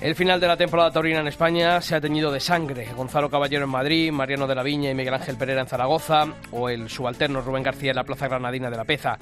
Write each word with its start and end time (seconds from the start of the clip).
El 0.00 0.14
final 0.14 0.38
de 0.38 0.46
la 0.46 0.58
temporada 0.58 0.90
taurina 0.90 1.20
en 1.20 1.26
España 1.26 1.80
se 1.80 1.94
ha 1.94 2.00
teñido 2.00 2.30
de 2.30 2.38
sangre. 2.38 2.86
Gonzalo 2.94 3.30
Caballero 3.30 3.64
en 3.64 3.70
Madrid, 3.70 4.12
Mariano 4.12 4.46
de 4.46 4.54
la 4.54 4.62
Viña 4.62 4.90
y 4.90 4.94
Miguel 4.94 5.14
Ángel 5.14 5.38
Pereira 5.38 5.62
en 5.62 5.66
Zaragoza, 5.66 6.26
o 6.52 6.68
el 6.68 6.90
subalterno 6.90 7.40
Rubén 7.40 7.62
García 7.62 7.90
en 7.90 7.96
la 7.96 8.04
Plaza 8.04 8.28
Granadina 8.28 8.68
de 8.68 8.76
la 8.76 8.84
Peza. 8.84 9.18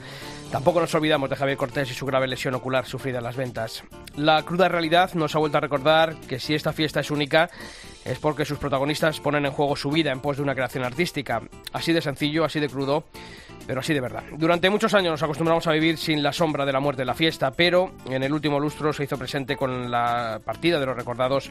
Tampoco 0.51 0.81
nos 0.81 0.95
olvidamos 0.95 1.31
de 1.31 1.37
Javier 1.37 1.57
Cortés 1.57 1.93
y 1.93 1.95
su 1.95 2.05
grave 2.05 2.27
lesión 2.27 2.55
ocular 2.55 2.87
sufrida 2.87 3.19
en 3.19 3.25
las 3.25 3.37
ventas. 3.37 3.85
La 4.17 4.43
cruda 4.43 4.69
realidad 4.69 5.15
nos 5.15 5.37
ha 5.37 5.39
vuelto 5.39 5.59
a 5.59 5.61
recordar 5.61 6.17
que 6.29 6.41
si 6.41 6.55
esta 6.55 6.73
fiesta 6.73 7.01
es 7.01 7.11
única, 7.13 7.51
es 8.05 8.19
porque 8.19 8.45
sus 8.45 8.59
protagonistas 8.59 9.21
ponen 9.21 9.47
en 9.47 9.53
juego 9.53 9.77
su 9.77 9.91
vida 9.91 10.11
en 10.11 10.21
pos 10.21 10.39
de 10.39 10.43
una 10.43 10.57
creación 10.57 10.85
artística. 10.85 11.41
Así 11.73 11.93
de 11.93 12.03
sencillo, 12.03 12.45
así 12.45 12.59
de 12.59 12.69
crudo 12.69 13.05
pero 13.67 13.81
así 13.81 13.95
de 13.95 14.01
verdad. 14.01 14.23
Durante 14.37 14.71
muchos 14.71 14.95
años 14.95 15.13
nos 15.13 15.23
acostumbramos 15.23 15.67
a 15.67 15.73
vivir 15.73 15.99
sin 15.99 16.23
la 16.23 16.33
sombra 16.33 16.65
de 16.65 16.73
la 16.73 16.81
muerte 16.81 17.03
de 17.03 17.07
la 17.07 17.15
fiesta, 17.15 17.51
pero 17.51 17.93
en 18.09 18.23
el 18.23 18.33
último 18.33 18.61
lustro 18.61 18.93
se 18.93 19.05
hizo 19.05 19.19
presente 19.19 19.57
con 19.57 19.91
la 19.91 20.41
partida 20.45 20.79
de 20.79 20.87
los 20.87 20.97
recordados 20.97 21.51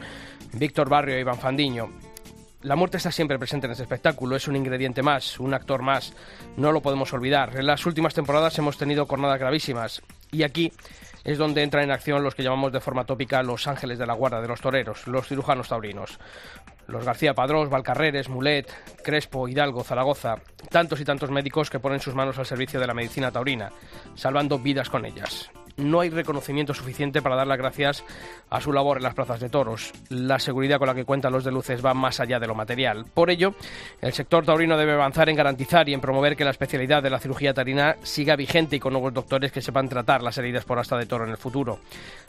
Víctor 0.54 0.90
Barrio 0.90 1.18
y 1.18 1.22
Iván 1.22 1.40
Fandiño. 1.40 1.90
La 2.62 2.78
muerte 2.78 2.96
está 2.96 3.12
siempre 3.12 3.38
presente 3.38 3.66
en 3.66 3.72
este 3.72 3.84
espectáculo, 3.84 4.38
es 4.38 4.48
un 4.48 4.56
ingrediente 4.56 5.02
más, 5.02 5.38
un 5.40 5.54
actor 5.54 5.82
más, 5.82 6.14
no 6.56 6.72
lo 6.72 6.82
podemos 6.82 7.12
olvidar. 7.12 7.58
En 7.58 7.68
las 7.68 7.86
últimas 7.86 8.14
temporadas 8.14 8.58
hemos 8.58 8.78
tenido 8.78 9.06
jornadas 9.06 9.38
gravísimas 9.38 10.02
y 10.32 10.44
aquí 10.44 10.72
es 11.26 11.38
donde 11.38 11.64
entran 11.64 11.84
en 11.84 11.92
acción 11.92 12.24
los 12.24 12.36
que 12.36 12.44
llamamos 12.44 12.72
de 12.72 12.80
forma 12.80 13.06
tópica 13.06 13.44
los 13.44 13.68
ángeles 13.68 14.00
de 14.00 14.06
la 14.06 14.14
guarda 14.14 14.42
de 14.42 14.48
los 14.48 14.62
toreros, 14.62 15.08
los 15.08 15.28
cirujanos 15.28 15.70
taurinos. 15.70 16.20
Los 16.88 17.06
García 17.06 17.34
Padrós, 17.34 17.70
Valcarreres, 17.70 18.30
Mulet, 18.30 18.72
Crespo, 19.04 19.48
Hidalgo, 19.48 19.84
Zaragoza, 19.84 20.36
tantos 20.70 21.00
y 21.00 21.06
tantos 21.06 21.32
médicos 21.32 21.70
que 21.70 21.80
ponen 21.80 22.00
sus 22.00 22.16
manos 22.16 22.38
al 22.40 22.46
servicio 22.46 22.80
de 22.80 22.88
la 22.88 22.94
medicina 22.94 23.32
taurina, 23.32 23.72
salvando 24.16 24.60
vidas 24.60 24.90
con 24.90 25.06
ellas 25.06 25.50
no 25.78 26.00
hay 26.00 26.10
reconocimiento 26.10 26.74
suficiente 26.74 27.22
para 27.22 27.36
dar 27.36 27.48
las 27.48 27.58
gracias 27.58 28.04
a 28.50 28.62
su 28.62 28.72
labor 28.72 28.98
en 28.98 29.04
las 29.04 29.14
plazas 29.14 29.40
de 29.40 29.50
toros. 29.50 29.92
La 30.10 30.40
seguridad 30.40 30.78
con 30.78 30.88
la 30.88 30.96
que 30.96 31.06
cuentan 31.06 31.34
los 31.34 31.44
de 31.44 31.52
luces 31.52 31.84
va 31.84 31.94
más 31.94 32.20
allá 32.20 32.40
de 32.40 32.48
lo 32.48 32.56
material. 32.56 33.06
Por 33.14 33.30
ello, 33.30 33.56
el 34.02 34.14
sector 34.14 34.46
taurino 34.46 34.78
debe 34.78 34.94
avanzar 34.94 35.30
en 35.30 35.36
garantizar 35.36 35.90
y 35.90 35.94
en 35.94 36.02
promover 36.02 36.36
que 36.36 36.46
la 36.46 36.52
especialidad 36.52 37.02
de 37.02 37.10
la 37.10 37.20
cirugía 37.20 37.54
taurina 37.54 37.96
siga 38.04 38.36
vigente 38.36 38.76
y 38.76 38.80
con 38.80 38.94
nuevos 38.94 39.14
doctores 39.14 39.52
que 39.52 39.62
sepan 39.62 39.90
tratar 39.90 40.22
las 40.22 40.38
heridas 40.38 40.66
por 40.66 40.80
asta 40.80 40.98
de 40.98 41.06
toro 41.06 41.26
en 41.26 41.32
el 41.32 41.38
futuro. 41.38 41.80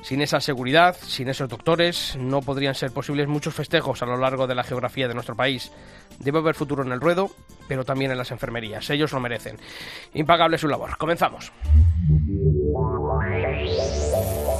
Sin 0.02 0.22
esa 0.22 0.40
seguridad, 0.40 0.96
sin 1.00 1.28
esos 1.28 1.48
doctores, 1.48 2.16
no 2.18 2.40
podrían 2.40 2.74
ser 2.74 2.92
posibles 2.92 3.28
muchos 3.28 3.54
festejos 3.54 4.02
a 4.02 4.06
lo 4.06 4.16
largo 4.16 4.46
de 4.46 4.54
la 4.54 4.64
geografía 4.64 5.08
de 5.08 5.14
nuestro 5.14 5.36
país. 5.36 5.72
Debe 6.18 6.38
haber 6.38 6.54
futuro 6.54 6.82
en 6.82 6.92
el 6.92 7.00
ruedo, 7.00 7.30
pero 7.68 7.84
también 7.84 8.10
en 8.10 8.18
las 8.18 8.30
enfermerías. 8.30 8.88
Ellos 8.90 9.12
lo 9.12 9.20
merecen. 9.20 9.56
Impagable 10.14 10.58
su 10.58 10.68
labor. 10.68 10.96
Comenzamos. 10.96 11.52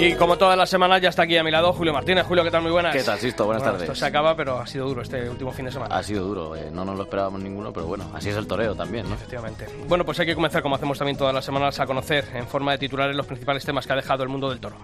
Y 0.00 0.14
como 0.14 0.38
todas 0.38 0.56
las 0.56 0.70
semanas 0.70 1.00
ya 1.02 1.08
está 1.08 1.22
aquí 1.24 1.36
a 1.36 1.42
mi 1.42 1.50
lado 1.50 1.72
Julio 1.72 1.92
Martínez. 1.92 2.24
Julio, 2.24 2.44
¿qué 2.44 2.52
tal? 2.52 2.62
Muy 2.62 2.70
buenas. 2.70 2.94
¿Qué 2.94 3.02
tal, 3.02 3.18
Sisto? 3.18 3.44
Buenas 3.46 3.62
Bueno, 3.62 3.72
tardes. 3.78 3.88
Esto 3.88 3.98
se 3.98 4.06
acaba, 4.06 4.36
pero 4.36 4.58
ha 4.60 4.66
sido 4.66 4.86
duro 4.86 5.02
este 5.02 5.28
último 5.28 5.50
fin 5.50 5.64
de 5.64 5.72
semana. 5.72 5.92
Ha 5.96 6.02
sido 6.04 6.24
duro, 6.24 6.54
eh, 6.54 6.70
no 6.72 6.84
nos 6.84 6.96
lo 6.96 7.02
esperábamos 7.02 7.42
ninguno, 7.42 7.72
pero 7.72 7.86
bueno, 7.86 8.08
así 8.14 8.28
es 8.28 8.36
el 8.36 8.46
toreo 8.46 8.76
también, 8.76 9.08
¿no? 9.08 9.16
Efectivamente. 9.16 9.66
Bueno, 9.88 10.04
pues 10.04 10.20
hay 10.20 10.26
que 10.26 10.36
comenzar, 10.36 10.62
como 10.62 10.76
hacemos 10.76 10.98
también 10.98 11.18
todas 11.18 11.34
las 11.34 11.44
semanas, 11.44 11.80
a 11.80 11.86
conocer 11.86 12.24
en 12.32 12.46
forma 12.46 12.72
de 12.72 12.78
titulares 12.78 13.16
los 13.16 13.26
principales 13.26 13.64
temas 13.64 13.88
que 13.88 13.92
ha 13.92 13.96
dejado 13.96 14.22
el 14.22 14.28
mundo 14.28 14.48
del 14.50 14.60
toro. 14.60 14.76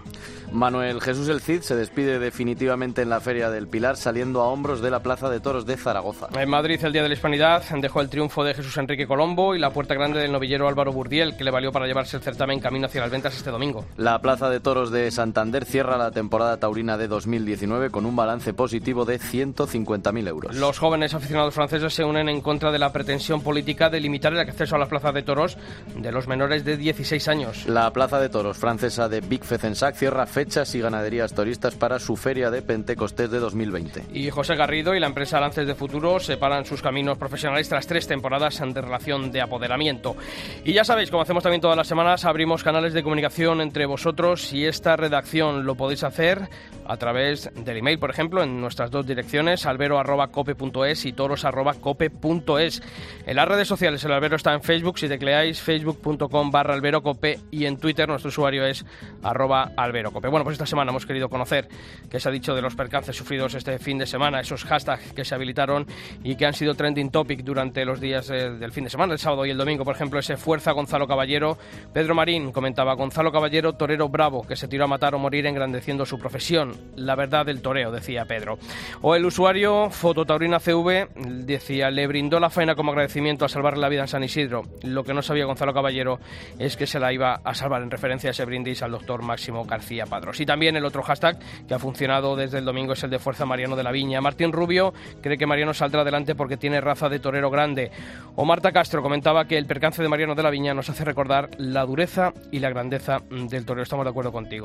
Manuel 0.51 1.01
Jesús 1.01 1.29
El 1.29 1.39
Cid 1.41 1.61
se 1.61 1.75
despide 1.75 2.19
definitivamente 2.19 3.01
en 3.01 3.09
la 3.09 3.21
Feria 3.21 3.49
del 3.49 3.67
Pilar, 3.67 3.95
saliendo 3.95 4.41
a 4.41 4.47
hombros 4.49 4.81
de 4.81 4.91
la 4.91 5.01
Plaza 5.01 5.29
de 5.29 5.39
Toros 5.39 5.65
de 5.65 5.77
Zaragoza. 5.77 6.27
En 6.37 6.49
Madrid, 6.49 6.79
el 6.83 6.91
Día 6.91 7.03
de 7.03 7.07
la 7.07 7.13
Hispanidad 7.13 7.63
dejó 7.77 8.01
el 8.01 8.09
triunfo 8.09 8.43
de 8.43 8.53
Jesús 8.53 8.75
Enrique 8.77 9.07
Colombo 9.07 9.55
y 9.55 9.59
la 9.59 9.69
puerta 9.71 9.93
grande 9.93 10.19
del 10.19 10.31
novillero 10.33 10.67
Álvaro 10.67 10.91
Burdiel, 10.91 11.37
que 11.37 11.45
le 11.45 11.51
valió 11.51 11.71
para 11.71 11.87
llevarse 11.87 12.17
el 12.17 12.23
certamen 12.23 12.59
camino 12.59 12.87
hacia 12.87 12.99
las 13.01 13.11
ventas 13.11 13.35
este 13.35 13.49
domingo. 13.49 13.85
La 13.95 14.19
Plaza 14.19 14.49
de 14.49 14.59
Toros 14.59 14.91
de 14.91 15.04
Santander 15.11 15.65
cierra 15.65 15.97
la 15.97 16.11
temporada 16.11 16.57
taurina 16.57 16.97
de 16.97 17.07
2019 17.07 17.89
con 17.89 18.05
un 18.05 18.15
balance 18.15 18.53
positivo 18.53 19.05
de 19.05 19.19
150.000 19.19 20.27
euros. 20.27 20.55
Los 20.55 20.79
jóvenes 20.79 21.13
aficionados 21.13 21.53
franceses 21.53 21.93
se 21.93 22.03
unen 22.03 22.29
en 22.29 22.41
contra 22.41 22.71
de 22.71 22.79
la 22.79 22.91
pretensión 22.91 23.41
política 23.41 23.89
de 23.89 23.99
limitar 23.99 24.33
el 24.33 24.39
acceso 24.39 24.75
a 24.75 24.79
las 24.79 24.89
plazas 24.89 25.13
de 25.13 25.23
toros 25.23 25.57
de 25.95 26.11
los 26.11 26.27
menores 26.27 26.65
de 26.65 26.77
16 26.77 27.27
años. 27.27 27.65
La 27.67 27.91
Plaza 27.91 28.19
de 28.19 28.29
Toros 28.29 28.57
francesa 28.57 29.09
de 29.09 29.21
Big 29.21 29.43
Fezensac 29.43 29.95
cierra 29.95 30.25
fechas 30.25 30.73
y 30.75 30.81
ganaderías 30.81 31.33
toristas 31.33 31.75
para 31.75 31.99
su 31.99 32.15
feria 32.15 32.51
de 32.51 32.61
Pentecostés 32.61 33.29
de 33.31 33.39
2020. 33.39 34.05
Y 34.13 34.29
José 34.29 34.55
Garrido 34.55 34.95
y 34.95 34.99
la 34.99 35.07
empresa 35.07 35.39
Lances 35.39 35.67
de 35.67 35.75
Futuro 35.75 36.19
separan 36.19 36.65
sus 36.65 36.81
caminos 36.81 37.17
profesionales 37.17 37.69
tras 37.69 37.87
tres 37.87 38.07
temporadas 38.07 38.59
de 38.59 38.81
relación 38.81 39.31
de 39.31 39.41
apoderamiento. 39.41 40.15
Y 40.63 40.73
ya 40.73 40.83
sabéis, 40.83 41.09
como 41.09 41.23
hacemos 41.23 41.43
también 41.43 41.61
todas 41.61 41.77
las 41.77 41.87
semanas, 41.87 42.25
abrimos 42.25 42.63
canales 42.63 42.93
de 42.93 43.03
comunicación 43.03 43.61
entre 43.61 43.85
vosotros 43.85 44.53
y 44.53 44.65
esta 44.65 44.94
redacción. 44.95 45.65
Lo 45.65 45.75
podéis 45.75 46.03
hacer 46.03 46.49
a 46.87 46.97
través 46.97 47.49
del 47.55 47.77
email, 47.77 47.99
por 47.99 48.09
ejemplo, 48.09 48.43
en 48.43 48.61
nuestras 48.61 48.91
dos 48.91 49.05
direcciones, 49.05 49.65
albero.cope.es 49.65 51.05
y 51.05 51.13
toros.cope.es. 51.13 52.81
En 53.25 53.35
las 53.35 53.47
redes 53.47 53.67
sociales, 53.67 54.03
el 54.03 54.11
albero 54.11 54.35
está 54.35 54.53
en 54.53 54.61
Facebook, 54.61 54.99
si 54.99 55.07
tecleáis 55.07 55.61
facebook.com 55.61 56.51
barra 56.51 56.73
alberocope 56.73 57.39
y 57.51 57.65
en 57.65 57.77
Twitter 57.77 58.07
nuestro 58.07 58.29
usuario 58.29 58.65
es 58.65 58.85
arroba 59.23 59.71
alberocope. 59.75 60.27
Bueno, 60.27 60.43
pues 60.43 60.55
esta 60.55 60.65
semana 60.65 60.91
hemos 60.91 61.05
querido 61.05 61.29
conocer 61.29 61.67
qué 62.09 62.19
se 62.19 62.29
ha 62.29 62.31
dicho 62.31 62.53
de 62.53 62.61
los 62.61 62.75
percances 62.75 63.15
sufridos 63.15 63.55
este 63.55 63.79
fin 63.79 63.97
de 63.97 64.05
semana, 64.05 64.39
esos 64.39 64.63
hashtags 64.63 65.13
que 65.13 65.25
se 65.25 65.35
habilitaron 65.35 65.87
y 66.23 66.35
que 66.35 66.45
han 66.45 66.53
sido 66.53 66.75
trending 66.75 67.09
topic 67.09 67.43
durante 67.43 67.85
los 67.85 67.99
días 67.99 68.29
eh, 68.29 68.51
del 68.51 68.71
fin 68.71 68.83
de 68.83 68.89
semana, 68.89 69.13
el 69.13 69.19
sábado 69.19 69.45
y 69.45 69.49
el 69.49 69.57
domingo, 69.57 69.83
por 69.83 69.95
ejemplo, 69.95 70.19
ese 70.19 70.37
Fuerza 70.37 70.71
Gonzalo 70.71 71.07
Caballero. 71.07 71.57
Pedro 71.93 72.15
Marín 72.15 72.51
comentaba, 72.51 72.93
Gonzalo 72.93 73.31
Caballero, 73.31 73.73
torero 73.73 74.09
bravo, 74.09 74.45
que 74.45 74.55
se 74.55 74.67
a 74.83 74.87
matar 74.87 75.15
o 75.15 75.19
morir 75.19 75.45
engrandeciendo 75.45 76.05
su 76.05 76.19
profesión. 76.19 76.73
La 76.95 77.15
verdad 77.15 77.45
del 77.45 77.61
toreo, 77.61 77.91
decía 77.91 78.25
Pedro. 78.25 78.57
O 79.01 79.15
el 79.15 79.25
usuario 79.25 79.89
Fototaurina 79.89 80.59
CV 80.59 81.07
decía, 81.15 81.89
le 81.89 82.07
brindó 82.07 82.39
la 82.39 82.49
faena 82.49 82.75
como 82.75 82.91
agradecimiento 82.91 83.45
a 83.45 83.49
salvarle 83.49 83.79
la 83.79 83.89
vida 83.89 84.01
en 84.01 84.07
San 84.07 84.23
Isidro. 84.23 84.63
Lo 84.83 85.03
que 85.03 85.13
no 85.13 85.21
sabía 85.21 85.45
Gonzalo 85.45 85.73
Caballero 85.73 86.19
es 86.59 86.75
que 86.75 86.87
se 86.87 86.99
la 86.99 87.13
iba 87.13 87.39
a 87.43 87.53
salvar 87.53 87.81
en 87.81 87.91
referencia 87.91 88.29
a 88.29 88.31
ese 88.31 88.45
brindis 88.45 88.81
al 88.83 88.91
doctor 88.91 89.21
Máximo 89.21 89.65
García 89.65 90.05
Padros. 90.05 90.39
Y 90.39 90.45
también 90.45 90.75
el 90.75 90.85
otro 90.85 91.03
hashtag 91.03 91.37
que 91.67 91.73
ha 91.73 91.79
funcionado 91.79 92.35
desde 92.35 92.59
el 92.59 92.65
domingo 92.65 92.93
es 92.93 93.03
el 93.03 93.09
de 93.09 93.19
Fuerza 93.19 93.45
Mariano 93.45 93.75
de 93.75 93.83
la 93.83 93.91
Viña. 93.91 94.21
Martín 94.21 94.51
Rubio 94.51 94.93
cree 95.21 95.37
que 95.37 95.45
Mariano 95.45 95.73
saldrá 95.73 96.01
adelante 96.01 96.35
porque 96.35 96.57
tiene 96.57 96.81
raza 96.81 97.09
de 97.09 97.19
torero 97.19 97.49
grande. 97.49 97.91
O 98.35 98.45
Marta 98.45 98.71
Castro 98.71 99.01
comentaba 99.01 99.45
que 99.45 99.57
el 99.57 99.65
percance 99.65 100.01
de 100.01 100.09
Mariano 100.09 100.35
de 100.35 100.43
la 100.43 100.49
Viña 100.49 100.73
nos 100.73 100.89
hace 100.89 101.05
recordar 101.05 101.49
la 101.57 101.85
dureza 101.85 102.33
y 102.51 102.59
la 102.59 102.69
grandeza 102.69 103.19
del 103.29 103.65
torero. 103.65 103.83
Estamos 103.83 104.05
de 104.05 104.09
acuerdo 104.09 104.31
contigo, 104.31 104.64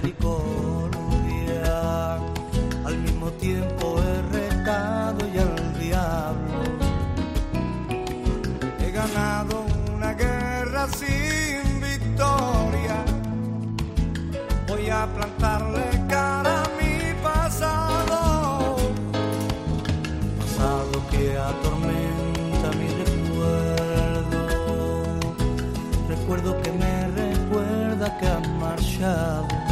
tiempo 3.41 3.99
he 3.99 4.21
retado 4.37 5.19
y 5.33 5.37
al 5.39 5.79
diablo. 5.79 6.59
He 8.79 8.91
ganado 8.91 9.65
una 9.95 10.13
guerra 10.13 10.87
sin 10.89 11.81
victoria. 11.81 13.03
Voy 14.67 14.89
a 14.89 15.07
plantarle 15.15 15.85
cara 16.07 16.63
a 16.63 16.69
mi 16.79 17.13
pasado. 17.23 18.75
Pasado 20.39 21.03
que 21.09 21.35
atormenta 21.35 22.67
mi 22.79 22.87
recuerdo. 23.03 24.39
Recuerdo 26.07 26.61
que 26.61 26.71
me 26.73 27.07
recuerda 27.07 28.17
que 28.19 28.27
ha 28.27 28.39
marchado 28.59 29.70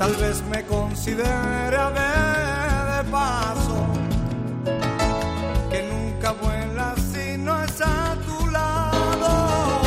Tal 0.00 0.14
vez 0.16 0.42
me 0.50 0.64
considere 0.64 1.76
a 1.76 1.90
ver 1.90 3.04
de 3.04 3.10
paso 3.10 3.86
que 5.70 5.82
nunca 5.92 6.32
vuela 6.32 6.94
si 7.12 7.36
no 7.36 7.62
es 7.62 7.78
a 7.82 8.16
tu 8.26 8.46
lado. 8.46 9.82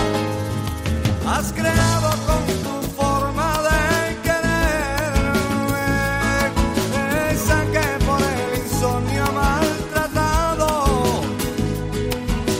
Has 1.27 1.51
creado 1.51 2.09
con 2.27 2.45
tu 2.61 2.75
forma 2.95 3.57
de 3.69 3.81
quererme 4.21 5.87
esa 7.31 7.65
que 7.73 8.05
por 8.05 8.21
el 8.21 8.63
insomnio 8.63 9.25
maltratado. 9.31 10.67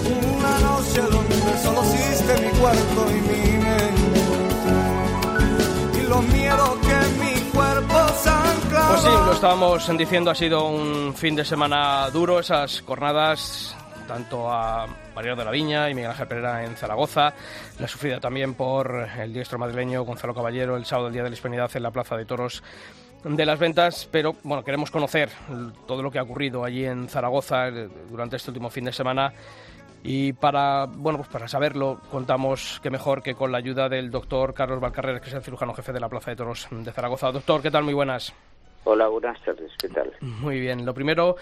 Una 0.10 0.54
noche 0.70 1.02
donde 1.02 1.36
solo 1.64 1.84
existe 1.84 2.34
mi 2.48 2.52
cuerpo 2.60 3.00
y 3.12 3.22
mi 3.30 3.53
estábamos 9.44 9.98
diciendo, 9.98 10.32
ha 10.32 10.36
sido 10.36 10.70
un 10.70 11.14
fin 11.14 11.36
de 11.36 11.44
semana 11.44 12.10
duro, 12.12 12.40
esas 12.40 12.80
jornadas 12.80 13.76
tanto 14.08 14.50
a 14.50 14.88
Mariano 15.14 15.36
de 15.36 15.44
la 15.44 15.52
Viña 15.52 15.90
y 15.90 15.94
Miguel 15.94 16.12
Ángel 16.12 16.28
Pereira 16.30 16.64
en 16.64 16.78
Zaragoza, 16.78 17.34
la 17.78 17.90
sufrida 17.90 18.22
también 18.22 18.54
por 18.54 19.06
el 19.20 19.34
diestro 19.34 19.60
madrileño 19.60 20.06
Gonzalo 20.06 20.34
Caballero 20.34 20.78
el 20.78 20.86
sábado, 20.86 21.08
el 21.08 21.14
día 21.14 21.24
de 21.24 21.30
la 21.30 21.34
Hispanidad, 21.34 21.70
en 21.76 21.84
la 21.84 21.92
Plaza 21.92 22.16
de 22.16 22.24
Toros 22.24 22.64
de 23.26 23.46
las 23.46 23.60
Ventas, 23.60 24.08
pero 24.10 24.34
bueno, 24.44 24.64
queremos 24.64 24.90
conocer 24.90 25.30
todo 25.86 26.02
lo 26.02 26.10
que 26.10 26.20
ha 26.20 26.24
ocurrido 26.24 26.64
allí 26.64 26.86
en 26.86 27.10
Zaragoza 27.10 27.68
eh, 27.68 27.90
durante 28.10 28.38
este 28.38 28.50
último 28.50 28.70
fin 28.70 28.86
de 28.86 28.94
semana 28.94 29.34
y 30.06 30.32
para, 30.32 30.86
bueno, 30.86 31.18
pues 31.18 31.28
para 31.28 31.50
saberlo 31.50 32.00
contamos 32.10 32.80
que 32.82 32.90
mejor 32.90 33.22
que 33.22 33.36
con 33.36 33.52
la 33.52 33.58
ayuda 33.58 33.90
del 33.90 34.10
doctor 34.10 34.54
Carlos 34.54 34.80
Valcarreras, 34.80 35.22
que 35.22 35.28
es 35.28 35.36
el 35.36 35.44
cirujano 35.44 35.74
jefe 35.74 35.92
de 35.92 36.00
la 36.00 36.08
Plaza 36.08 36.32
de 36.32 36.38
Toros 36.38 36.66
de 36.72 36.94
Zaragoza. 36.94 37.30
Doctor, 37.30 37.62
¿qué 37.62 37.72
tal? 37.72 37.84
Muy 37.84 37.94
buenas. 37.94 38.34
Hola, 38.86 39.08
buenas 39.08 39.42
tardes, 39.44 39.72
¿qué 39.80 39.88
tal? 39.90 40.12
Muy 40.20 40.60
bien. 40.60 40.86
Lo 40.86 40.94
primero, 40.94 41.38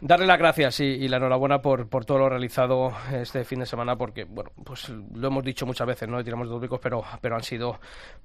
darle 0.00 0.26
las 0.26 0.38
gracias 0.38 0.80
y, 0.80 0.84
y 0.84 1.08
la 1.08 1.18
enhorabuena 1.18 1.60
por, 1.60 1.88
por 1.88 2.04
todo 2.04 2.18
lo 2.18 2.28
realizado 2.28 2.92
este 3.12 3.44
fin 3.44 3.60
de 3.60 3.66
semana, 3.66 3.96
porque, 3.96 4.24
bueno, 4.24 4.50
pues 4.64 4.88
lo 4.88 5.28
hemos 5.28 5.44
dicho 5.44 5.66
muchas 5.66 5.86
veces, 5.86 6.08
¿no? 6.08 6.22
Tiramos 6.24 6.48
de 6.48 6.54
públicos, 6.54 6.80
pero, 6.82 7.02
pero 7.20 7.36
han 7.36 7.42
sido 7.42 7.78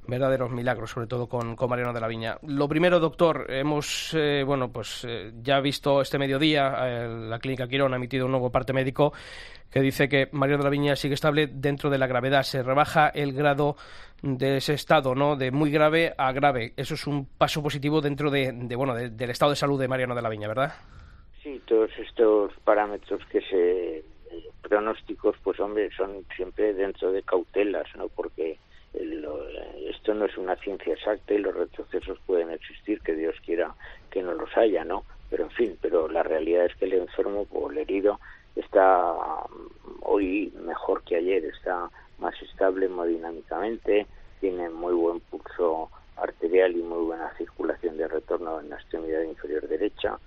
verdaderos 0.07 0.51
milagros, 0.51 0.92
sobre 0.92 1.07
todo 1.07 1.27
con, 1.27 1.56
con 1.56 1.69
Mariano 1.69 1.94
de 1.94 2.00
la 2.01 2.07
Viña. 2.07 2.38
Lo 2.44 2.68
primero, 2.68 3.00
doctor, 3.00 3.45
hemos, 3.50 4.13
eh, 4.13 4.44
bueno, 4.45 4.72
pues 4.72 5.06
eh, 5.07 5.33
ya 5.42 5.60
visto 5.60 6.01
este 6.01 6.18
mediodía, 6.18 6.75
eh, 6.81 7.07
la 7.30 7.39
Clínica 7.39 7.68
Quirón 7.68 7.94
ha 7.94 7.98
emitido 7.98 8.25
un 8.25 8.31
nuevo 8.31 8.51
parte 8.51 8.74
médico 8.74 9.13
que 9.69 9.81
dice 9.81 10.07
que 10.07 10.30
Mariano 10.31 10.60
de 10.60 10.63
la 10.66 10.69
Viña 10.69 10.95
sigue 10.95 11.16
estable 11.16 11.48
dentro 11.48 11.89
de 11.89 11.98
la 11.98 12.07
gravedad. 12.07 12.44
Se 12.44 12.63
rebaja 12.63 13.10
el 13.10 13.33
grado 13.33 13.75
de 14.21 14.57
ese 14.57 14.74
estado, 14.74 15.16
¿no? 15.16 15.36
De 15.36 15.51
muy 15.51 15.69
grave 15.69 16.13
a 16.18 16.31
grave. 16.31 16.74
Eso 16.78 16.94
es 16.94 17.06
un 17.07 17.25
paso 17.25 17.62
positivo 17.62 18.00
dentro 18.00 18.31
de, 18.31 18.54
bueno, 18.78 18.95
de- 18.95 19.10
del 19.10 19.31
estado 19.31 19.50
de 19.51 19.57
salud 19.57 19.78
de 19.80 19.89
Mariano 19.89 20.16
de 20.16 20.21
la 20.21 20.30
Viña, 20.30 20.48
¿verdad? 20.48 20.74
Sí, 21.45 21.62
todos 21.68 21.92
estos 22.00 22.51
parámetros 22.63 23.24
que 23.27 23.39
se 23.42 24.03
pronósticos, 24.63 25.36
pues 25.44 25.59
hombre, 25.59 25.92
son 25.95 26.25
siempre 26.36 26.74
dentro 26.74 27.12
de 27.12 27.21
cautelas, 27.21 27.86
¿no? 27.95 28.07
Porque 28.09 28.57
lo- 28.95 29.47
esto 29.88 30.15
no 30.15 30.25
es 30.25 30.36
una 30.39 30.56
ciencia 30.56 30.94
exacta 30.95 31.36
y 31.36 31.38
los 31.38 31.53
retrocesos 31.53 32.18
pueden 32.25 32.50
existir, 32.50 33.00
que 33.01 33.13
Dios 33.13 33.36
quiera 33.45 33.75
que 34.09 34.24
no 34.24 34.33
los 34.33 34.57
haya, 34.57 34.83
¿no? 34.83 35.03
Pero 35.30 35.44
en 35.44 35.51
fin, 35.51 35.77
pero 35.80 36.07
la 36.07 36.24
realidad 36.24 36.65
es 36.65 36.75
que 36.77 36.86
el 36.86 36.94
enfermo 36.94 37.45
o 37.51 37.69
el 37.69 37.77
herido 37.77 38.19
está 38.56 39.13
mm, 39.47 40.00
hoy 40.01 40.51
mejor 40.65 41.03
que 41.03 41.18
ayer, 41.18 41.45
está 41.45 41.92
más 42.18 42.33
estable 42.42 42.88
hemodinámicamente, 42.88 44.07
tiene 44.39 44.69
muy 44.71 44.95
buen 44.95 45.19
pulso 45.19 45.92
arterial 46.18 46.71
y 46.75 46.81
muy 46.81 47.06
buena 47.06 47.31
circulación 47.38 47.97
de 47.97 48.07
retorno 48.07 48.59
en 48.62 48.71
la 48.71 48.77
extremidad 48.77 49.21
inferior 49.21 49.68
derecha, 49.68 50.18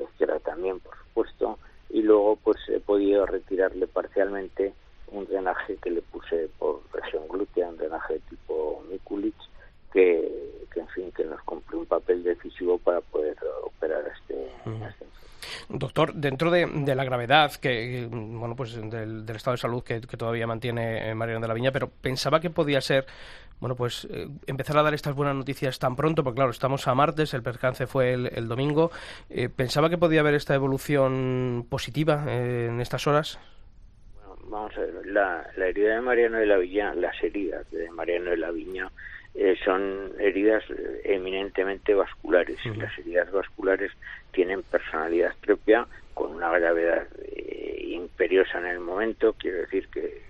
la 0.00 0.04
izquierda 0.04 0.38
también, 0.40 0.80
por 0.80 0.96
supuesto, 0.96 1.58
y 1.90 2.02
luego 2.02 2.36
pues 2.36 2.56
he 2.68 2.80
podido 2.80 3.26
retirarle 3.26 3.86
parcialmente 3.86 4.72
un 5.08 5.26
drenaje 5.26 5.76
que 5.76 5.90
le 5.90 6.02
puse 6.02 6.48
por 6.58 6.82
región 6.92 7.26
glútea, 7.28 7.68
un 7.68 7.76
drenaje 7.76 8.14
de 8.14 8.20
tipo 8.20 8.84
Mikulicz, 8.90 9.36
que, 9.92 10.66
que 10.72 10.80
en 10.80 10.88
fin, 10.88 11.12
que 11.12 11.24
nos 11.24 11.40
cumplió 11.42 11.80
un 11.80 11.86
papel 11.86 12.22
decisivo 12.22 12.78
para 12.78 13.00
poder 13.00 13.36
operar 13.64 14.04
este, 14.06 14.46
este. 14.88 15.06
Doctor, 15.68 16.14
dentro 16.14 16.50
de, 16.50 16.66
de 16.66 16.94
la 16.94 17.04
gravedad 17.04 17.52
que, 17.54 18.08
bueno, 18.10 18.54
pues 18.54 18.74
del, 18.74 19.26
del 19.26 19.36
estado 19.36 19.54
de 19.54 19.60
salud 19.60 19.82
que, 19.82 20.00
que 20.00 20.16
todavía 20.16 20.46
mantiene 20.46 21.10
eh, 21.10 21.14
Mariano 21.14 21.40
de 21.40 21.48
la 21.48 21.54
Viña, 21.54 21.72
pero 21.72 21.88
pensaba 21.88 22.40
que 22.40 22.50
podía 22.50 22.80
ser, 22.80 23.06
bueno, 23.60 23.76
pues 23.76 24.08
eh, 24.10 24.26
empezar 24.46 24.78
a 24.78 24.82
dar 24.82 24.94
estas 24.94 25.14
buenas 25.14 25.36
noticias 25.36 25.78
tan 25.78 25.96
pronto, 25.96 26.24
porque 26.24 26.36
claro, 26.36 26.50
estamos 26.50 26.88
a 26.88 26.94
martes, 26.94 27.34
el 27.34 27.42
percance 27.42 27.86
fue 27.86 28.12
el, 28.12 28.26
el 28.34 28.48
domingo. 28.48 28.90
Eh, 29.28 29.48
pensaba 29.48 29.90
que 29.90 29.98
podía 29.98 30.20
haber 30.20 30.34
esta 30.34 30.54
evolución 30.54 31.66
positiva 31.68 32.24
eh, 32.28 32.66
en 32.70 32.80
estas 32.80 33.06
horas. 33.06 33.38
Bueno, 34.14 34.36
vamos 34.48 34.76
a 34.76 34.80
ver, 34.80 35.06
la, 35.06 35.46
la 35.56 35.66
herida 35.66 35.94
de 35.96 36.00
Mariano 36.00 36.38
de 36.38 36.46
la 36.46 36.56
Viña, 36.56 36.94
las 36.94 37.22
heridas 37.22 37.70
de 37.70 37.90
Mariano 37.90 38.30
de 38.30 38.36
la 38.38 38.50
Viña 38.50 38.90
eh, 39.34 39.56
son 39.64 40.12
heridas 40.18 40.64
eminentemente 41.04 41.94
vasculares 41.94 42.58
y 42.64 42.70
las 42.70 42.98
heridas 42.98 43.30
vasculares 43.30 43.92
tienen 44.32 44.62
personalidad 44.64 45.34
propia 45.40 45.86
con 46.14 46.34
una 46.34 46.50
gravedad 46.50 47.06
eh, 47.22 47.84
imperiosa 47.90 48.58
en 48.58 48.66
el 48.66 48.80
momento, 48.80 49.34
quiero 49.34 49.58
decir 49.58 49.88
que, 49.88 50.22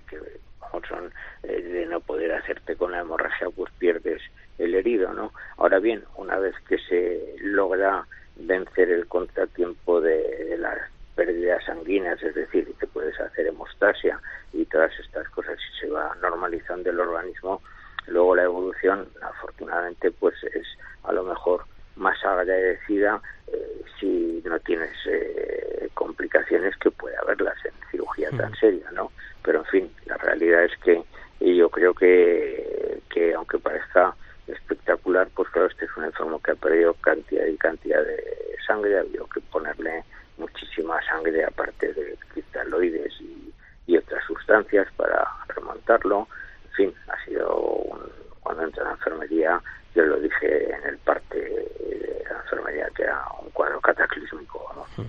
son 0.88 1.12
eh, 1.42 1.62
de 1.62 1.86
no 1.86 2.00
poder 2.00 2.32
hacerte 2.32 2.76
con 2.76 2.92
la 2.92 3.00
hemorragia 3.00 3.48
pues 3.50 3.72
pierdes 3.78 4.22
el 4.58 4.74
herido, 4.74 5.12
¿no? 5.12 5.32
Ahora 5.56 5.78
bien, 5.78 6.04
una 6.16 6.38
vez 6.38 6.54
que 6.68 6.78
se 6.78 7.36
logra 7.40 8.06
vencer 8.36 8.90
el 8.90 9.06
contratiempo 9.06 10.00
de, 10.00 10.56
las 10.58 10.78
pérdidas 11.14 11.64
sanguíneas, 11.64 12.22
es 12.22 12.34
decir, 12.34 12.72
que 12.78 12.86
puedes 12.86 13.18
hacer 13.20 13.46
hemostasia 13.46 14.20
y 14.52 14.64
todas 14.66 14.92
estas 14.98 15.28
cosas 15.30 15.58
y 15.58 15.80
se 15.80 15.90
va 15.90 16.14
normalizando 16.20 16.90
el 16.90 17.00
organismo, 17.00 17.62
luego 18.06 18.36
la 18.36 18.44
evolución 18.44 19.08
afortunadamente 19.22 20.10
pues 20.10 20.34
es 20.44 20.66
a 21.04 21.12
lo 21.12 21.24
mejor 21.24 21.64
más 22.00 22.22
agradecida 22.24 23.20
eh, 23.46 23.82
si 23.98 24.42
no 24.44 24.58
tienes 24.60 24.90
eh, 25.06 25.88
complicaciones 25.94 26.76
que 26.78 26.90
puede 26.90 27.16
haberlas 27.18 27.56
en 27.64 27.72
cirugía 27.90 28.30
tan 28.30 28.54
seria, 28.56 28.90
¿no? 28.92 29.12
Pero 29.42 29.60
en 29.60 29.66
fin, 29.66 29.90
la 30.06 30.16
realidad 30.16 30.64
es 30.64 30.76
que 30.78 31.02
y 31.40 31.56
yo 31.56 31.70
creo 31.70 31.94
que, 31.94 33.00
que 33.08 33.34
aunque 33.34 33.58
parezca 33.58 34.14
espectacular, 34.46 35.28
pues 35.34 35.48
claro, 35.50 35.68
este 35.68 35.86
es 35.86 35.96
un 35.96 36.04
enfermo 36.04 36.40
que 36.42 36.50
ha 36.50 36.54
perdido 36.54 36.94
cantidad 36.94 37.46
y 37.46 37.56
cantidad 37.56 38.02
de 38.02 38.56
sangre, 38.66 38.98
ha 38.98 39.00
habido 39.00 39.26
que 39.26 39.40
ponerle 39.40 40.04
muchísima 40.36 41.00
sangre 41.06 41.44
aparte 41.44 41.92
de 41.92 42.16
cristaloides 42.32 43.12
y, 43.20 43.52
y 43.86 43.96
otras 43.96 44.24
sustancias 44.24 44.86
para 44.96 45.26
remontarlo. 45.48 46.28
En 46.66 46.72
fin, 46.72 46.94
ha 47.08 47.24
sido 47.24 47.56
un, 47.56 48.00
cuando 48.40 48.64
entra 48.64 48.82
en 48.82 48.88
la 48.88 48.94
enfermería, 48.94 49.62
yo 49.94 50.04
lo 50.04 50.20
dije 50.20 50.74
en 50.74 50.88
el 50.88 50.98
parte 50.98 51.38
de 51.38 52.24
la 52.28 52.36
enfermería 52.40 52.88
que 52.94 53.02
era 53.02 53.22
un 53.42 53.50
cuadro 53.50 53.80
cataclísmico. 53.80 54.60
¿no? 54.76 55.04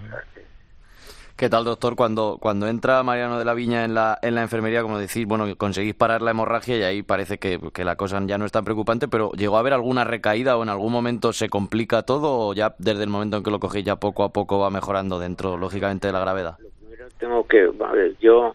¿Qué 1.41 1.49
tal, 1.49 1.63
doctor? 1.63 1.95
Cuando, 1.95 2.37
cuando 2.39 2.67
entra 2.67 3.01
Mariano 3.01 3.39
de 3.39 3.45
la 3.45 3.55
Viña 3.55 3.83
en 3.83 3.95
la, 3.95 4.19
en 4.21 4.35
la 4.35 4.43
enfermería, 4.43 4.83
como 4.83 4.99
decís, 4.99 5.25
bueno, 5.25 5.45
conseguís 5.57 5.95
parar 5.95 6.21
la 6.21 6.29
hemorragia 6.29 6.77
y 6.77 6.83
ahí 6.83 7.01
parece 7.01 7.39
que, 7.39 7.59
que 7.73 7.83
la 7.83 7.95
cosa 7.95 8.21
ya 8.27 8.37
no 8.37 8.45
es 8.45 8.51
tan 8.51 8.63
preocupante, 8.63 9.07
pero 9.07 9.31
¿llegó 9.31 9.57
a 9.57 9.61
haber 9.61 9.73
alguna 9.73 10.03
recaída 10.03 10.55
o 10.55 10.61
en 10.61 10.69
algún 10.69 10.91
momento 10.91 11.33
se 11.33 11.49
complica 11.49 12.03
todo 12.03 12.49
o 12.49 12.53
ya 12.53 12.75
desde 12.77 13.01
el 13.01 13.09
momento 13.09 13.37
en 13.37 13.43
que 13.43 13.49
lo 13.49 13.59
cogéis 13.59 13.85
ya 13.85 13.95
poco 13.95 14.23
a 14.23 14.31
poco 14.31 14.59
va 14.59 14.69
mejorando 14.69 15.17
dentro, 15.17 15.57
lógicamente, 15.57 16.05
de 16.05 16.13
la 16.13 16.19
gravedad? 16.19 16.57
Primero 16.79 17.07
tengo 17.17 17.47
que, 17.47 17.71
a 17.83 17.91
ver, 17.91 18.15
yo 18.19 18.53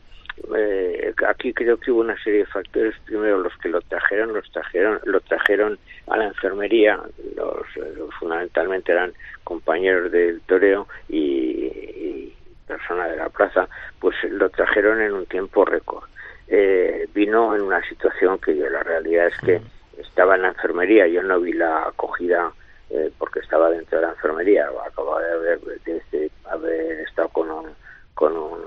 eh, 0.56 1.12
aquí 1.28 1.52
creo 1.52 1.78
que 1.78 1.90
hubo 1.90 2.02
una 2.02 2.16
serie 2.22 2.40
de 2.40 2.46
factores. 2.46 2.94
Primero, 3.04 3.38
los 3.38 3.56
que 3.58 3.68
lo 3.68 3.80
trajeron, 3.80 4.32
los 4.32 4.48
trajeron, 4.52 5.00
lo 5.04 5.20
trajeron 5.22 5.78
a 6.08 6.16
la 6.16 6.26
enfermería. 6.26 7.00
Los, 7.36 7.76
los 7.96 8.14
fundamentalmente 8.14 8.92
eran 8.92 9.12
compañeros 9.44 10.10
del 10.10 10.40
toreo 10.42 10.86
y, 11.08 11.66
y 11.66 12.36
persona 12.66 13.06
de 13.08 13.16
la 13.16 13.28
plaza, 13.28 13.68
pues 14.00 14.16
lo 14.24 14.50
trajeron 14.50 15.00
en 15.00 15.12
un 15.12 15.26
tiempo 15.26 15.64
récord. 15.64 16.04
Eh, 16.48 17.08
vino 17.12 17.56
en 17.56 17.62
una 17.62 17.82
situación 17.88 18.38
que 18.38 18.56
yo 18.56 18.68
la 18.68 18.82
realidad 18.82 19.26
es 19.26 19.38
que 19.38 19.60
estaba 20.00 20.36
en 20.36 20.42
la 20.42 20.48
enfermería, 20.48 21.06
yo 21.08 21.22
no 21.22 21.40
vi 21.40 21.52
la 21.52 21.88
acogida 21.88 22.52
eh, 22.90 23.10
porque 23.18 23.40
estaba 23.40 23.70
dentro 23.70 23.98
de 23.98 24.06
la 24.06 24.12
enfermería, 24.12 24.68
acababa 24.86 25.22
de 25.22 25.32
haber, 25.32 25.60
de 25.84 26.30
haber 26.44 27.00
estado 27.00 27.28
con 27.30 27.50
un, 27.50 27.66
con 28.14 28.36
un 28.36 28.60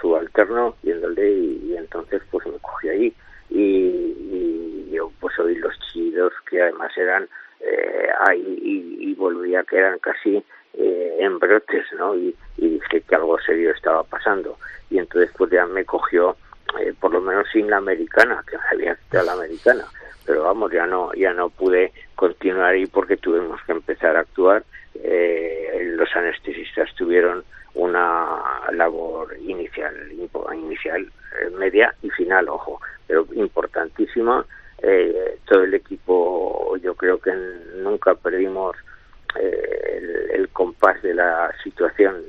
subalterno 0.00 0.76
viéndole 0.82 1.28
y, 1.30 1.76
entonces 1.76 2.22
pues 2.30 2.46
me 2.46 2.58
cogí 2.58 2.88
ahí 2.88 3.14
y, 3.50 4.90
yo 4.90 5.10
pues 5.20 5.38
oí 5.38 5.56
los 5.56 5.78
chillos 5.92 6.32
que 6.48 6.62
además 6.62 6.96
eran 6.96 7.28
eh, 7.60 8.08
ahí 8.28 8.58
y, 8.62 9.10
y, 9.10 9.14
volvía 9.14 9.64
que 9.64 9.78
eran 9.78 9.98
casi 9.98 10.44
eh, 10.74 11.16
en 11.20 11.38
brotes, 11.38 11.86
¿no? 11.98 12.16
Y, 12.16 12.34
dije 12.56 13.00
que 13.02 13.14
algo 13.14 13.38
serio 13.40 13.70
estaba 13.70 14.02
pasando. 14.02 14.58
Y 14.90 14.98
entonces 14.98 15.30
pues 15.36 15.50
ya 15.50 15.66
me 15.66 15.84
cogió, 15.84 16.36
eh, 16.80 16.92
por 16.98 17.12
lo 17.12 17.20
menos 17.20 17.46
sin 17.52 17.70
la 17.70 17.76
americana, 17.76 18.42
que 18.48 18.56
me 18.56 18.64
había 18.72 18.96
quitado 18.96 19.26
la 19.26 19.32
americana. 19.32 19.84
Pero 20.26 20.42
vamos, 20.44 20.72
ya 20.72 20.86
no, 20.86 21.12
ya 21.14 21.32
no 21.32 21.50
pude 21.50 21.92
continuar 22.14 22.72
ahí 22.72 22.86
porque 22.86 23.16
tuvimos 23.16 23.60
que 23.64 23.72
empezar 23.72 24.16
a 24.16 24.20
actuar. 24.20 24.64
Eh, 24.94 25.92
los 25.96 26.14
anestesistas 26.16 26.94
tuvieron 26.96 27.44
una 27.74 28.40
labor 28.72 29.36
inicial, 29.40 29.94
inicial, 30.54 31.10
media 31.58 31.94
y 32.02 32.10
final, 32.10 32.48
ojo, 32.48 32.80
pero 33.06 33.26
importantísima. 33.34 34.44
todo 35.46 35.64
el 35.64 35.74
equipo, 35.74 36.76
yo 36.82 36.94
creo 36.94 37.18
que 37.18 37.32
nunca 37.76 38.14
perdimos 38.14 38.76
eh, 39.36 40.30
el, 40.34 40.48
compás 40.50 41.02
de 41.02 41.14
la 41.14 41.52
situación 41.64 42.22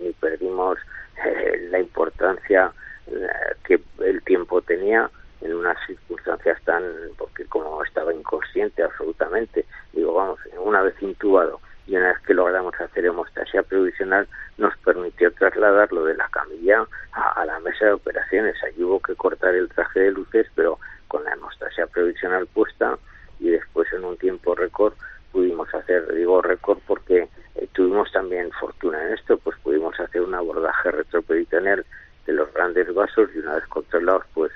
ni 0.00 0.12
perdimos 0.12 0.78
eh, 1.24 1.66
la 1.70 1.80
importancia 1.80 2.72
eh, 3.08 3.26
que 3.64 3.80
el 3.98 4.22
tiempo 4.22 4.62
tenía 4.62 5.10
en 5.40 5.54
unas 5.54 5.76
circunstancias 5.86 6.62
tan 6.64 6.84
porque 7.18 7.44
como 7.46 7.82
estaba 7.82 8.14
inconsciente 8.14 8.84
absolutamente 8.84 9.64
digo 9.92 10.14
vamos 10.14 10.38
una 10.64 10.82
vez 10.82 10.94
intubado 11.02 11.60
y 11.92 11.96
una 11.96 12.08
vez 12.08 12.20
que 12.20 12.32
logramos 12.32 12.72
hacer 12.80 13.04
hemostasia 13.04 13.62
provisional 13.62 14.26
nos 14.56 14.74
permitió 14.78 15.30
trasladarlo 15.34 16.06
de 16.06 16.14
la 16.14 16.26
camilla 16.30 16.86
a, 17.12 17.44
la 17.44 17.60
mesa 17.60 17.84
de 17.84 17.92
operaciones. 17.92 18.56
Allí 18.64 18.82
hubo 18.82 18.98
que 18.98 19.14
cortar 19.14 19.54
el 19.54 19.68
traje 19.68 20.00
de 20.00 20.12
luces 20.12 20.46
pero 20.54 20.78
con 21.08 21.22
la 21.24 21.34
hemostasia 21.34 21.86
provisional 21.86 22.46
puesta 22.46 22.96
y 23.40 23.50
después 23.50 23.92
en 23.92 24.06
un 24.06 24.16
tiempo 24.16 24.54
récord 24.54 24.94
pudimos 25.32 25.68
hacer, 25.74 26.10
digo 26.14 26.40
récord 26.40 26.78
porque 26.86 27.28
eh, 27.56 27.68
tuvimos 27.74 28.10
también 28.10 28.50
fortuna 28.52 29.02
en 29.06 29.12
esto, 29.12 29.36
pues 29.36 29.58
pudimos 29.58 30.00
hacer 30.00 30.22
un 30.22 30.34
abordaje 30.34 30.92
retroperitoneal 30.92 31.84
de 32.24 32.32
los 32.32 32.50
grandes 32.54 32.92
vasos 32.94 33.28
y 33.34 33.38
una 33.40 33.56
vez 33.56 33.66
controlados, 33.66 34.24
pues 34.32 34.50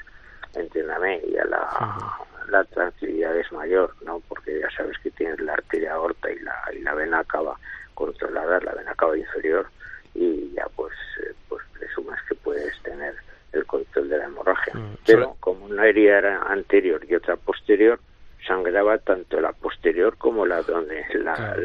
entiéndame, 0.54 1.20
ya 1.30 1.44
la, 1.44 2.18
la 2.48 2.64
tranquilidad 2.64 3.36
es 3.36 3.50
mayor, 3.52 3.94
¿no? 4.04 4.20
Porque 4.28 4.60
ya 4.60 4.70
sabes 4.76 4.96
que 5.02 5.10
tienes 5.10 5.40
la 5.40 5.54
arteria 5.54 5.94
aorta 5.94 6.30
y 6.30 6.38
la, 6.40 6.54
y 6.72 6.80
la 6.80 6.94
vena 6.94 7.24
cava 7.24 7.58
controlada, 7.94 8.60
la 8.60 8.74
vena 8.74 8.94
cava 8.94 9.16
inferior, 9.16 9.66
y 10.14 10.52
ya 10.52 10.66
pues, 10.74 10.94
eh, 11.22 11.34
pues 11.48 11.62
presumes 11.72 12.18
que 12.28 12.34
puedes 12.36 12.80
tener 12.82 13.14
el 13.52 13.64
control 13.66 14.08
de 14.08 14.18
la 14.18 14.24
hemorragia. 14.24 14.74
Mm, 14.74 14.96
Pero 15.06 15.36
como 15.40 15.66
una 15.66 15.86
herida 15.86 16.18
era 16.18 16.42
anterior 16.42 17.04
y 17.08 17.14
otra 17.14 17.36
posterior, 17.36 17.98
sangraba 18.46 18.98
tanto 18.98 19.40
la 19.40 19.52
posterior 19.52 20.16
como 20.18 20.46
la 20.46 20.62
donde 20.62 21.04
la, 21.14 21.56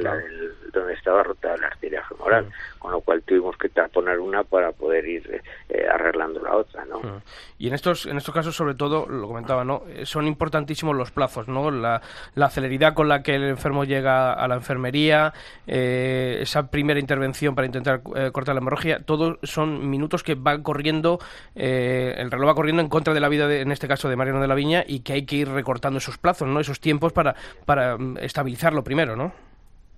donde 0.74 0.94
estaba 0.94 1.24
rota 1.24 1.56
la 1.58 1.68
arteria 1.68 1.91
femoral, 2.22 2.50
con 2.80 2.92
lo 2.92 3.02
cual 3.02 3.22
tuvimos 3.24 3.58
que 3.58 3.70
poner 3.70 4.20
una 4.20 4.44
para 4.44 4.72
poder 4.72 5.08
ir 5.08 5.42
eh, 5.70 5.86
arreglando 5.92 6.42
la 6.42 6.56
otra, 6.56 6.86
¿no? 6.86 7.22
Y 7.58 7.68
en 7.68 7.74
estos 7.74 8.06
en 8.06 8.18
estos 8.18 8.34
casos 8.34 8.56
sobre 8.56 8.76
todo 8.76 9.08
lo 9.08 9.28
comentaba, 9.28 9.64
¿no? 9.64 9.84
Eh, 9.88 10.06
son 10.06 10.28
importantísimos 10.28 10.96
los 10.96 11.12
plazos, 11.12 11.48
¿no? 11.48 11.72
La, 11.72 12.02
la 12.36 12.50
celeridad 12.50 12.94
con 12.94 13.08
la 13.08 13.24
que 13.24 13.36
el 13.36 13.44
enfermo 13.44 13.84
llega 13.84 14.34
a 14.34 14.48
la 14.48 14.56
enfermería, 14.56 15.34
eh, 15.68 16.40
esa 16.42 16.70
primera 16.70 17.00
intervención 17.00 17.56
para 17.56 17.66
intentar 17.66 18.02
cortar 18.32 18.56
la 18.56 18.62
hemorragia, 18.62 19.00
todos 19.04 19.38
son 19.44 19.90
minutos 19.90 20.24
que 20.24 20.36
van 20.36 20.64
corriendo, 20.64 21.20
el 21.56 22.32
reloj 22.32 22.50
va 22.50 22.56
corriendo 22.56 22.82
en 22.82 22.90
contra 22.90 23.14
de 23.14 23.20
la 23.20 23.30
vida, 23.30 23.48
de, 23.48 23.62
en 23.62 23.72
este 23.72 23.88
caso 23.88 24.10
de 24.10 24.16
Mariano 24.16 24.42
de 24.42 24.48
la 24.48 24.56
Viña, 24.56 24.84
y 24.88 25.02
que 25.02 25.14
hay 25.14 25.26
que 25.26 25.38
ir 25.38 25.50
recortando 25.50 25.98
esos 25.98 26.18
plazos, 26.18 26.48
¿no? 26.48 26.60
tiempos 26.80 27.14
para, 27.14 27.36
para 27.66 27.98
mm, 27.98 28.18
estabilizarlo 28.18 28.84
primero, 28.84 29.16
¿no? 29.16 29.32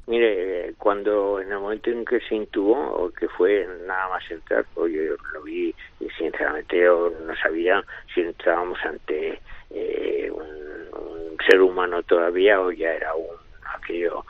Mire, 0.05 0.73
cuando 0.77 1.39
en 1.39 1.51
el 1.51 1.59
momento 1.59 1.89
en 1.89 2.03
que 2.03 2.19
se 2.19 2.35
intubó, 2.35 2.75
o 2.75 3.09
que 3.11 3.29
fue 3.29 3.65
nada 3.87 4.09
más 4.09 4.29
entrar, 4.29 4.65
pues 4.73 4.91
yo 4.91 5.15
lo 5.33 5.43
vi 5.43 5.73
y 5.99 6.09
sinceramente 6.17 6.77
yo 6.77 7.11
no 7.25 7.35
sabía 7.37 7.81
si 8.13 8.21
entrábamos 8.21 8.77
ante 8.83 9.39
eh, 9.69 10.29
un, 10.31 11.37
ser 11.49 11.61
humano 11.61 12.01
todavía 12.03 12.61
o 12.61 12.71
ya 12.71 12.93
era 12.93 13.13
un 13.15 13.35
aquello 13.75 14.23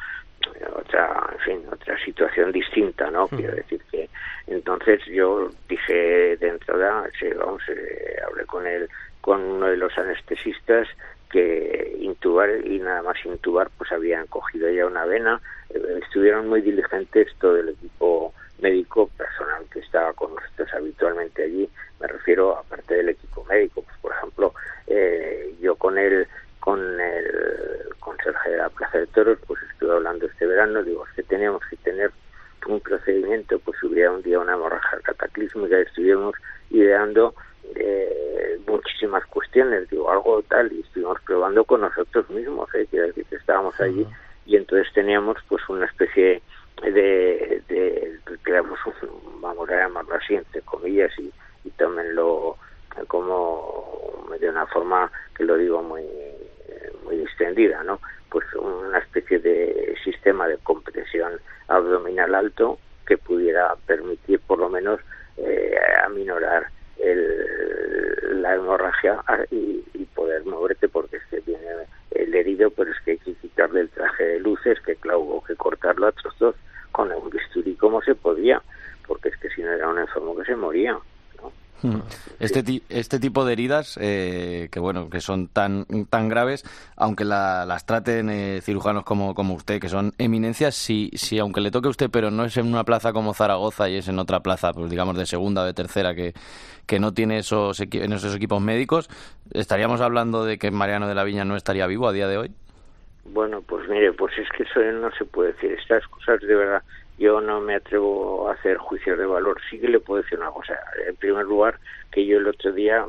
otra 0.76 1.30
en 1.32 1.40
fin 1.40 1.62
otra 1.72 1.98
situación 2.04 2.52
distinta 2.52 3.12
no 3.12 3.28
quiero 3.28 3.54
decir 3.56 3.80
que 3.92 4.10
entonces 4.48 5.06
yo 5.06 5.50
dije 5.70 6.38
de 6.38 6.48
entrada 6.48 7.08
vamos 7.38 7.62
eh, 7.70 8.16
hablé 8.26 8.46
con 8.46 8.66
él 8.66 8.90
con 9.22 9.42
uno 9.42 9.68
de 9.68 9.78
los 9.78 9.96
anestesistas 9.96 10.88
que 11.34 11.98
intubar 12.00 12.48
y 12.64 12.78
nada 12.78 13.02
más 13.02 13.18
intubar 13.26 13.72
pues 13.76 13.92
habían 13.92 14.28
cogido 14.28 14.70
ya 14.70 14.86
una 14.86 15.04
vena. 15.06 15.42
Eh, 15.72 16.00
estuvieron 16.04 16.48
muy 16.48 16.62
diligentes 16.62 17.28
todo 17.40 17.58
el 17.58 17.70
equipo 17.70 18.32
médico 18.60 19.10
personal 19.18 19.64
que 19.72 19.80
estaba 19.80 20.14
con 20.14 20.36
nosotros 20.36 20.70
habitualmente 20.76 21.44
allí. 21.44 21.68
Me 22.00 22.08
refiero 22.08 22.56
aparte 22.56 22.94
del 22.94 23.10
equipo 23.10 23.44
médico 23.46 23.82
pues 23.82 23.98
por 24.00 24.12
ejemplo 24.12 24.54
eh, 24.86 25.56
yo 25.60 25.76
con 25.76 25.98
el 25.98 26.28
con 26.60 26.80
el 26.80 27.90
conserje 28.00 28.52
de 28.52 28.58
la 28.58 28.70
Plaza 28.70 29.00
de 29.00 29.08
Toros 29.08 29.40
pues 29.48 29.60
estuve 29.72 29.92
hablando 29.92 30.28
este 30.28 30.46
verano 30.46 30.84
digo 30.84 31.06
es 31.08 31.14
que 31.16 31.24
teníamos 31.24 31.64
que 31.68 31.78
tener 31.78 32.12
un 32.68 32.80
procedimiento 32.80 33.58
pues 33.60 33.82
hubiera 33.84 34.12
un 34.12 34.22
día 34.22 34.40
una 34.40 34.54
hemorragia 34.54 35.00
cataclísmica 35.04 35.80
estuvimos 35.80 36.36
ideando 36.70 37.34
eh, 37.76 38.60
muchísimas 38.68 39.26
cuestiones, 39.26 39.90
digo, 39.90 40.10
algo 40.10 40.42
tal, 40.44 40.72
y 40.72 40.82
estuvimos 40.82 41.20
probando 41.26 41.64
con 41.64 41.82
nosotros 41.82 42.30
mismos, 42.30 42.74
¿eh? 42.76 42.88
que 42.90 43.36
estábamos 43.36 43.80
allí 43.80 44.06
y 44.46 44.58
entonces 44.58 44.92
teníamos 44.94 45.38
pues 45.48 45.68
una 45.70 45.86
especie 45.86 46.42
de, 46.82 47.62
de 47.70 48.20
creamos 48.42 48.80
vamos 49.40 49.70
a 49.70 49.78
llamarlo 49.78 50.16
así, 50.16 50.36
entre 50.36 50.62
comillas, 50.62 51.12
y, 51.18 51.32
y 51.64 51.70
tómenlo 51.72 52.58
como 53.08 54.26
de 54.40 54.50
una 54.50 54.66
forma 54.68 55.12
que 55.36 55.44
lo 55.44 55.58
digo 55.58 55.82
muy 55.82 56.04
muy 57.04 57.18
distendida, 57.18 57.84
¿no? 57.84 58.00
Pues 58.30 58.46
una 58.56 59.00
especie 59.00 59.40
de 59.40 59.96
sistema 60.04 60.48
de 60.48 60.58
compresión 60.58 61.34
abdominal 61.68 62.36
alto 62.36 62.80
que 63.06 63.18
pudiera 63.18 63.76
permitir 63.86 64.40
por 64.40 64.60
lo 64.60 64.70
menos 64.70 65.00
eh, 65.38 65.76
aminorar 66.06 66.68
el, 66.98 68.42
la 68.42 68.56
hemorragia 68.56 69.24
y, 69.52 69.82
poder 70.14 70.46
moverte 70.46 70.88
porque 70.88 71.18
es 71.18 71.24
que 71.26 71.40
viene 71.40 71.66
el 72.12 72.36
herido, 72.36 72.70
pero 72.70 72.92
es 72.92 72.98
que 73.04 73.12
hay 73.12 73.18
que 73.18 73.34
quitarle 73.34 73.82
el 73.82 73.90
traje 73.90 74.24
de 74.24 74.40
luces, 74.40 74.80
que 74.86 74.96
claro, 74.96 75.22
hubo 75.22 75.44
que 75.44 75.56
cortarlo 75.56 76.06
a 76.06 76.12
trozos 76.12 76.56
con 76.92 77.12
un 77.12 77.32
bisturí 77.32 77.76
como 77.76 78.00
se 78.04 78.14
podía, 78.14 78.62
porque 79.08 79.30
es 79.30 79.38
que 79.38 79.50
si 79.50 79.64
no 79.64 79.72
era 79.72 79.90
un 79.90 79.98
enfermo 79.98 80.36
que 80.38 80.46
se 80.46 80.56
moría. 80.56 80.98
Hmm. 81.82 82.00
Este, 82.40 82.84
este 82.90 83.20
tipo 83.20 83.43
heridas, 83.54 83.98
eh, 84.02 84.68
que 84.72 84.80
bueno, 84.80 85.10
que 85.10 85.22
son 85.22 85.48
tan, 85.48 85.86
tan 86.10 86.30
graves, 86.30 86.64
aunque 86.98 87.24
las 87.26 87.86
traten 87.86 88.30
eh, 88.30 88.60
cirujanos 88.62 89.04
como, 89.04 89.34
como 89.34 89.54
usted, 89.54 89.80
que 89.80 89.90
son 89.90 90.12
eminencias, 90.18 90.76
si, 90.76 91.10
si 91.14 91.40
aunque 91.40 91.62
le 91.62 91.72
toque 91.72 91.88
a 91.88 91.92
usted, 91.92 92.10
pero 92.12 92.32
no 92.32 92.46
es 92.46 92.58
en 92.58 92.68
una 92.68 92.84
plaza 92.84 93.14
como 93.14 93.34
Zaragoza 93.34 93.90
y 93.90 93.96
es 93.96 94.08
en 94.08 94.20
otra 94.20 94.42
plaza, 94.42 94.74
pues 94.74 94.90
digamos 94.90 95.18
de 95.18 95.26
segunda 95.26 95.62
o 95.62 95.66
de 95.66 95.74
tercera, 95.74 96.14
que, 96.14 96.34
que 96.86 97.00
no 97.00 97.14
tiene 97.14 97.38
esos, 97.38 97.80
en 97.80 98.14
esos 98.14 98.36
equipos 98.36 98.62
médicos, 98.62 99.10
¿estaríamos 99.52 100.02
hablando 100.02 100.46
de 100.46 100.58
que 100.58 100.72
Mariano 100.72 101.08
de 101.08 101.16
la 101.16 101.24
Viña 101.24 101.46
no 101.46 101.56
estaría 101.56 101.88
vivo 101.88 102.08
a 102.08 102.12
día 102.12 102.28
de 102.28 102.38
hoy? 102.38 102.52
Bueno, 103.26 103.62
pues 103.62 103.88
mire, 103.88 104.12
pues 104.12 104.38
es 104.38 104.50
que 104.50 104.64
eso 104.64 104.82
no 105.00 105.10
se 105.12 105.26
puede 105.26 105.54
decir. 105.54 105.72
Estas 105.72 106.06
cosas 106.08 106.42
de 106.42 106.56
verdad 106.56 106.84
yo 107.18 107.40
no 107.40 107.62
me 107.62 107.76
atrevo 107.76 108.50
a 108.50 108.54
hacer 108.54 108.78
juicios 108.78 109.18
de 109.18 109.26
valor. 109.26 109.60
Sí 109.70 109.80
que 109.80 109.88
le 109.88 110.00
puedo 110.00 110.22
decir 110.22 110.40
una 110.40 110.52
cosa. 110.52 110.78
En 111.08 111.16
primer 111.16 111.46
lugar, 111.46 111.80
que 112.12 112.26
yo 112.26 112.38
el 112.38 112.48
otro 112.48 112.72
día 112.72 113.06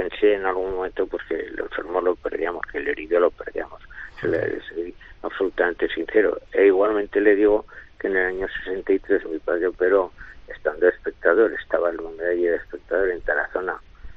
pensé 0.00 0.34
en 0.34 0.46
algún 0.46 0.74
momento 0.74 1.06
pues 1.06 1.22
que 1.28 1.34
el 1.34 1.58
enfermo 1.58 2.00
lo 2.00 2.16
perdíamos, 2.16 2.64
que 2.72 2.78
el 2.78 2.88
herido 2.88 3.20
lo 3.20 3.30
perdíamos. 3.30 3.82
Soy 4.20 4.94
absolutamente 5.22 5.88
sincero. 5.88 6.40
E 6.52 6.66
igualmente 6.66 7.20
le 7.20 7.34
digo 7.34 7.66
que 7.98 8.06
en 8.06 8.16
el 8.16 8.26
año 8.26 8.46
63 8.64 9.26
mi 9.26 9.38
padre 9.38 9.66
operó, 9.66 10.10
estando 10.48 10.88
espectador, 10.88 11.52
estaba 11.52 11.90
el 11.90 11.98
mundo 11.98 12.22
de 12.22 12.30
allí 12.30 12.46
de 12.46 12.56
espectador 12.56 13.10
en 13.10 13.20
Tarazona, 13.20 13.76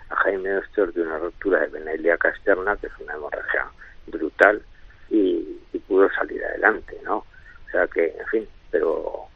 a 0.09 0.15
Jaime 0.15 0.57
Oster 0.57 0.93
de 0.93 1.01
una 1.01 1.17
ruptura 1.17 1.59
de 1.59 1.67
venelia 1.67 2.13
externa, 2.13 2.77
que 2.77 2.87
es 2.87 2.93
una 2.99 3.15
hemorragia 3.15 3.67
brutal, 4.07 4.61
y, 5.09 5.59
y 5.73 5.79
pudo 5.79 6.09
salir 6.11 6.43
adelante, 6.45 6.97
¿no? 7.03 7.17
O 7.17 7.71
sea 7.71 7.87
que, 7.87 8.05
en 8.05 8.27
fin, 8.27 8.47
pero 8.71 9.27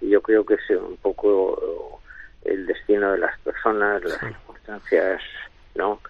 yo 0.00 0.22
creo 0.22 0.46
que 0.46 0.54
es 0.54 0.70
un 0.70 0.96
poco 0.96 2.00
el 2.44 2.66
destino 2.66 3.12
de 3.12 3.18
las 3.18 3.38
personas, 3.40 4.02
las 4.02 4.18
circunstancias 4.18 5.20
¿no? 5.74 6.00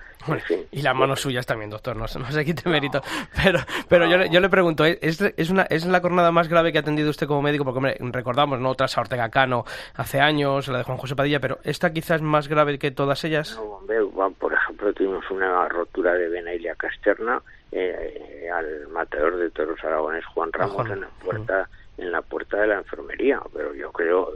y 0.71 0.83
las 0.83 0.95
manos 0.95 1.21
suyas 1.21 1.47
también, 1.47 1.71
doctor, 1.71 1.97
no, 1.97 2.03
no 2.03 2.31
se 2.31 2.45
quite 2.45 2.69
mérito. 2.69 3.01
Pero, 3.43 3.59
pero 3.89 4.07
yo, 4.07 4.25
yo, 4.31 4.41
le 4.41 4.49
pregunto, 4.49 4.85
¿es, 4.85 5.21
es, 5.21 5.51
una, 5.51 5.63
¿es 5.63 5.87
la 5.87 6.01
jornada 6.01 6.31
más 6.31 6.49
grave 6.49 6.73
que 6.73 6.79
ha 6.79 6.83
atendido 6.83 7.11
usted 7.11 7.27
como 7.27 7.43
médico? 7.43 7.65
Porque, 7.65 7.79
hombre, 7.79 7.97
recordamos, 8.13 8.61
¿no? 8.61 8.71
Otras 8.71 8.97
a 8.99 9.01
Ortega 9.01 9.31
Cano 9.31 9.65
hace 9.95 10.21
años, 10.21 10.69
la 10.69 10.79
de 10.79 10.85
Juan 10.85 10.99
José 10.99 11.17
Padilla, 11.17 11.41
pero 11.41 11.59
¿esta 11.65 11.93
quizás 11.93 12.17
es 12.17 12.23
más 12.23 12.49
grave 12.49 12.79
que 12.79 12.91
todas 12.91 13.25
ellas? 13.25 13.57
No, 13.57 13.63
hombre, 13.63 13.99
por 14.39 14.53
ejemplo, 14.53 14.93
tuvimos 14.93 15.31
una 15.31 15.69
rotura 15.69 16.13
de 16.15 16.29
vena 16.29 16.53
ilíaca 16.53 16.89
externa 16.89 17.43
eh, 17.73 18.49
al 18.53 18.89
matador 18.89 19.37
de 19.37 19.51
toros 19.51 19.83
aragones 19.83 20.25
Juan 20.27 20.53
Ramos 20.53 20.91
en 20.91 21.01
la 21.01 21.09
puerta 21.09 21.69
en 21.97 22.13
la 22.13 22.23
puerta 22.23 22.57
de 22.57 22.67
la 22.67 22.79
enfermería, 22.79 23.41
pero 23.53 23.75
yo 23.75 23.93
creo 23.93 24.33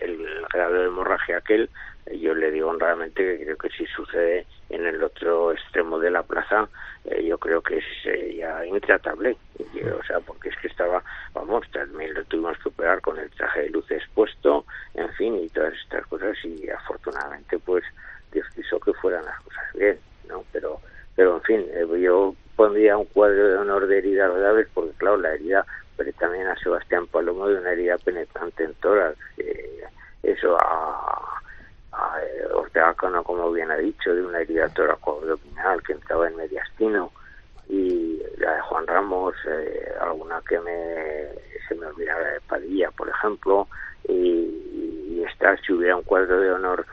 el 0.00 0.46
grado 0.52 0.74
de 0.74 0.86
hemorragia 0.86 1.38
aquel 1.38 1.68
yo 2.12 2.34
le 2.34 2.50
digo 2.50 2.68
honradamente 2.68 3.22
que 3.22 3.44
creo 3.44 3.56
que 3.56 3.70
si 3.70 3.86
sucede 3.86 4.46
en 4.68 4.86
el 4.86 5.02
otro 5.02 5.52
extremo 5.52 5.98
de 5.98 6.10
la 6.10 6.22
plaza, 6.22 6.68
eh, 7.04 7.24
yo 7.24 7.38
creo 7.38 7.62
que 7.62 7.78
es 7.78 7.84
eh, 8.04 8.36
ya 8.38 8.64
intratable. 8.66 9.36
o 9.56 10.04
sea, 10.04 10.20
porque 10.20 10.50
es 10.50 10.56
que 10.58 10.68
estaba, 10.68 11.02
vamos, 11.32 11.66
también 11.72 12.14
lo 12.14 12.24
tuvimos 12.24 12.58
que 12.58 12.68
operar 12.68 13.00
con 13.00 13.18
el 13.18 13.30
traje 13.30 13.62
de 13.62 13.70
luces 13.70 14.02
puesto, 14.14 14.66
en 14.94 15.08
fin, 15.14 15.36
y 15.36 15.48
todas 15.48 15.74
estas 15.74 16.06
cosas, 16.06 16.36
y 16.44 16.68
afortunadamente, 16.68 17.58
pues, 17.58 17.84
Dios 18.32 18.46
quiso 18.54 18.78
que 18.80 18.92
fueran 18.94 19.24
las 19.24 19.40
cosas 19.40 19.64
bien, 19.74 19.98
¿no? 20.28 20.44
Pero, 20.52 20.80
pero 21.16 21.36
en 21.36 21.42
fin, 21.42 21.66
eh, 21.72 21.86
yo 22.00 22.34
pondría 22.56 22.98
un 22.98 23.06
cuadro 23.06 23.48
de 23.48 23.56
honor 23.56 23.86
de 23.86 23.98
herida 23.98 24.28
graves, 24.28 24.68
porque, 24.74 24.92
claro, 24.98 25.16
la 25.16 25.34
herida, 25.34 25.64
pero 25.96 26.12
también 26.14 26.46
a 26.48 26.56
Sebastián 26.56 27.06
Palomo 27.06 27.48
de 27.48 27.58
una 27.58 27.72
herida 27.72 27.96
penetrante 27.98 28.64
en 28.64 28.74
toras. 28.74 29.16
eso 30.22 30.56
a 30.60 31.14
Ortega 32.52 32.94
Cano, 32.94 33.22
como 33.22 33.52
bien 33.52 33.70
ha 33.70 33.76
dicho, 33.76 34.14
de 34.14 34.24
una 34.24 34.40
herida 34.40 34.68
toracoabdominal 34.68 35.82
que 35.82 35.92
entraba 35.92 36.28
en 36.28 36.36
mediastino 36.36 37.12
y 37.68 38.20
la 38.38 38.54
de 38.54 38.60
Juan 38.62 38.86
Ramos, 38.86 39.34
eh, 39.48 39.92
alguna 40.00 40.40
que 40.46 40.58
me 40.60 41.28
se 41.68 41.74
me 41.74 41.86
olvidaba 41.86 42.20
de 42.20 42.40
Padilla, 42.42 42.90
por 42.90 43.08
ejemplo, 43.08 43.68
y, 44.06 44.12
y 44.12 45.24
si 45.64 45.72
hubiera 45.72 45.96
un 45.96 46.02
cuadro 46.02 46.40
de 46.40 46.52
honor 46.52 46.84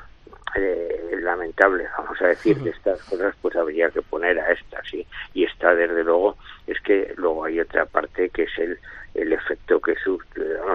eh, 0.55 1.17
lamentable, 1.21 1.87
vamos 1.97 2.21
a 2.21 2.27
decir, 2.27 2.57
de 2.57 2.71
estas 2.71 3.01
cosas, 3.03 3.35
pues 3.41 3.55
habría 3.55 3.89
que 3.89 4.01
poner 4.01 4.39
a 4.39 4.51
esta, 4.51 4.81
sí. 4.83 5.05
Y 5.33 5.45
esta, 5.45 5.73
desde 5.75 6.03
luego, 6.03 6.37
es 6.67 6.79
que 6.81 7.13
luego 7.17 7.45
hay 7.45 7.59
otra 7.59 7.85
parte 7.85 8.29
que 8.29 8.43
es 8.43 8.57
el, 8.57 8.79
el 9.13 9.33
efecto 9.33 9.79
que, 9.79 9.95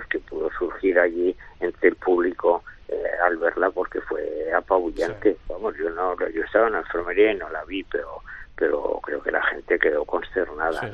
que 0.09 0.19
pudo 0.21 0.51
surgir 0.59 0.99
allí 0.99 1.37
entre 1.61 1.91
el 1.91 1.97
público 1.97 2.63
eh, 2.89 3.03
al 3.25 3.37
verla 3.39 3.71
porque 3.71 4.01
fue 4.01 4.53
apabullante. 4.53 5.37
Vamos, 5.49 5.77
yo 5.77 5.91
no, 5.91 6.17
yo 6.31 6.43
estaba 6.45 6.69
en 6.69 6.75
la 6.75 6.81
enfermería 6.81 7.33
y 7.33 7.37
no 7.37 7.49
la 7.51 7.65
vi, 7.65 7.83
pero, 7.85 8.23
pero 8.57 9.01
creo 9.03 9.23
que 9.23 9.33
la 9.33 9.43
gente 9.43 9.79
quedó 9.79 10.05
consternada, 10.05 10.89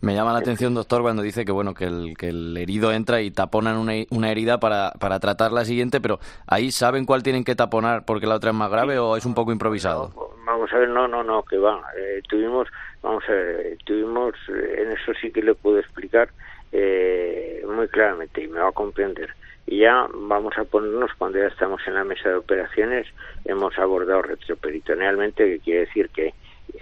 Me 0.00 0.14
llama 0.14 0.32
la 0.32 0.40
atención, 0.40 0.74
doctor, 0.74 1.02
cuando 1.02 1.22
dice 1.22 1.44
que 1.44 1.52
bueno 1.52 1.74
que 1.74 1.84
el, 1.84 2.16
que 2.16 2.28
el 2.28 2.56
herido 2.56 2.92
entra 2.92 3.22
y 3.22 3.30
taponan 3.30 3.76
una, 3.76 3.92
una 4.10 4.30
herida 4.30 4.60
para, 4.60 4.92
para 5.00 5.18
tratar 5.20 5.52
la 5.52 5.64
siguiente, 5.64 6.00
pero 6.00 6.18
ahí 6.46 6.70
saben 6.70 7.06
cuál 7.06 7.22
tienen 7.22 7.44
que 7.44 7.54
taponar 7.54 8.04
porque 8.04 8.26
la 8.26 8.36
otra 8.36 8.50
es 8.50 8.56
más 8.56 8.70
grave 8.70 8.98
o 8.98 9.16
es 9.16 9.24
un 9.24 9.34
poco 9.34 9.52
improvisado. 9.52 10.12
vamos 10.44 10.72
a 10.72 10.78
ver, 10.78 10.88
no, 10.88 11.08
no, 11.08 11.22
no, 11.22 11.42
que 11.42 11.58
va. 11.58 11.82
Eh, 11.98 12.22
tuvimos, 12.28 12.68
vamos 13.02 13.24
a 13.28 13.32
ver, 13.32 13.78
tuvimos, 13.84 14.34
eh, 14.48 14.82
en 14.82 14.92
eso 14.92 15.12
sí 15.20 15.30
que 15.30 15.42
le 15.42 15.54
puedo 15.54 15.78
explicar 15.78 16.28
muy 16.72 17.88
claramente 17.88 18.42
y 18.42 18.48
me 18.48 18.60
va 18.60 18.68
a 18.68 18.72
comprender 18.72 19.30
y 19.66 19.80
ya 19.80 20.06
vamos 20.14 20.56
a 20.56 20.64
ponernos 20.64 21.10
cuando 21.18 21.38
ya 21.38 21.46
estamos 21.46 21.80
en 21.86 21.94
la 21.94 22.04
mesa 22.04 22.28
de 22.28 22.36
operaciones 22.36 23.06
hemos 23.44 23.76
abordado 23.78 24.22
retroperitonealmente 24.22 25.44
que 25.44 25.58
quiere 25.58 25.80
decir 25.80 26.08
que 26.10 26.34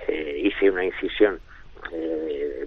eh, 0.09 0.41
hice 0.45 0.71
una 0.71 0.85
incisión 0.85 1.41
eh, 1.93 2.67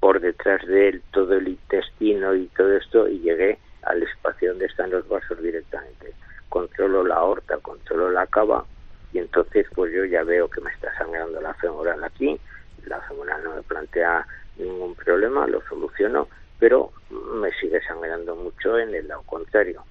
por 0.00 0.20
detrás 0.20 0.66
de 0.66 1.00
todo 1.12 1.34
el 1.34 1.48
intestino 1.48 2.34
y 2.34 2.46
todo 2.48 2.76
esto 2.76 3.08
y 3.08 3.20
llegué 3.20 3.58
al 3.82 4.02
espacio 4.02 4.50
donde 4.50 4.66
están 4.66 4.90
los 4.90 5.06
vasos 5.08 5.40
directamente 5.42 6.12
controlo 6.48 7.04
la 7.04 7.16
aorta 7.16 7.58
controlo 7.58 8.10
la 8.10 8.26
cava 8.26 8.64
y 9.12 9.18
entonces 9.18 9.66
pues 9.74 9.92
yo 9.92 10.04
ya 10.04 10.24
veo 10.24 10.48
que 10.48 10.60
me 10.60 10.70
está 10.70 10.92
sangrando 10.96 11.40
la 11.40 11.54
femoral 11.54 12.02
aquí 12.04 12.38
la 12.86 13.00
femoral 13.02 13.44
no 13.44 13.54
me 13.56 13.62
plantea 13.62 14.26
ningún 14.56 14.94
problema 14.94 15.46
lo 15.46 15.62
soluciono 15.68 16.28
pero 16.60 16.92
me 17.10 17.50
sigue 17.52 17.80
sangrando 17.82 18.36
mucho 18.36 18.78
en 18.78 18.94
el 18.94 19.08
lado 19.08 19.22
contrario. 19.22 19.82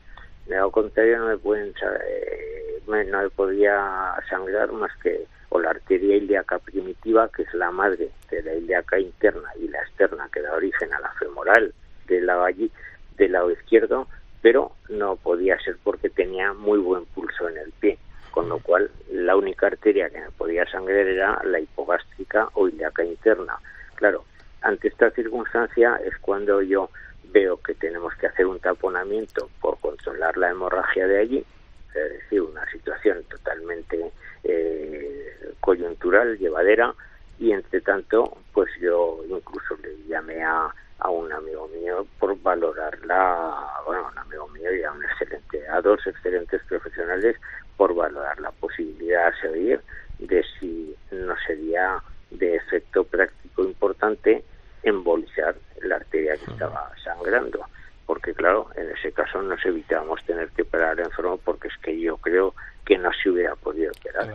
En 0.46 0.54
el 0.54 0.60
lado 0.60 0.72
contrario 0.72 1.18
no 1.18 1.26
me 1.26 1.38
pueden 1.38 1.74
eh, 2.08 2.82
no 2.88 3.22
me 3.22 3.30
podía 3.32 4.14
sangrar 4.30 4.72
más 4.72 4.92
que 5.02 5.26
o 5.50 5.60
la 5.60 5.72
arteria 5.72 6.16
ilíaca 6.16 6.60
primitiva, 6.60 7.30
que 7.36 7.44
es 7.44 7.54
la 7.54 7.72
madre 7.72 8.10
de 8.30 8.44
la 8.44 8.54
ilíaca 8.54 9.00
interna 9.00 9.50
y 9.60 9.68
la 9.68 9.80
externa, 9.82 10.30
que 10.32 10.42
da 10.42 10.54
origen 10.54 10.94
a 10.94 11.00
la 11.00 11.12
femoral 11.14 11.74
del 12.08 12.26
lado 12.26 12.44
allí, 12.44 12.72
del 13.18 13.32
lado 13.32 13.52
izquierdo, 13.52 14.08
pero 14.42 14.72
no 14.90 15.16
podía 15.16 15.60
ser 15.60 15.78
porque 15.84 16.10
tenía 16.10 16.54
muy 16.54 16.80
buen 16.80 17.06
pulso 17.06 17.50
en 17.50 17.58
el 17.58 17.72
pie, 17.74 17.98
con 18.32 18.48
lo 18.48 18.60
cual 18.60 18.90
la 19.12 19.36
única 19.36 19.68
arteria 19.68 20.10
que 20.10 20.22
me 20.22 20.32
podía 20.32 20.66
sangrar 20.70 21.08
era 21.08 21.42
la 21.44 21.60
hipogástrica 21.60 22.50
o 22.54 22.68
ilíaca 22.68 23.04
interna. 23.04 23.58
Claro, 23.96 24.24
ante 24.62 24.88
esta 24.88 25.12
circunstancia 25.12 26.00
es 26.06 26.18
cuando 26.20 26.62
yo 26.62 26.90
veo 27.32 27.58
que 27.58 27.76
tenemos 27.76 28.14
que 28.16 28.28
hacer 28.28 28.46
un 28.46 28.60
taponamiento 28.60 29.50
por 29.62 29.80
controlar 29.80 30.38
la 30.38 30.50
hemorragia 30.50 31.08
de 31.08 31.20
allí, 31.20 31.46
es 31.96 32.14
decir, 32.14 32.42
una 32.42 32.70
situación 32.72 33.24
totalmente 33.30 34.12
eh, 34.44 35.54
coyuntural, 35.60 36.38
llevadera, 36.38 36.94
y 37.40 37.52
entre 37.52 37.82
tanto, 37.82 38.38
pues 38.54 38.70
yo 38.82 39.24
incluso 39.28 39.78
le 39.82 39.96
llamé 40.08 40.44
a, 40.44 40.74
a 41.00 41.10
un 41.10 41.32
amigo 41.32 41.68
mío 41.70 42.06
por 42.20 42.40
valorarla, 42.42 43.56
bueno, 43.86 44.10
un 44.12 44.18
amigo 44.18 44.48
mío 44.50 44.74
y 44.76 44.84
a 44.84 44.92
un 44.92 45.04
excelente, 45.04 45.68
a 45.70 45.82
dos 45.82 46.06
excelentes 46.06 46.62
profesionales 46.64 47.38
por 47.78 47.96
valorar 47.96 48.40
la 48.40 48.52
posibilidad 48.52 49.28
a 49.28 49.42
seguir 49.42 49.82
de 50.20 50.44
si 50.60 50.96
no 51.12 51.34
sería 51.48 52.04
de 52.30 52.56
efecto 52.56 53.06
práctico 53.06 53.64
importante 53.64 54.44
embolizar 54.84 55.56
la 55.82 55.96
arteria 55.96 56.36
que 56.38 56.52
estaba 56.52 56.92
sangrando. 57.04 57.66
Porque 58.10 58.34
claro, 58.34 58.72
en 58.76 58.90
ese 58.90 59.12
caso 59.12 59.40
nos 59.44 59.64
evitábamos 59.64 60.24
tener 60.26 60.50
que 60.50 60.64
operar 60.64 61.00
enfermo 61.00 61.38
porque 61.46 61.68
es 61.68 61.78
que 61.78 62.00
yo 62.00 62.18
creo 62.18 62.56
que 62.84 62.98
no 62.98 63.12
se 63.14 63.30
hubiera 63.30 63.56
podido 63.56 63.92
operar. 63.92 64.28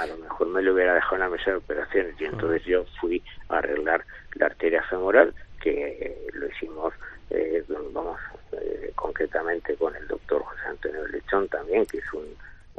A 0.00 0.06
lo 0.06 0.16
mejor 0.16 0.48
me 0.48 0.60
lo 0.60 0.74
hubiera 0.74 0.94
dejado 0.94 1.14
en 1.14 1.20
la 1.20 1.28
mesa 1.28 1.52
de 1.52 1.58
operaciones 1.58 2.20
y 2.20 2.24
entonces 2.24 2.64
yo 2.64 2.84
fui 3.00 3.22
a 3.50 3.58
arreglar 3.58 4.04
la 4.34 4.46
arteria 4.46 4.82
femoral, 4.90 5.32
que 5.62 6.28
lo 6.32 6.48
hicimos, 6.48 6.92
eh, 7.30 7.62
vamos, 7.92 8.18
eh, 8.50 8.90
concretamente 8.96 9.76
con 9.76 9.94
el 9.94 10.08
doctor 10.08 10.42
José 10.42 10.62
Antonio 10.66 11.06
Lechón 11.06 11.46
también, 11.46 11.86
que 11.86 11.98
es 11.98 12.12
un, 12.12 12.26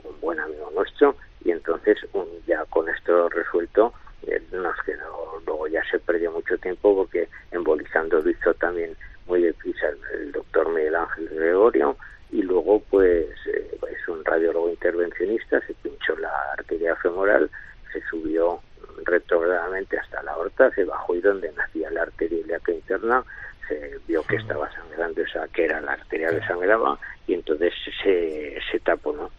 un 0.03 0.19
buen 0.19 0.37
amigo 0.41 0.69
nuestro, 0.75 1.15
y 1.45 1.51
entonces 1.51 1.97
un, 2.11 2.27
ya 2.45 2.65
con 2.65 2.89
esto 2.89 3.29
resuelto 3.29 3.93
eh, 4.27 4.41
nos 4.51 4.75
quedó, 4.85 5.41
luego 5.45 5.65
ya 5.69 5.81
se 5.89 5.97
perdió 5.97 6.29
mucho 6.33 6.57
tiempo 6.57 6.93
porque 6.93 7.29
embolizando 7.51 8.19
lo 8.19 8.29
hizo 8.29 8.53
también 8.55 8.97
muy 9.27 9.41
deprisa 9.41 9.87
el, 10.13 10.31
doctor 10.31 10.69
Miguel 10.69 10.95
Ángel 10.95 11.29
Gregorio 11.29 11.97
y 12.31 12.41
luego 12.41 12.81
pues 12.89 13.27
eh, 13.47 13.77
es 13.89 14.07
un 14.07 14.23
radiólogo 14.23 14.69
intervencionista, 14.69 15.59
se 15.65 15.73
pinchó 15.75 16.15
la 16.17 16.31
arteria 16.57 16.95
femoral, 16.97 17.49
se 17.91 18.01
subió 18.09 18.61
retrogradamente 19.03 19.97
hasta 19.97 20.23
la 20.23 20.31
aorta, 20.31 20.71
se 20.71 20.83
bajó 20.83 21.15
y 21.15 21.21
donde 21.21 21.51
nacía 21.53 21.91
la 21.91 22.03
arteria 22.03 22.39
ilíaca 22.39 22.71
interna 22.71 23.23
se 23.67 23.99
vio 24.07 24.23
que 24.23 24.35
estaba 24.35 24.71
sangrando 24.71 25.21
esa 25.21 25.47
que 25.47 25.65
era 25.65 25.81
la 25.81 25.93
arteria 25.93 26.29
que 26.29 26.45
sangraba 26.45 26.99
y 27.27 27.33
entonces 27.33 27.73
se, 28.03 28.57
se 28.71 28.79
tapó, 28.79 29.13
¿no? 29.13 29.31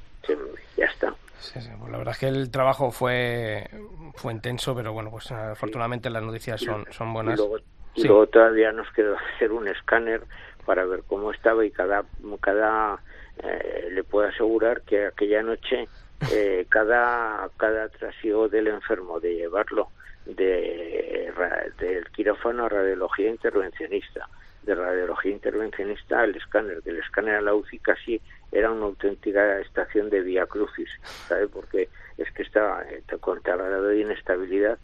ya 0.77 0.87
está. 0.87 1.15
Sí, 1.39 1.61
pues 1.79 1.93
la 1.93 1.99
verdad 1.99 2.13
es 2.13 2.19
que 2.19 2.29
el 2.29 2.51
trabajo 2.51 2.91
fue, 2.91 3.69
fue 4.15 4.33
intenso, 4.33 4.75
pero 4.75 4.93
bueno, 4.93 5.11
pues 5.11 5.31
afortunadamente 5.31 6.11
las 6.11 6.23
noticias 6.23 6.61
son, 6.61 6.85
son 6.91 7.13
buenas. 7.13 7.35
Y 7.35 7.37
luego, 7.37 7.59
todavía 8.05 8.73
nos 8.73 8.91
quedó 8.93 9.17
hacer 9.35 9.53
un 9.53 9.69
escáner 9.69 10.23
para 10.65 10.85
ver 10.85 11.03
cómo 11.07 11.31
estaba 11.31 11.65
y 11.65 11.71
cada, 11.71 12.05
cada 12.41 13.01
eh, 13.43 13.89
le 13.93 14.05
puedo 14.05 14.29
asegurar 14.29 14.83
que 14.83 15.07
aquella 15.07 15.43
noche 15.43 15.89
eh, 16.33 16.67
cada, 16.71 17.49
cada 17.57 17.89
trasiego 17.89 18.49
del 18.49 18.69
enfermo 18.69 19.21
de 19.21 19.35
llevarlo 19.35 19.89
de, 20.25 21.33
del 21.79 22.09
quirófano 22.11 22.65
a 22.65 22.69
radiología 22.69 23.31
intervencionista 23.31 24.29
de 24.67 24.75
radiología 24.75 25.31
intervencionista 25.31 26.21
al 26.21 26.35
escáner, 26.35 26.83
del 26.83 26.99
escáner 26.99 27.37
a 27.37 27.41
la 27.41 27.55
UCI 27.55 27.79
casi 27.79 28.21
era 28.51 28.71
una 28.73 28.87
auténtica 28.87 29.61
estación 29.61 30.11
de 30.11 30.21
vía 30.21 30.45
crucis, 30.47 30.89
¿sabe? 31.29 31.47
Porque 31.47 31.89
es 32.19 32.31
que 32.33 32.43
estaba 32.43 32.85
con 33.21 33.41
tal 33.43 33.59
grado 33.59 33.85
de 33.85 34.01
inestabilidad 34.01 34.79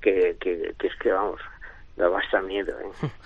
que, 0.00 0.36
que, 0.40 0.74
es 0.82 0.96
que, 0.96 1.12
vamos, 1.12 1.40
daba 1.98 2.18
hasta 2.20 2.40
miedo. 2.42 2.72
¿eh? 2.80 3.08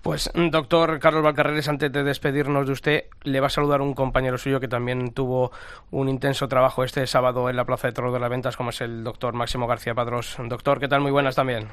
Pues, 0.00 0.30
doctor 0.34 1.00
Carlos 1.00 1.22
Valcarreres, 1.24 1.68
antes 1.68 1.92
de 1.92 2.02
despedirnos 2.04 2.66
de 2.66 2.72
usted, 2.72 3.04
le 3.24 3.40
va 3.40 3.48
a 3.48 3.50
saludar 3.50 3.82
un 3.82 3.94
compañero 3.94 4.38
suyo 4.38 4.60
que 4.60 4.68
también 4.68 5.12
tuvo 5.12 5.50
un 5.90 6.08
intenso 6.08 6.46
trabajo 6.48 6.84
este 6.84 7.06
sábado 7.06 7.50
en 7.50 7.56
la 7.56 7.64
Plaza 7.64 7.88
de 7.88 7.94
Toros 7.94 8.14
de 8.14 8.20
las 8.20 8.30
Ventas, 8.30 8.56
como 8.56 8.70
es 8.70 8.80
el 8.80 9.02
doctor 9.02 9.34
Máximo 9.34 9.66
García 9.66 9.94
Padros. 9.94 10.36
Doctor, 10.44 10.78
¿qué 10.78 10.88
tal? 10.88 11.00
Muy 11.00 11.10
buenas 11.10 11.34
también. 11.34 11.66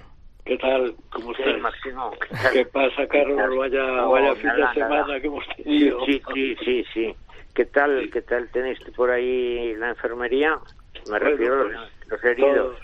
¿Qué 0.44 0.58
tal? 0.58 0.96
¿Cómo 1.12 1.34
Sí, 1.36 1.44
estás? 1.44 1.62
Máximo. 1.62 2.12
¿Qué 2.52 2.66
pasa, 2.66 3.08
Carlos? 3.08 3.58
Vaya, 3.58 3.84
No, 3.84 4.10
vaya 4.12 4.36
fin 4.36 4.48
nada, 4.48 4.68
de 4.70 4.74
semana 4.74 5.02
nada. 5.02 5.20
que 5.22 5.28
hemos 5.28 5.46
tenido. 5.56 6.06
Sí, 6.06 6.22
sí, 6.34 6.56
sí, 6.66 6.86
sí. 6.94 7.16
¿Qué 7.54 7.66
tal, 7.66 8.10
qué 8.12 8.22
tal 8.24 8.50
tenéis 8.50 8.80
por 8.98 9.12
ahí 9.12 9.76
la 9.76 9.90
enfermería? 9.90 10.58
Me 11.06 11.12
Bueno, 11.12 11.26
refiero 11.30 11.62
a 11.62 11.64
pues, 11.64 11.74
los, 11.74 12.08
los 12.08 12.24
heridos. 12.24 12.56
Todos, 12.58 12.80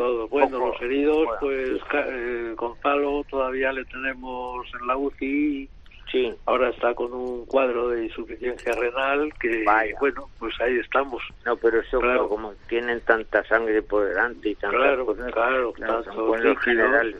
todos. 0.00 0.30
Bueno, 0.30 0.58
Poco. 0.58 0.68
los 0.72 0.80
heridos, 0.82 1.16
Bueno, 1.26 1.36
pues 1.40 1.68
sí. 1.68 1.96
Eh, 2.08 2.54
Gonzalo 2.56 3.22
todavía 3.28 3.70
le 3.72 3.84
tenemos 3.84 4.66
en 4.80 4.86
la 4.86 4.96
UCI. 4.96 5.68
Sí, 6.10 6.34
Ahora 6.46 6.70
está 6.70 6.92
con 6.94 7.12
un 7.12 7.44
cuadro 7.46 7.90
de 7.90 8.06
insuficiencia 8.06 8.72
renal 8.72 9.30
que, 9.38 9.62
Vaya. 9.64 9.94
bueno, 10.00 10.28
pues 10.38 10.58
ahí 10.60 10.78
estamos. 10.78 11.22
no, 11.44 11.54
pero 11.56 11.80
eso 11.80 12.00
Claro. 12.00 12.28
como 12.30 12.54
tienen 12.68 13.00
tanta 13.02 13.44
sangre 13.44 13.82
por 13.82 14.06
delante 14.08 14.48
y 14.48 14.54
tantas 14.56 14.80
Claro, 14.80 15.06
cosas, 15.06 15.32
claro, 15.32 15.72
son 15.76 15.86
tantos 15.86 16.36
líquidos. 16.40 16.64
generales. 16.64 17.16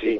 Sí, 0.00 0.18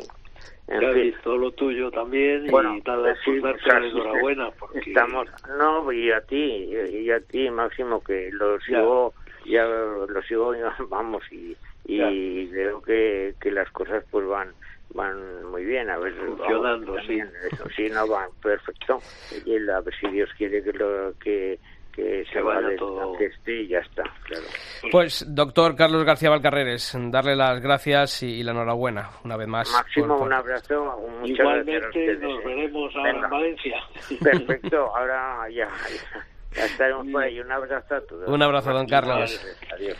en 0.68 0.80
Ya 0.80 0.92
fin. 0.92 1.02
visto 1.02 1.36
lo 1.36 1.50
tuyo 1.50 1.90
también 1.90 2.46
Bueno, 2.46 2.76
y 2.76 2.80
nada, 2.82 3.14
sí, 3.24 3.32
pues 3.40 3.42
darte 3.42 3.90
sí, 3.90 3.98
enhorabuena. 3.98 4.50
Porque, 4.52 4.78
Estamos, 4.78 5.28
no, 5.58 5.92
y 5.92 6.10
a 6.12 6.20
ti, 6.22 6.70
y 6.92 7.10
a 7.10 7.20
ti, 7.20 7.50
Máximo, 7.50 8.02
que 8.02 8.30
lo 8.32 8.58
sigo, 8.60 9.12
ya 9.44 9.64
lo 9.66 10.22
sigo, 10.22 10.54
vamos, 10.88 11.22
y, 11.32 11.54
y 11.94 12.46
veo 12.46 12.80
que, 12.82 13.34
que 13.40 13.50
las 13.50 13.70
cosas 13.70 14.04
pues 14.10 14.26
van 14.26 14.52
van 14.92 15.44
muy 15.46 15.64
bien, 15.64 15.88
a 15.88 15.98
ver, 15.98 16.12
vamos, 16.14 16.38
Funcionando, 16.38 16.94
también 16.94 17.30
eso 17.52 17.64
sí, 17.76 17.88
no 17.90 18.08
van 18.08 18.28
perfecto, 18.42 18.98
y 19.46 19.56
a 19.68 19.80
ver 19.80 19.94
si 20.00 20.08
Dios 20.08 20.28
quiere 20.36 20.64
que 20.64 20.72
lo 20.72 21.12
que, 21.22 21.60
que 21.92 22.24
se 22.24 22.32
Que 22.32 22.40
vaya 22.42 22.60
vaya 22.66 22.76
todo. 22.76 23.16
que 23.16 23.26
esté 23.26 23.52
y 23.62 23.68
ya 23.68 23.78
está, 23.78 24.02
claro. 24.24 24.44
Pues, 24.90 25.24
doctor 25.32 25.76
Carlos 25.76 26.02
García 26.02 26.30
Valcarreres, 26.30 26.96
darle 27.08 27.36
las 27.36 27.60
gracias 27.60 28.24
y, 28.24 28.40
y 28.40 28.42
la 28.42 28.50
enhorabuena 28.50 29.10
una 29.24 29.36
vez 29.36 29.46
más. 29.46 29.70
Máximo, 29.72 30.08
por- 30.08 30.18
por- 30.18 30.26
un 30.26 30.32
abrazo, 30.32 31.08
muchas 31.20 31.38
Igualmente 31.38 32.16
nos 32.16 32.40
¿eh? 32.40 32.42
veremos 32.44 32.96
ahora 32.96 33.12
Venga. 33.12 33.24
en 33.26 33.30
Valencia. 33.30 33.76
Perfecto, 34.20 34.96
ahora 34.96 35.48
ya, 35.50 35.68
ya, 35.68 36.26
ya 36.52 36.64
estaremos 36.64 37.06
por 37.12 37.22
ahí. 37.22 37.38
Un 37.38 37.52
abrazo 37.52 37.94
a 37.94 38.00
todos. 38.00 38.28
Un 38.28 38.42
abrazo, 38.42 38.72
don 38.72 38.86
Carlos. 38.88 39.40
Adiós. 39.72 39.96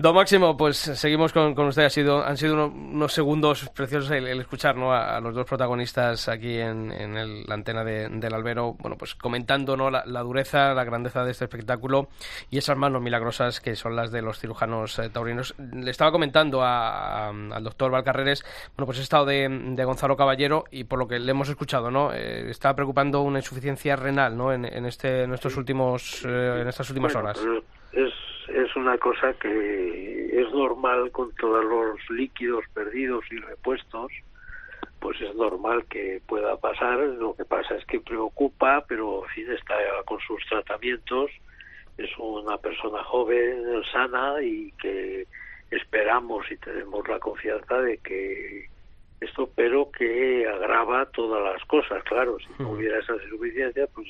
Don 0.00 0.14
Máximo, 0.14 0.56
pues 0.56 0.76
seguimos 0.76 1.32
con, 1.32 1.56
con 1.56 1.66
usted. 1.66 1.82
Ha 1.84 1.90
sido, 1.90 2.24
han 2.24 2.36
sido 2.36 2.54
uno- 2.54 2.66
unos 2.68 3.12
segundos 3.12 3.68
preciosos 3.70 4.12
el, 4.12 4.28
el 4.28 4.38
escuchar 4.40 4.76
¿no? 4.76 4.92
a, 4.92 5.16
a 5.16 5.20
los 5.20 5.34
dos 5.34 5.44
protagonistas 5.44 6.28
aquí 6.28 6.56
en, 6.56 6.92
en 6.92 7.16
el- 7.16 7.42
la 7.44 7.54
antena 7.54 7.82
de- 7.82 8.08
del 8.08 8.32
albero, 8.32 8.74
bueno, 8.78 8.96
pues 8.96 9.16
comentando 9.16 9.76
¿no? 9.76 9.90
la, 9.90 10.04
la 10.06 10.20
dureza, 10.20 10.72
la 10.72 10.84
grandeza 10.84 11.24
de 11.24 11.32
este 11.32 11.46
espectáculo 11.46 12.10
y 12.48 12.58
esas 12.58 12.76
manos 12.78 13.02
milagrosas 13.02 13.60
que 13.60 13.74
son 13.74 13.96
las 13.96 14.12
de 14.12 14.22
los 14.22 14.38
cirujanos 14.38 14.96
eh, 15.00 15.10
taurinos. 15.10 15.56
Le 15.58 15.90
estaba 15.90 16.12
comentando 16.12 16.62
a- 16.62 17.26
a- 17.26 17.30
al 17.30 17.64
doctor 17.64 17.90
Valcarreres, 17.90 18.44
bueno, 18.76 18.86
pues 18.86 19.00
he 19.00 19.02
estado 19.02 19.26
de, 19.26 19.48
de 19.48 19.84
Gonzalo 19.84 20.16
Caballero 20.16 20.62
y 20.70 20.84
por 20.84 21.00
lo 21.00 21.08
que 21.08 21.18
le 21.18 21.28
hemos 21.32 21.48
escuchado, 21.48 21.90
¿no? 21.90 22.12
Eh, 22.12 22.48
está 22.50 22.72
preocupando 22.76 23.22
una 23.22 23.40
insuficiencia 23.40 23.96
renal, 23.96 24.36
¿no? 24.36 24.52
En, 24.52 24.64
en 24.64 24.86
este, 24.86 25.24
en 25.24 25.34
estos 25.34 25.56
últimos, 25.56 26.22
eh, 26.24 26.58
en 26.62 26.68
estas 26.68 26.88
últimas 26.88 27.16
horas. 27.16 27.40
Es, 28.68 28.76
una 28.76 28.98
cosa 28.98 29.32
que 29.34 30.40
es 30.40 30.52
normal 30.52 31.10
con 31.10 31.34
todos 31.34 31.64
los 31.64 32.10
líquidos 32.10 32.64
perdidos 32.74 33.24
y 33.30 33.38
repuestos, 33.38 34.12
pues 35.00 35.20
es 35.20 35.34
normal 35.34 35.84
que 35.86 36.20
pueda 36.26 36.56
pasar. 36.56 36.98
Lo 36.98 37.34
que 37.34 37.44
pasa 37.44 37.76
es 37.76 37.84
que 37.86 38.00
preocupa, 38.00 38.84
pero 38.86 39.24
en 39.24 39.30
fin, 39.30 39.52
está 39.52 39.74
con 40.04 40.18
sus 40.20 40.44
tratamientos. 40.48 41.30
Es 41.96 42.10
una 42.18 42.58
persona 42.58 43.02
joven, 43.04 43.82
sana 43.92 44.42
y 44.42 44.72
que 44.72 45.26
esperamos 45.70 46.50
y 46.50 46.56
tenemos 46.56 47.06
la 47.08 47.18
confianza 47.18 47.80
de 47.80 47.98
que 47.98 48.66
esto, 49.20 49.50
pero 49.54 49.90
que 49.90 50.46
agrava 50.46 51.06
todas 51.06 51.42
las 51.52 51.64
cosas. 51.66 52.02
Claro, 52.04 52.38
si 52.38 52.62
no 52.62 52.70
hubiera 52.70 53.00
esa 53.00 53.14
insuficiencia, 53.14 53.86
pues 53.88 54.08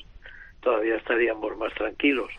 todavía 0.61 0.97
estaríamos 0.97 1.57
más 1.57 1.73
tranquilos. 1.73 2.29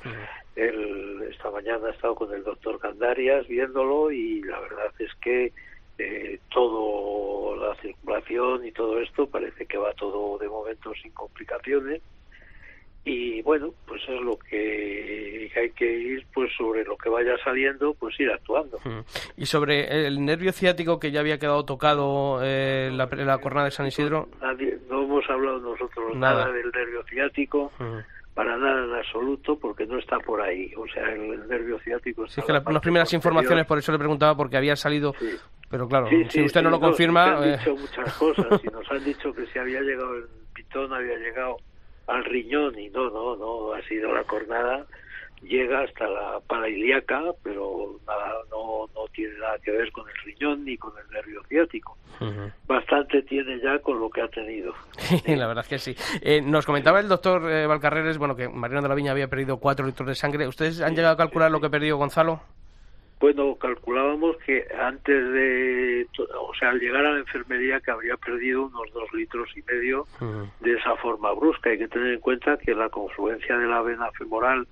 Él 0.61 1.23
esta 1.31 1.51
mañana 1.51 1.89
ha 1.89 1.91
estado 1.93 2.15
con 2.15 2.33
el 2.35 2.43
doctor 2.45 2.79
Candarias 2.79 3.47
viéndolo 3.49 4.11
y 4.11 4.43
la 4.43 4.61
verdad 4.61 4.93
es 4.99 5.11
que 5.23 5.53
eh, 5.99 6.39
todo 6.53 7.57
la 7.57 7.75
circulación 7.77 8.67
y 8.67 8.73
todo 8.73 9.01
esto 9.01 9.27
parece 9.27 9.67
que 9.67 9.77
va 9.79 9.93
todo 9.95 10.39
de 10.39 10.49
momento 10.49 10.93
sin 11.03 11.13
complicaciones 11.13 12.03
y 13.05 13.41
bueno 13.43 13.73
pues 13.87 14.03
es 14.09 14.21
lo 14.21 14.39
que 14.39 15.51
hay 15.57 15.71
que 15.71 15.91
ir 15.91 16.27
pues 16.35 16.51
sobre 16.57 16.85
lo 16.85 16.97
que 16.99 17.09
vaya 17.09 17.33
saliendo 17.43 17.95
pues 17.95 18.19
ir 18.21 18.31
actuando 18.31 18.79
Mm. 18.85 19.01
Y 19.37 19.47
sobre 19.47 20.07
el 20.07 20.25
nervio 20.25 20.53
ciático 20.53 20.99
que 21.01 21.11
ya 21.11 21.21
había 21.21 21.39
quedado 21.39 21.65
tocado 21.65 22.41
eh, 22.43 22.91
la, 22.93 23.07
la 23.13 23.39
cornada 23.39 23.67
de 23.67 23.71
San 23.73 23.87
Isidro. 23.87 24.29
Nadie, 24.41 24.79
no 24.89 25.03
hemos 25.05 25.29
hablado 25.31 25.59
nosotros 25.61 26.17
Nada. 26.17 26.45
nada, 26.47 26.53
del 26.53 26.71
nervio 26.71 27.03
ciático 27.05 27.73
Mm. 27.79 27.99
Para 28.35 28.57
nada 28.57 28.85
en 28.85 28.95
absoluto 28.95 29.59
porque 29.59 29.87
no 29.87 29.99
está 29.99 30.19
por 30.21 30.41
ahí 30.41 30.73
o 30.77 30.87
sea 30.89 31.13
el, 31.13 31.49
nervio 31.49 31.79
ciático 31.81 32.25
está 32.25 32.35
Sí, 32.37 32.41
es 32.41 32.47
que 32.47 32.53
la 32.53 32.61
la- 32.61 32.71
unas 32.71 32.83
primeras 32.83 33.13
informaciones, 33.13 33.67
por 33.67 33.79
eso 33.79 33.91
le 33.93 33.99
preguntaba, 33.99 34.37
porque 34.37 34.57
había 34.57 34.77
salido. 34.77 35.15
Sí. 35.19 35.31
Pero 35.69 35.87
claro, 35.89 36.09
Sí, 36.09 36.25
si 36.25 36.31
sí, 36.31 36.43
usted 36.45 36.63
no 36.63 36.71
lo 36.71 36.81
confirma. 36.81 37.25
se 37.27 37.31
han 37.31 37.45
eh, 37.55 37.57
dicho 37.59 37.77
muchas 37.77 38.15
cosas 38.15 38.61
y 38.65 38.67
nos 38.69 38.91
han 38.91 39.05
dicho 39.05 39.33
que 39.33 39.47
si 39.47 39.59
había 39.59 39.81
llegado 39.83 40.17
el 40.17 40.25
pitón 40.55 40.93
había 40.93 41.17
llegado 41.17 41.57
al 42.09 42.25
riñón 42.25 42.77
y 42.79 42.89
no, 42.91 43.09
no, 43.11 43.37
no, 43.37 43.73
ha 43.73 43.83
sido 43.83 44.13
la 44.13 44.25
cornada, 44.25 44.85
llega 45.43 45.83
hasta 45.83 46.07
la 46.09 46.41
parailíaca, 46.47 47.23
pero 47.43 47.99
nada, 48.07 48.35
no, 48.51 48.89
no 48.95 49.07
tiene 49.13 49.39
nada 49.39 49.59
que 49.59 49.71
ver 49.71 49.91
con 49.93 50.09
el 50.09 50.15
riñón 50.25 50.65
ni 50.65 50.77
con 50.77 50.93
el 50.99 51.11
nervio 51.13 51.43
ciático. 51.49 51.97
Bastante 52.67 53.23
tiene 53.23 53.59
ya 53.61 53.79
con 53.79 53.99
lo 53.99 54.11
que 54.11 54.21
ha 54.21 54.29
tenido. 54.29 54.75
la 55.27 55.47
verdad 55.47 55.65
es 55.65 55.69
que 55.69 55.79
sí. 55.79 55.97
Eh, 56.21 56.43
nos 56.43 56.67
comentaba 56.67 57.01
el 57.01 57.09
doctor 57.09 57.51
eh, 57.51 57.67
Valcarreres, 57.67 58.19
bueno, 58.19 58.37
que 58.37 58.49
Mariano 58.49 58.83
de 58.83 58.89
la 58.89 58.95
Viña 58.95 59.13
había 59.13 59.29
perdido 59.29 59.57
cuatro 59.57 59.87
litros 59.87 60.07
de 60.07 60.15
sangre. 60.15 60.47
¿Ustedes 60.47 60.83
han 60.83 60.95
llegado 60.95 61.15
a 61.15 61.17
calcular 61.17 61.51
lo 61.51 61.61
que 61.61 61.71
perdió 61.71 61.97
Gonzalo? 61.97 62.43
Bueno, 63.21 63.55
calculábamos 63.57 64.37
que 64.47 64.67
antes 64.79 65.33
de, 65.33 66.07
o 66.39 66.55
sea, 66.59 66.71
al 66.71 66.81
llegar 66.81 67.05
a 67.05 67.13
la 67.13 67.19
enfermería 67.19 67.79
que 67.81 67.91
habría 67.91 68.17
perdido 68.17 68.63
unos 68.63 68.91
dos 68.95 69.13
litros 69.13 69.49
y 69.57 69.63
medio 69.63 70.07
de 70.61 70.73
esa 70.73 70.97
forma 70.97 71.33
brusca. 71.33 71.69
Hay 71.69 71.79
que 71.79 71.89
tener 71.89 72.15
en 72.15 72.21
cuenta 72.21 72.57
que 72.57 72.75
la 72.75 72.89
confluencia 72.89 73.59
de 73.59 73.67
la 73.67 73.83
vena 73.83 74.11
femoral 74.13 74.67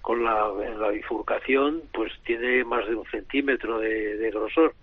con 0.00 0.24
la, 0.24 0.48
en 0.64 0.80
la 0.80 0.88
bifurcación 0.88 1.82
pues 1.92 2.12
tiene 2.24 2.64
más 2.64 2.86
de 2.88 2.94
un 2.94 3.04
centímetro 3.06 3.78
de, 3.78 4.16
de 4.16 4.30
grosor. 4.30 4.74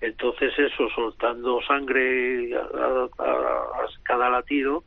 Entonces 0.00 0.52
eso 0.58 0.88
soltando 0.94 1.60
sangre 1.62 2.54
a, 2.56 2.60
a- 3.18 3.86
cada 4.04 4.30
latido, 4.30 4.84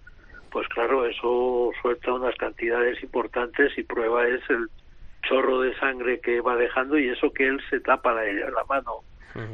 pues 0.52 0.67
claro, 0.70 1.06
eso 1.06 1.72
suelta 1.82 2.13
unas 2.13 2.36
cantidades 2.36 3.02
importantes 3.04 3.78
y 3.78 3.84
prueba 3.84 4.28
es 4.28 4.41
el 4.50 4.67
chorro 5.24 5.62
de 5.62 5.76
sangre 5.78 6.20
que 6.20 6.41
va 6.41 6.56
dejando 6.56 6.98
y 6.98 7.10
eso 7.10 7.32
que 7.34 7.46
él 7.48 7.62
se 7.70 7.80
tapa 7.80 8.13
la, 8.13 8.24
la 8.24 8.63
mano, 8.70 8.98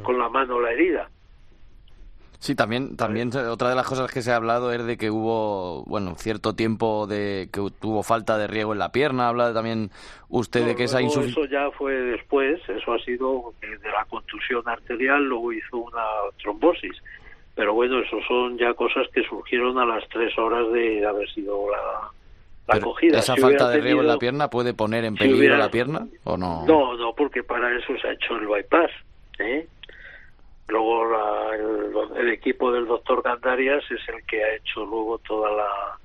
con 0.02 0.18
la 0.18 0.28
mano 0.28 0.60
la 0.60 0.72
herida. 0.72 1.10
Sí, 2.40 2.54
también, 2.54 2.96
también 2.96 3.30
otra 3.36 3.68
de 3.68 3.74
las 3.74 3.86
cosas 3.88 4.12
que 4.12 4.22
se 4.22 4.30
ha 4.30 4.36
hablado 4.36 4.72
es 4.72 4.84
de 4.86 4.96
que 4.96 5.10
hubo, 5.10 5.82
bueno, 5.86 6.14
cierto 6.16 6.54
tiempo 6.54 7.08
de 7.08 7.48
que 7.52 7.60
tuvo 7.80 8.04
falta 8.04 8.38
de 8.38 8.46
riego 8.46 8.72
en 8.72 8.78
la 8.78 8.92
pierna. 8.92 9.28
Habla 9.28 9.52
también 9.52 9.90
usted 10.28 10.64
de 10.64 10.76
que 10.76 10.84
esa 10.84 11.02
insuficiencia... 11.02 11.42
Eso 11.42 11.50
ya 11.50 11.76
fue 11.76 11.94
después, 11.94 12.60
eso 12.68 12.92
ha 12.92 12.98
sido 13.00 13.54
de 13.60 13.90
la 13.90 14.04
contusión 14.08 14.62
arterial, 14.68 15.24
luego 15.24 15.52
hizo 15.52 15.78
una 15.78 16.02
trombosis. 16.40 16.96
Pero 17.56 17.74
bueno, 17.74 17.98
eso 17.98 18.18
son 18.28 18.56
ya 18.56 18.72
cosas 18.74 19.08
que 19.12 19.24
surgieron 19.24 19.76
a 19.78 19.84
las 19.84 20.08
tres 20.08 20.36
horas 20.38 20.70
de 20.72 21.04
haber 21.04 21.28
sido 21.30 21.58
la, 21.72 22.08
la 22.68 22.74
acogida. 22.78 23.18
¿Esa 23.18 23.34
Si 23.34 23.40
falta 23.40 23.68
de 23.68 23.80
riego 23.80 24.00
en 24.02 24.06
la 24.06 24.16
pierna 24.16 24.48
puede 24.48 24.74
poner 24.74 25.04
en 25.04 25.14
si 25.14 25.18
peligro 25.18 25.38
hubiera- 25.40 25.58
la 25.58 25.70
pierna 25.72 26.06
o 26.22 26.36
no? 26.36 26.64
No, 26.68 26.96
no, 26.96 27.12
porque 27.16 27.42
para 27.42 27.76
eso 27.76 27.94
se 28.00 28.06
ha 28.06 28.12
hecho 28.12 28.36
el 28.36 28.46
bypass. 28.46 28.90
¿eh? 29.40 29.66
Luego 30.68 31.04
la- 31.06 31.54
el, 31.56 32.18
el 32.20 32.30
equipo 32.30 32.70
del 32.70 32.86
doctor 32.86 33.22
Gandarias 33.22 33.82
es 33.90 34.00
el 34.08 34.22
que 34.24 34.42
ha 34.44 34.54
hecho 34.54 34.84
luego 34.84 35.18
toda 35.18 35.50
la, 35.52 35.98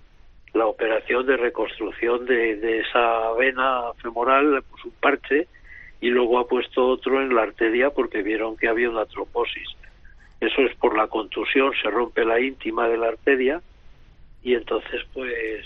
la 0.54 0.66
operación 0.68 1.26
de 1.26 1.36
reconstrucción 1.38 2.26
de, 2.26 2.56
de 2.58 2.80
esa 2.80 3.32
vena 3.34 3.92
femoral, 4.02 4.56
le 4.56 4.62
puso 4.62 4.88
un 4.88 4.94
parche 5.02 5.48
y 6.00 6.10
luego 6.10 6.40
ha 6.40 6.48
puesto 6.48 6.86
otro 6.88 7.22
en 7.22 7.34
la 7.36 7.44
arteria 7.44 7.90
porque 7.90 8.22
vieron 8.22 8.56
que 8.58 8.68
había 8.70 8.90
una 8.90 9.06
trombosis. 9.06 9.68
Eso 10.40 10.62
es 10.62 10.76
por 10.78 10.98
la 10.98 11.08
contusión, 11.08 11.74
se 11.82 11.90
rompe 11.90 12.26
la 12.26 12.40
íntima 12.40 12.88
de 12.88 12.98
la 12.98 13.08
arteria 13.10 13.62
y 14.44 14.54
entonces 14.56 15.02
pues 15.14 15.66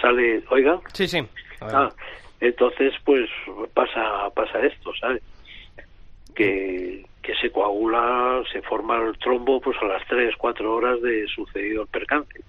sale, 0.00 0.42
oiga, 0.50 0.80
Sí, 0.92 1.06
sí. 1.08 1.18
Ah, 1.60 1.90
entonces 2.40 2.94
pues 3.04 3.28
pasa 3.74 4.30
pasa 4.34 4.60
esto, 4.64 4.92
¿sabes? 4.98 5.22
Que, 6.44 7.34
se 7.40 7.50
coagula, 7.50 8.42
se 8.52 8.60
forma 8.62 8.96
el 8.96 9.16
trombo 9.18 9.60
pues 9.60 9.76
a 9.80 9.84
las 9.86 10.06
3, 10.08 10.34
4 10.36 10.74
horas 10.74 11.00
de 11.00 11.26
sucedido 11.28 11.82
el 11.82 11.88
percance. 11.88 12.42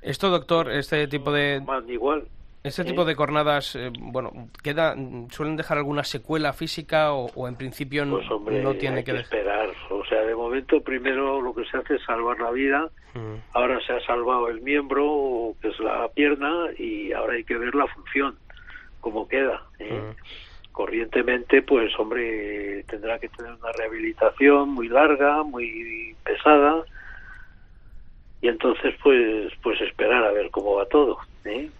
Esto, 0.00 0.30
doctor, 0.30 0.70
este 0.70 1.06
tipo 1.06 1.30
de... 1.30 1.62
igual. 1.88 2.24
Este 2.66 2.84
tipo 2.84 3.04
de 3.04 3.14
cornadas, 3.14 3.76
eh, 3.76 3.92
bueno, 3.96 4.48
queda, 4.60 4.96
suelen 5.30 5.54
dejar 5.54 5.78
alguna 5.78 6.02
secuela 6.02 6.52
física 6.52 7.12
o, 7.12 7.46
en 7.46 7.54
principio 7.54 8.04
pues, 8.10 8.64
no 8.64 8.74
tiene 8.74 9.04
que, 9.04 9.12
esperar. 9.12 9.68
O 9.88 10.04
sea, 10.06 10.22
de 10.22 10.34
momento 10.34 10.80
primero 10.80 11.40
lo 11.40 11.54
que 11.54 11.64
se 11.66 11.76
hace 11.76 11.94
es 11.94 12.02
salvar 12.02 12.40
la 12.40 12.50
vida. 12.50 12.90
Ahora 13.52 13.78
se 13.86 13.92
ha 13.92 14.00
salvado 14.00 14.48
el 14.48 14.62
miembro, 14.62 15.54
que 15.62 15.68
es 15.68 15.78
la 15.78 16.08
pierna, 16.08 16.66
y 16.76 17.12
ahora 17.12 17.34
hay 17.34 17.44
que 17.44 17.56
ver 17.56 17.72
la 17.74 17.86
función, 17.86 18.36
cómo 19.00 19.28
queda. 19.28 19.62
¿eh? 19.78 20.12
Corrientemente, 20.76 21.62
pues 21.62 21.98
hombre, 21.98 22.84
tendrá 22.84 23.18
que 23.18 23.30
tener 23.30 23.50
una 23.50 23.72
rehabilitación 23.72 24.68
muy 24.68 24.90
larga, 24.90 25.42
muy 25.42 26.14
pesada, 26.22 26.84
y 28.42 28.48
entonces 28.48 28.94
pues 29.02 29.54
pues 29.62 29.80
esperar 29.80 30.22
a 30.22 30.32
ver 30.32 30.50
cómo 30.50 30.74
va 30.74 30.84
todo. 30.84 31.16
¿eh? 31.46 31.70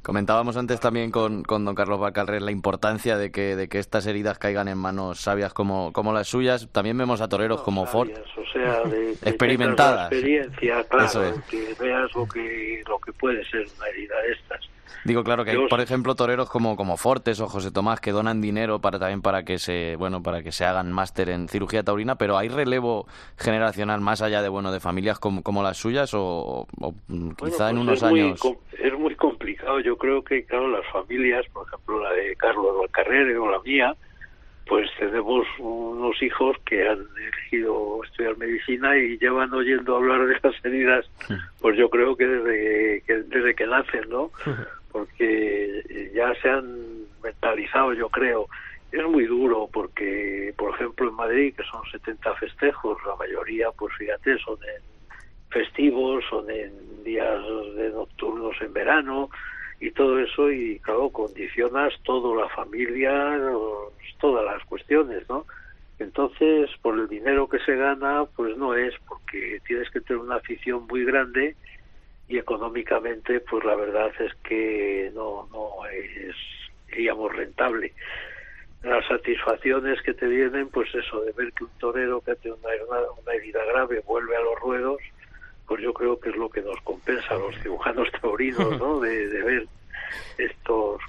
Comentábamos 0.00 0.56
antes 0.56 0.80
también 0.80 1.10
con, 1.10 1.42
con 1.42 1.66
don 1.66 1.74
Carlos 1.74 2.00
Bacalrés 2.00 2.40
la 2.40 2.50
importancia 2.50 3.18
de 3.18 3.30
que, 3.30 3.56
de 3.56 3.68
que 3.68 3.78
estas 3.78 4.06
heridas 4.06 4.38
caigan 4.38 4.68
en 4.68 4.78
manos 4.78 5.20
sabias 5.20 5.52
como, 5.52 5.92
como 5.92 6.14
las 6.14 6.26
suyas. 6.26 6.66
También 6.72 6.96
vemos 6.96 7.20
a 7.20 7.28
toreros 7.28 7.60
como 7.60 7.84
Ford. 7.84 8.08
O 8.08 8.52
sea, 8.54 8.84
de, 8.84 9.10
experimentadas. 9.10 10.10
experiencia, 10.10 10.82
claro, 10.84 11.34
que 11.50 11.76
veas 11.78 12.10
lo 12.14 12.26
que, 12.26 12.82
lo 12.88 12.98
que 13.00 13.12
puede 13.12 13.44
ser 13.50 13.66
una 13.76 13.86
herida 13.88 14.16
de 14.22 14.32
estas. 14.32 14.75
Digo, 15.04 15.24
claro 15.24 15.44
que 15.44 15.52
hay, 15.52 15.68
por 15.68 15.80
ejemplo, 15.80 16.14
toreros 16.14 16.48
como, 16.48 16.76
como 16.76 16.96
Fortes 16.96 17.40
o 17.40 17.48
José 17.48 17.70
Tomás 17.70 18.00
que 18.00 18.12
donan 18.12 18.40
dinero 18.40 18.80
para 18.80 18.98
también 18.98 19.22
para 19.22 19.44
que 19.44 19.58
se, 19.58 19.96
bueno, 19.96 20.22
para 20.22 20.42
que 20.42 20.52
se 20.52 20.64
hagan 20.64 20.92
máster 20.92 21.28
en 21.30 21.48
cirugía 21.48 21.82
taurina, 21.82 22.16
pero 22.16 22.38
hay 22.38 22.48
relevo 22.48 23.06
generacional 23.36 24.00
más 24.00 24.22
allá 24.22 24.42
de, 24.42 24.48
bueno, 24.48 24.72
de 24.72 24.80
familias 24.80 25.18
como, 25.18 25.42
como 25.42 25.62
las 25.62 25.76
suyas 25.76 26.10
o, 26.14 26.66
quizá 27.38 27.70
en 27.70 27.76
pues 27.76 28.02
unos 28.02 28.02
años 28.02 28.40
complicado. 29.16 29.80
Yo 29.80 29.96
creo 29.96 30.22
que, 30.22 30.44
claro, 30.44 30.68
las 30.68 30.86
familias, 30.92 31.44
por 31.52 31.66
ejemplo, 31.66 32.02
la 32.02 32.12
de 32.12 32.36
Carlos 32.36 32.76
Valcarrere 32.78 33.36
o 33.36 33.50
la 33.50 33.60
mía, 33.60 33.94
pues 34.66 34.88
tenemos 34.98 35.46
unos 35.58 36.20
hijos 36.22 36.56
que 36.64 36.88
han 36.88 37.06
elegido 37.16 38.02
estudiar 38.04 38.36
medicina 38.36 38.96
y 38.96 39.16
llevan 39.18 39.52
oyendo 39.54 39.96
hablar 39.96 40.26
de 40.26 40.34
estas 40.34 40.54
heridas, 40.64 41.08
pues 41.60 41.76
yo 41.76 41.88
creo 41.88 42.16
que 42.16 42.26
desde 42.26 43.02
que, 43.06 43.14
desde 43.14 43.54
que 43.54 43.66
nacen, 43.66 44.08
¿no? 44.08 44.30
Porque 44.96 46.10
ya 46.14 46.34
se 46.40 46.48
han 46.48 47.04
mentalizado, 47.22 47.92
yo 47.92 48.08
creo. 48.08 48.48
Es 48.90 49.04
muy 49.04 49.26
duro 49.26 49.68
porque, 49.70 50.54
por 50.56 50.74
ejemplo, 50.74 51.10
en 51.10 51.14
Madrid, 51.14 51.54
que 51.54 51.64
son 51.64 51.82
70 51.92 52.34
festejos, 52.36 52.96
la 53.06 53.14
mayoría, 53.16 53.70
pues 53.72 53.94
fíjate, 53.98 54.38
son 54.38 54.56
en 54.64 54.82
festivos, 55.50 56.24
son 56.30 56.50
en 56.50 57.04
días 57.04 57.42
de 57.76 57.90
nocturnos 57.90 58.56
en 58.62 58.72
verano 58.72 59.28
y 59.80 59.90
todo 59.90 60.18
eso 60.18 60.50
y 60.50 60.78
claro, 60.78 61.10
condicionas 61.10 61.92
toda 62.02 62.44
la 62.44 62.48
familia, 62.48 63.38
todas 64.18 64.46
las 64.46 64.64
cuestiones, 64.64 65.28
¿no? 65.28 65.44
Entonces, 65.98 66.70
por 66.80 66.98
el 66.98 67.06
dinero 67.06 67.50
que 67.50 67.58
se 67.58 67.76
gana, 67.76 68.24
pues 68.34 68.56
no 68.56 68.74
es, 68.74 68.94
porque 69.06 69.60
tienes 69.66 69.90
que 69.90 70.00
tener 70.00 70.22
una 70.22 70.36
afición 70.36 70.86
muy 70.86 71.04
grande 71.04 71.54
y 72.28 72.38
económicamente, 72.38 73.40
pues 73.40 73.64
la 73.64 73.74
verdad 73.76 74.10
es 74.18 74.34
que 74.42 75.10
no, 75.14 75.48
no 75.52 75.86
es, 75.86 76.34
digamos, 76.94 77.34
rentable. 77.34 77.92
Las 78.82 79.06
satisfacciones 79.06 80.00
que 80.02 80.14
te 80.14 80.26
vienen, 80.26 80.68
pues 80.68 80.92
eso, 80.94 81.20
de 81.22 81.32
ver 81.32 81.52
que 81.52 81.64
un 81.64 81.70
torero 81.78 82.20
que 82.20 82.34
tenido 82.36 82.58
una, 82.62 82.98
una 83.20 83.32
herida 83.32 83.64
grave 83.64 84.02
vuelve 84.06 84.36
a 84.36 84.40
los 84.40 84.60
ruedos, 84.60 84.98
pues 85.66 85.82
yo 85.82 85.92
creo 85.92 86.18
que 86.18 86.30
es 86.30 86.36
lo 86.36 86.48
que 86.48 86.62
nos 86.62 86.80
compensa 86.82 87.34
a 87.34 87.38
los 87.38 87.56
cirujanos 87.60 88.08
taurinos, 88.20 88.78
¿no? 88.78 89.00
De, 89.00 89.26
ver 89.26 89.66
estos 90.38 91.00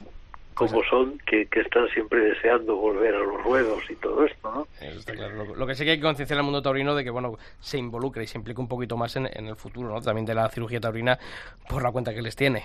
como 0.58 0.84
son, 0.84 1.20
que, 1.20 1.46
que, 1.46 1.62
están 1.62 1.88
siempre 1.90 2.20
deseando 2.20 2.76
volver 2.76 3.14
a 3.14 3.20
los 3.20 3.44
ruedos 3.44 3.84
y 3.90 3.96
todo 3.96 4.26
esto, 4.26 4.52
¿no? 4.52 4.68
está 4.82 5.14
claro. 5.14 5.56
Lo, 5.56 5.68
que 5.68 5.76
sí 5.76 5.86
que 5.86 5.92
hay 5.92 5.98
que 5.98 6.04
concienciar 6.04 6.40
al 6.40 6.46
mundo 6.46 6.62
taurino 6.62 6.96
de 6.96 7.04
que, 7.04 7.12
bueno, 7.12 7.38
se 7.60 7.78
involucre 7.78 8.24
y 8.24 8.28
se 8.28 8.38
implique 8.38 8.60
un 8.60 8.68
poquito 8.68 8.98
más 8.98 9.16
en, 9.16 9.28
en 9.32 9.48
el 9.48 9.56
futuro, 9.56 9.90
¿no? 9.90 10.02
También 10.02 10.26
de 10.26 10.34
la 10.34 10.50
cirugía 10.50 10.80
taurina 10.80 11.18
por 11.70 11.84
la 11.84 11.92
cuenta 11.92 12.14
que 12.14 12.22
les 12.22 12.36
tiene. 12.36 12.64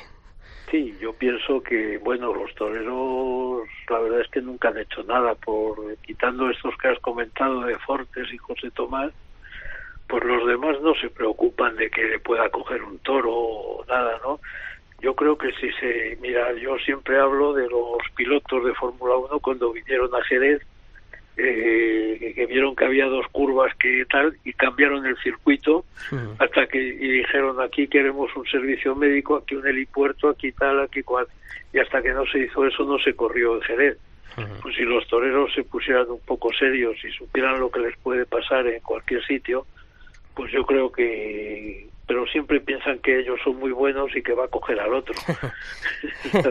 Sí, 0.71 0.97
yo 0.99 1.13
pienso 1.13 1.63
que, 1.63 1.99
bueno, 1.99 2.33
los 2.33 2.55
toreros, 2.55 3.69
la 3.91 3.99
verdad 3.99 4.23
es 4.23 4.29
que 4.29 4.41
nunca 4.41 4.69
han 4.69 4.79
hecho 4.79 5.03
nada 5.03 5.35
por, 5.35 5.77
quitando 5.99 6.49
estos 6.49 6.75
que 6.79 6.89
has 6.89 6.99
comentado 7.01 7.61
de 7.61 7.77
Fortes 7.81 8.33
y 8.33 8.39
José 8.39 8.71
Tomás, 8.71 9.13
pues 10.09 10.25
los 10.25 10.47
demás 10.47 10.81
no 10.81 10.95
se 10.95 11.11
preocupan 11.11 11.77
de 11.77 11.91
que 11.91 12.19
pueda 12.21 12.49
coger 12.49 12.83
un 12.83 12.99
toro 13.01 13.35
o 13.35 13.85
nada, 13.85 14.19
¿no? 14.25 14.41
Yo 15.03 15.17
creo 15.17 15.37
que 15.37 15.51
si 15.61 15.71
se, 15.73 16.17
mira, 16.21 16.53
yo 16.55 16.79
siempre 16.79 17.19
hablo 17.19 17.53
de 17.53 17.69
los 17.69 17.99
pilotos 18.15 18.65
de 18.65 18.73
Fórmula 18.75 19.17
1 19.17 19.41
cuando 19.41 19.73
vinieron 19.73 20.15
a 20.15 20.23
Jerez, 20.23 20.63
eh, 21.37 22.33
que 22.37 22.47
vieron 22.47 22.77
que 22.77 22.85
había 22.85 23.07
dos 23.07 23.27
curvas 23.33 23.75
que 23.79 24.05
tal 24.09 24.37
y 24.45 24.53
cambiaron 24.53 25.05
el 25.07 25.17
circuito 25.17 25.85
hasta 26.39 26.67
que 26.67 26.79
y 26.79 27.09
dijeron 27.09 27.59
aquí 27.61 27.89
queremos 27.89 28.31
un 28.37 28.47
servicio 28.47 28.95
médico, 28.95 29.37
aquí 29.37 29.55
un 29.55 29.67
helipuerto, 29.67 30.29
aquí 30.29 30.53
tal, 30.53 30.81
aquí 30.81 31.03
cual. 31.03 31.27
Y 31.73 31.79
hasta 31.79 32.03
que 32.03 32.13
no 32.13 32.25
se 32.27 32.41
hizo 32.41 32.67
eso 32.67 32.85
no 32.85 32.99
se 32.99 33.15
corrió 33.15 33.57
en 33.57 33.63
Jerez. 33.63 33.99
Pues 34.63 34.77
si 34.77 34.83
los 34.83 35.07
toreros 35.09 35.53
se 35.55 35.65
pusieran 35.65 36.11
un 36.11 36.21
poco 36.21 36.53
serios 36.53 36.97
y 37.05 37.11
supieran 37.11 37.61
lo 37.61 37.71
que 37.71 37.81
les 37.81 37.97
puede 37.99 38.25
pasar 38.25 38.67
en 38.67 38.81
cualquier 38.81 39.25
sitio, 39.27 39.67
pues 40.35 40.53
yo 40.53 40.65
creo 40.65 40.91
que 40.91 41.89
pero 42.07 42.27
siempre 42.27 42.61
piensan 42.61 42.99
que 42.99 43.21
ellos 43.21 43.39
son 43.43 43.57
muy 43.57 43.71
buenos 43.71 44.15
y 44.15 44.23
que 44.23 44.35
va 44.35 44.45
a 44.45 44.49
coger 44.49 44.79
al 44.81 44.93
otro. 44.93 45.15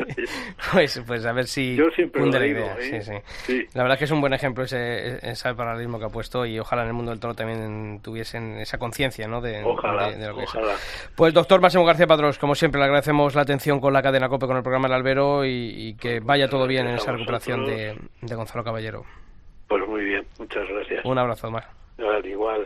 pues, 0.73 1.03
pues 1.05 1.25
a 1.25 1.33
ver 1.33 1.45
si 1.45 1.75
yo 1.75 1.89
siempre 1.91 2.25
la 2.25 2.47
idea. 2.47 2.75
¿eh? 2.79 3.21
Sí, 3.43 3.67
La 3.75 3.83
verdad 3.83 3.93
es 3.93 3.99
que 3.99 4.05
es 4.05 4.11
un 4.11 4.21
buen 4.21 4.33
ejemplo 4.33 4.63
ese, 4.63 5.19
ese 5.21 5.53
paralelismo 5.53 5.99
que 5.99 6.05
ha 6.05 6.09
puesto 6.09 6.45
y 6.45 6.57
ojalá 6.57 6.83
en 6.83 6.87
el 6.87 6.93
mundo 6.93 7.11
del 7.11 7.19
toro 7.19 7.35
también 7.35 7.99
tuviesen 8.01 8.57
esa 8.57 8.77
conciencia 8.77 9.27
¿no? 9.27 9.39
de, 9.41 9.61
ojalá, 9.63 10.09
lo 10.09 10.35
que 10.35 10.43
ojalá. 10.43 10.73
Pues 11.15 11.33
doctor 11.33 11.61
Máximo 11.61 11.85
García 11.85 12.07
Padros, 12.07 12.39
como 12.39 12.55
siempre 12.55 12.79
le 12.79 12.85
agradecemos 12.85 13.35
la 13.35 13.41
atención 13.41 13.79
con 13.79 13.93
la 13.93 14.01
cadena 14.01 14.29
COPE 14.29 14.47
con 14.47 14.57
el 14.57 14.63
programa 14.63 14.87
El 14.87 14.93
Albero 14.93 15.45
y, 15.45 15.95
que 15.99 16.21
vaya 16.21 16.47
todo 16.47 16.65
bien 16.65 16.87
en 16.87 16.95
esa 16.95 17.11
recuperación 17.11 17.65
de, 17.65 17.95
de, 18.21 18.35
Gonzalo 18.35 18.63
Caballero. 18.63 19.03
Pues 19.67 19.87
muy 19.87 20.03
bien, 20.05 20.25
muchas 20.39 20.67
gracias. 20.67 21.05
Un 21.05 21.19
abrazo 21.19 21.51
más. 21.51 21.65
igual. 22.23 22.65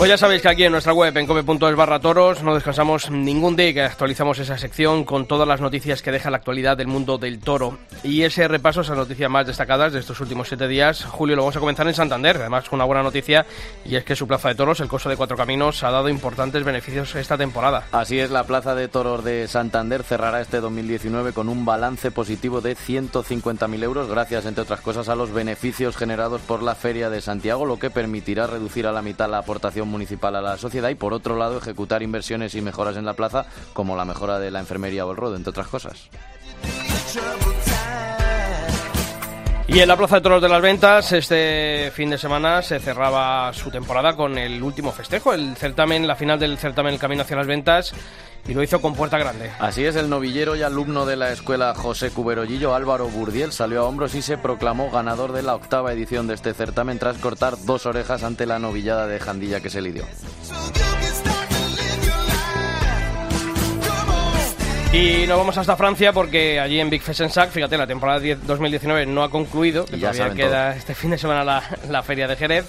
Pues 0.00 0.08
ya 0.08 0.16
sabéis 0.16 0.40
que 0.40 0.48
aquí 0.48 0.64
en 0.64 0.72
nuestra 0.72 0.94
web, 0.94 1.14
en 1.14 1.26
cope.es 1.26 1.76
barra 1.76 2.00
toros, 2.00 2.42
no 2.42 2.54
descansamos 2.54 3.10
ningún 3.10 3.54
día 3.54 3.74
que 3.74 3.82
actualizamos 3.82 4.38
esa 4.38 4.56
sección 4.56 5.04
con 5.04 5.26
todas 5.26 5.46
las 5.46 5.60
noticias 5.60 6.00
que 6.00 6.10
deja 6.10 6.30
la 6.30 6.38
actualidad 6.38 6.78
del 6.78 6.86
mundo 6.86 7.18
del 7.18 7.38
toro. 7.38 7.76
Y 8.02 8.22
ese 8.22 8.48
repaso, 8.48 8.80
esas 8.80 8.96
noticias 8.96 9.30
más 9.30 9.46
destacadas 9.46 9.92
de 9.92 10.00
estos 10.00 10.18
últimos 10.20 10.48
siete 10.48 10.68
días, 10.68 11.04
Julio, 11.04 11.36
lo 11.36 11.42
vamos 11.42 11.56
a 11.56 11.60
comenzar 11.60 11.86
en 11.86 11.92
Santander. 11.92 12.38
Además, 12.38 12.66
con 12.66 12.78
una 12.78 12.86
buena 12.86 13.02
noticia, 13.02 13.44
y 13.84 13.94
es 13.96 14.02
que 14.02 14.16
su 14.16 14.26
plaza 14.26 14.48
de 14.48 14.54
toros, 14.54 14.80
el 14.80 14.88
coso 14.88 15.10
de 15.10 15.18
Cuatro 15.18 15.36
Caminos, 15.36 15.84
ha 15.84 15.90
dado 15.90 16.08
importantes 16.08 16.64
beneficios 16.64 17.14
esta 17.16 17.36
temporada. 17.36 17.84
Así 17.92 18.18
es, 18.18 18.30
la 18.30 18.44
plaza 18.44 18.74
de 18.74 18.88
toros 18.88 19.22
de 19.22 19.48
Santander 19.48 20.02
cerrará 20.02 20.40
este 20.40 20.62
2019 20.62 21.34
con 21.34 21.50
un 21.50 21.66
balance 21.66 22.10
positivo 22.10 22.62
de 22.62 22.74
150.000 22.74 23.82
euros, 23.84 24.08
gracias, 24.08 24.46
entre 24.46 24.62
otras 24.62 24.80
cosas, 24.80 25.10
a 25.10 25.14
los 25.14 25.30
beneficios 25.30 25.98
generados 25.98 26.40
por 26.40 26.62
la 26.62 26.74
Feria 26.74 27.10
de 27.10 27.20
Santiago, 27.20 27.66
lo 27.66 27.78
que 27.78 27.90
permitirá 27.90 28.46
reducir 28.46 28.86
a 28.86 28.92
la 28.92 29.02
mitad 29.02 29.28
la 29.28 29.36
aportación 29.36 29.89
municipal 29.90 30.34
a 30.36 30.40
la 30.40 30.56
sociedad 30.56 30.88
y 30.88 30.94
por 30.94 31.12
otro 31.12 31.36
lado 31.36 31.58
ejecutar 31.58 32.02
inversiones 32.02 32.54
y 32.54 32.62
mejoras 32.62 32.96
en 32.96 33.04
la 33.04 33.14
plaza 33.14 33.46
como 33.72 33.96
la 33.96 34.04
mejora 34.04 34.38
de 34.38 34.50
la 34.50 34.60
enfermería 34.60 35.04
o 35.04 35.10
el 35.10 35.16
rodo, 35.16 35.36
entre 35.36 35.50
otras 35.50 35.68
cosas. 35.68 36.08
Y 39.72 39.78
en 39.78 39.86
la 39.86 39.96
Plaza 39.96 40.16
de 40.16 40.22
Toros 40.22 40.42
de 40.42 40.48
las 40.48 40.60
Ventas, 40.60 41.12
este 41.12 41.92
fin 41.94 42.10
de 42.10 42.18
semana 42.18 42.60
se 42.60 42.80
cerraba 42.80 43.52
su 43.52 43.70
temporada 43.70 44.16
con 44.16 44.36
el 44.36 44.60
último 44.60 44.90
festejo, 44.90 45.32
el 45.32 45.56
certamen, 45.56 46.08
la 46.08 46.16
final 46.16 46.40
del 46.40 46.58
certamen 46.58 46.94
El 46.94 46.98
Camino 46.98 47.22
hacia 47.22 47.36
las 47.36 47.46
Ventas, 47.46 47.94
y 48.48 48.54
lo 48.54 48.62
hizo 48.62 48.80
con 48.80 48.94
puerta 48.94 49.18
grande. 49.18 49.50
Así 49.58 49.84
es, 49.84 49.96
el 49.96 50.08
novillero 50.08 50.56
y 50.56 50.62
alumno 50.62 51.06
de 51.06 51.16
la 51.16 51.32
escuela 51.32 51.74
José 51.74 52.10
Cuberollillo, 52.10 52.74
Álvaro 52.74 53.08
Burdiel, 53.08 53.52
salió 53.52 53.82
a 53.82 53.84
hombros 53.84 54.14
y 54.14 54.22
se 54.22 54.38
proclamó 54.38 54.90
ganador 54.90 55.32
de 55.32 55.42
la 55.42 55.54
octava 55.54 55.92
edición 55.92 56.26
de 56.26 56.34
este 56.34 56.54
certamen 56.54 56.98
tras 56.98 57.18
cortar 57.18 57.54
dos 57.64 57.86
orejas 57.86 58.22
ante 58.22 58.46
la 58.46 58.58
novillada 58.58 59.06
de 59.06 59.20
Jandilla 59.20 59.60
que 59.60 59.70
se 59.70 59.80
lidió. 59.80 60.04
Y 64.92 65.24
nos 65.28 65.38
vamos 65.38 65.56
hasta 65.56 65.76
Francia 65.76 66.12
porque 66.12 66.58
allí 66.58 66.80
en 66.80 66.90
Big 66.90 67.02
Fessensac, 67.02 67.50
fíjate, 67.50 67.78
la 67.78 67.86
temporada 67.86 68.18
10 68.18 68.44
2019 68.44 69.06
no 69.06 69.22
ha 69.22 69.30
concluido, 69.30 69.84
que 69.84 69.96
todavía 69.96 70.30
queda 70.30 70.74
este 70.74 70.96
fin 70.96 71.10
de 71.10 71.18
semana 71.18 71.44
la, 71.44 71.62
la 71.88 72.02
feria 72.02 72.26
de 72.26 72.34
Jerez. 72.34 72.66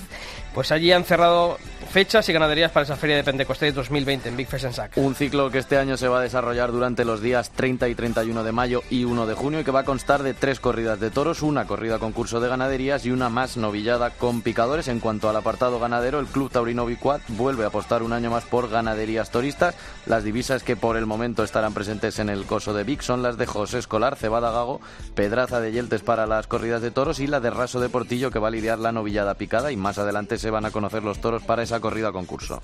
Pues 0.53 0.71
allí 0.71 0.91
han 0.91 1.03
cerrado 1.03 1.57
fechas 1.91 2.29
y 2.29 2.33
ganaderías 2.33 2.71
para 2.71 2.85
esa 2.85 2.95
feria 2.95 3.17
de 3.17 3.23
Pentecostés 3.25 3.75
2020 3.75 4.29
en 4.29 4.37
Big 4.37 4.47
Fessensac. 4.47 4.93
Un 4.95 5.13
ciclo 5.13 5.51
que 5.51 5.57
este 5.57 5.77
año 5.77 5.97
se 5.97 6.07
va 6.07 6.19
a 6.19 6.21
desarrollar 6.21 6.71
durante 6.71 7.03
los 7.03 7.21
días 7.21 7.49
30 7.49 7.89
y 7.89 7.95
31 7.95 8.45
de 8.45 8.51
mayo 8.53 8.81
y 8.89 9.03
1 9.03 9.25
de 9.27 9.33
junio 9.33 9.59
y 9.59 9.63
que 9.65 9.71
va 9.71 9.81
a 9.81 9.85
constar 9.85 10.23
de 10.23 10.33
tres 10.33 10.61
corridas 10.61 11.01
de 11.01 11.11
toros, 11.11 11.41
una 11.41 11.67
corrida 11.67 11.99
concurso 11.99 12.39
de 12.39 12.47
ganaderías 12.47 13.05
y 13.05 13.11
una 13.11 13.27
más 13.27 13.57
novillada 13.57 14.11
con 14.11 14.41
picadores. 14.41 14.87
En 14.87 15.01
cuanto 15.01 15.29
al 15.29 15.35
apartado 15.35 15.79
ganadero, 15.79 16.21
el 16.21 16.27
Club 16.27 16.49
Taurino 16.49 16.85
Bicuat 16.85 17.23
vuelve 17.27 17.65
a 17.65 17.67
apostar 17.67 18.03
un 18.03 18.13
año 18.13 18.31
más 18.31 18.45
por 18.45 18.69
ganaderías 18.69 19.29
toristas. 19.29 19.75
Las 20.05 20.23
divisas 20.23 20.63
que 20.63 20.77
por 20.77 20.95
el 20.95 21.05
momento 21.05 21.43
estarán 21.43 21.73
presentes 21.73 22.19
en 22.19 22.29
el 22.29 22.45
coso 22.45 22.73
de 22.73 22.85
Vic 22.85 23.01
son 23.01 23.21
las 23.21 23.37
de 23.37 23.47
José 23.47 23.79
Escolar, 23.79 24.15
Cebada 24.15 24.51
Gago, 24.51 24.79
Pedraza 25.13 25.59
de 25.59 25.73
Yeltes 25.73 26.03
para 26.03 26.25
las 26.25 26.47
corridas 26.47 26.81
de 26.81 26.91
toros 26.91 27.19
y 27.19 27.27
la 27.27 27.41
de 27.41 27.49
Raso 27.49 27.81
de 27.81 27.89
Portillo 27.89 28.31
que 28.31 28.39
va 28.39 28.47
a 28.47 28.51
lidiar 28.51 28.79
la 28.79 28.93
novillada 28.93 29.33
picada 29.33 29.73
y 29.73 29.75
más 29.75 29.97
adelante 29.97 30.37
se 30.37 30.51
van 30.51 30.63
a 30.63 30.71
conocer 30.71 31.03
los 31.03 31.19
toros 31.19 31.43
para 31.43 31.63
esa 31.63 31.80
corrida 31.81 32.11
concurso. 32.11 32.61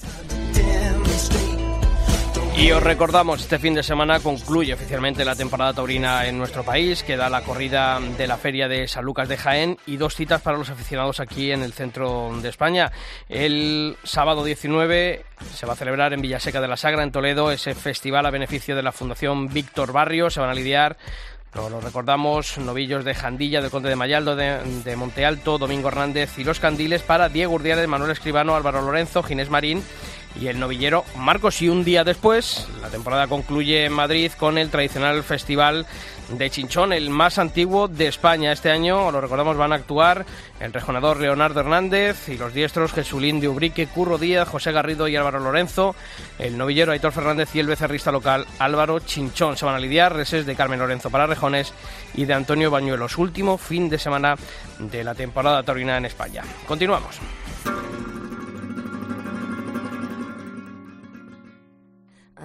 Y 2.58 2.71
os 2.71 2.82
recordamos, 2.82 3.41
este 3.41 3.60
fin 3.60 3.75
de 3.75 3.84
semana 3.84 4.19
concluye 4.19 4.73
oficialmente 4.73 5.23
la 5.23 5.36
temporada 5.36 5.73
taurina 5.73 6.25
en 6.25 6.39
nuestro 6.39 6.63
país, 6.63 7.03
queda 7.03 7.30
la 7.30 7.43
corrida 7.43 7.99
de 7.99 8.25
la 8.25 8.38
Feria 8.38 8.67
de 8.67 8.88
San 8.88 9.06
Lucas 9.06 9.30
de 9.30 9.38
Jaén 9.38 9.77
y 9.86 9.97
dos 9.97 10.15
citas 10.15 10.41
para 10.41 10.58
los 10.58 10.71
aficionados 10.71 11.19
aquí 11.19 11.51
en 11.51 11.62
el 11.62 11.73
centro 11.73 12.32
de 12.41 12.49
España. 12.49 12.91
El 13.30 13.95
sábado 14.03 14.43
19 14.43 15.23
se 15.53 15.65
va 15.67 15.73
a 15.73 15.75
celebrar 15.75 16.13
en 16.13 16.21
Villaseca 16.21 16.60
de 16.60 16.67
la 16.67 16.77
Sagra, 16.77 17.03
en 17.03 17.12
Toledo, 17.12 17.51
ese 17.51 17.75
festival 17.75 18.25
a 18.25 18.32
beneficio 18.32 18.75
de 18.75 18.82
la 18.82 18.91
Fundación 18.91 19.49
Víctor 19.49 19.91
Barrio. 19.91 20.32
Se 20.32 20.39
van 20.39 20.49
a 20.49 20.56
lidiar 20.56 20.97
lo, 21.58 21.82
recordamos, 21.82 22.58
novillos 22.60 23.04
de 23.04 23.15
Jandilla, 23.15 23.62
del 23.62 23.72
Conde 23.72 23.89
de 23.89 23.96
Mayaldo, 23.96 24.36
de, 24.36 24.60
de 24.84 24.96
Monte 24.96 25.26
Alto, 25.26 25.58
Domingo 25.58 25.88
Hernández 25.88 26.38
y 26.38 26.43
los 26.43 26.60
Candiles 26.60 27.02
para 27.02 27.30
Diego 27.30 27.56
Urdiales, 27.56 27.88
Manuel 27.88 28.12
Escribano, 28.12 28.56
Álvaro 28.56 28.82
Lorenzo, 28.82 29.24
Ginés 29.24 29.50
Marín 29.50 29.84
y 30.39 30.48
el 30.48 30.60
novillero 30.60 31.04
Marcos. 31.17 31.62
Y 31.62 31.70
un 31.70 31.84
día 31.84 32.04
después, 32.04 32.67
la 32.82 32.89
temporada 32.89 33.28
concluye 33.28 33.86
en 33.86 33.93
Madrid 33.93 34.32
con 34.38 34.58
el 34.58 34.70
tradicional 34.70 35.24
festival 35.24 35.86
de 36.30 36.50
Chinchón, 36.50 36.94
el 36.94 37.10
más 37.10 37.38
antiguo 37.38 37.88
de 37.88 38.08
España. 38.08 38.52
Este 38.52 38.70
año, 38.70 39.12
lo 39.12 39.22
recordamos, 39.22 39.58
van 39.58 39.72
a 39.72 39.76
actuar 39.76 40.26
el 40.60 40.74
rejonador 40.74 41.20
Leonardo 41.20 41.60
Hernández 41.60 42.30
y 42.30 42.38
los 42.38 42.54
diestros 42.54 42.92
Jesulín 42.92 43.40
de 43.40 43.48
Ubrique, 43.48 43.88
Curro 43.88 44.18
Díaz, 44.18 44.48
José 44.48 44.72
Garrido 44.72 45.08
y 45.08 45.16
Álvaro 45.16 45.40
Lorenzo, 45.40 45.96
el 46.40 46.58
novillero 46.58 46.92
Aitor 46.92 47.12
Fernández 47.12 47.56
y 47.56 47.60
el 47.60 47.68
becerrista 47.68 48.12
local 48.12 48.46
Álvaro 48.60 49.00
Chinchón. 49.00 49.58
Se 49.58 49.66
van 49.66 49.76
a 49.76 49.80
lidiar 49.80 50.16
reses 50.16 50.46
de 50.46 50.56
Carmen 50.56 50.80
Lorenzo 50.80 51.10
para 51.10 51.28
Rejones 51.28 51.74
y 52.13 52.26
de 52.26 52.34
Antonio 52.34 52.72
Bañuelos. 52.72 53.18
Último 53.18 53.58
fin 53.58 53.90
de 53.90 54.00
semana 54.00 54.36
de 54.80 55.04
la 55.04 55.16
temporada 55.16 55.63
taurina 55.63 55.98
en 55.98 56.06
España. 56.06 56.44
Continuamos. 56.68 57.20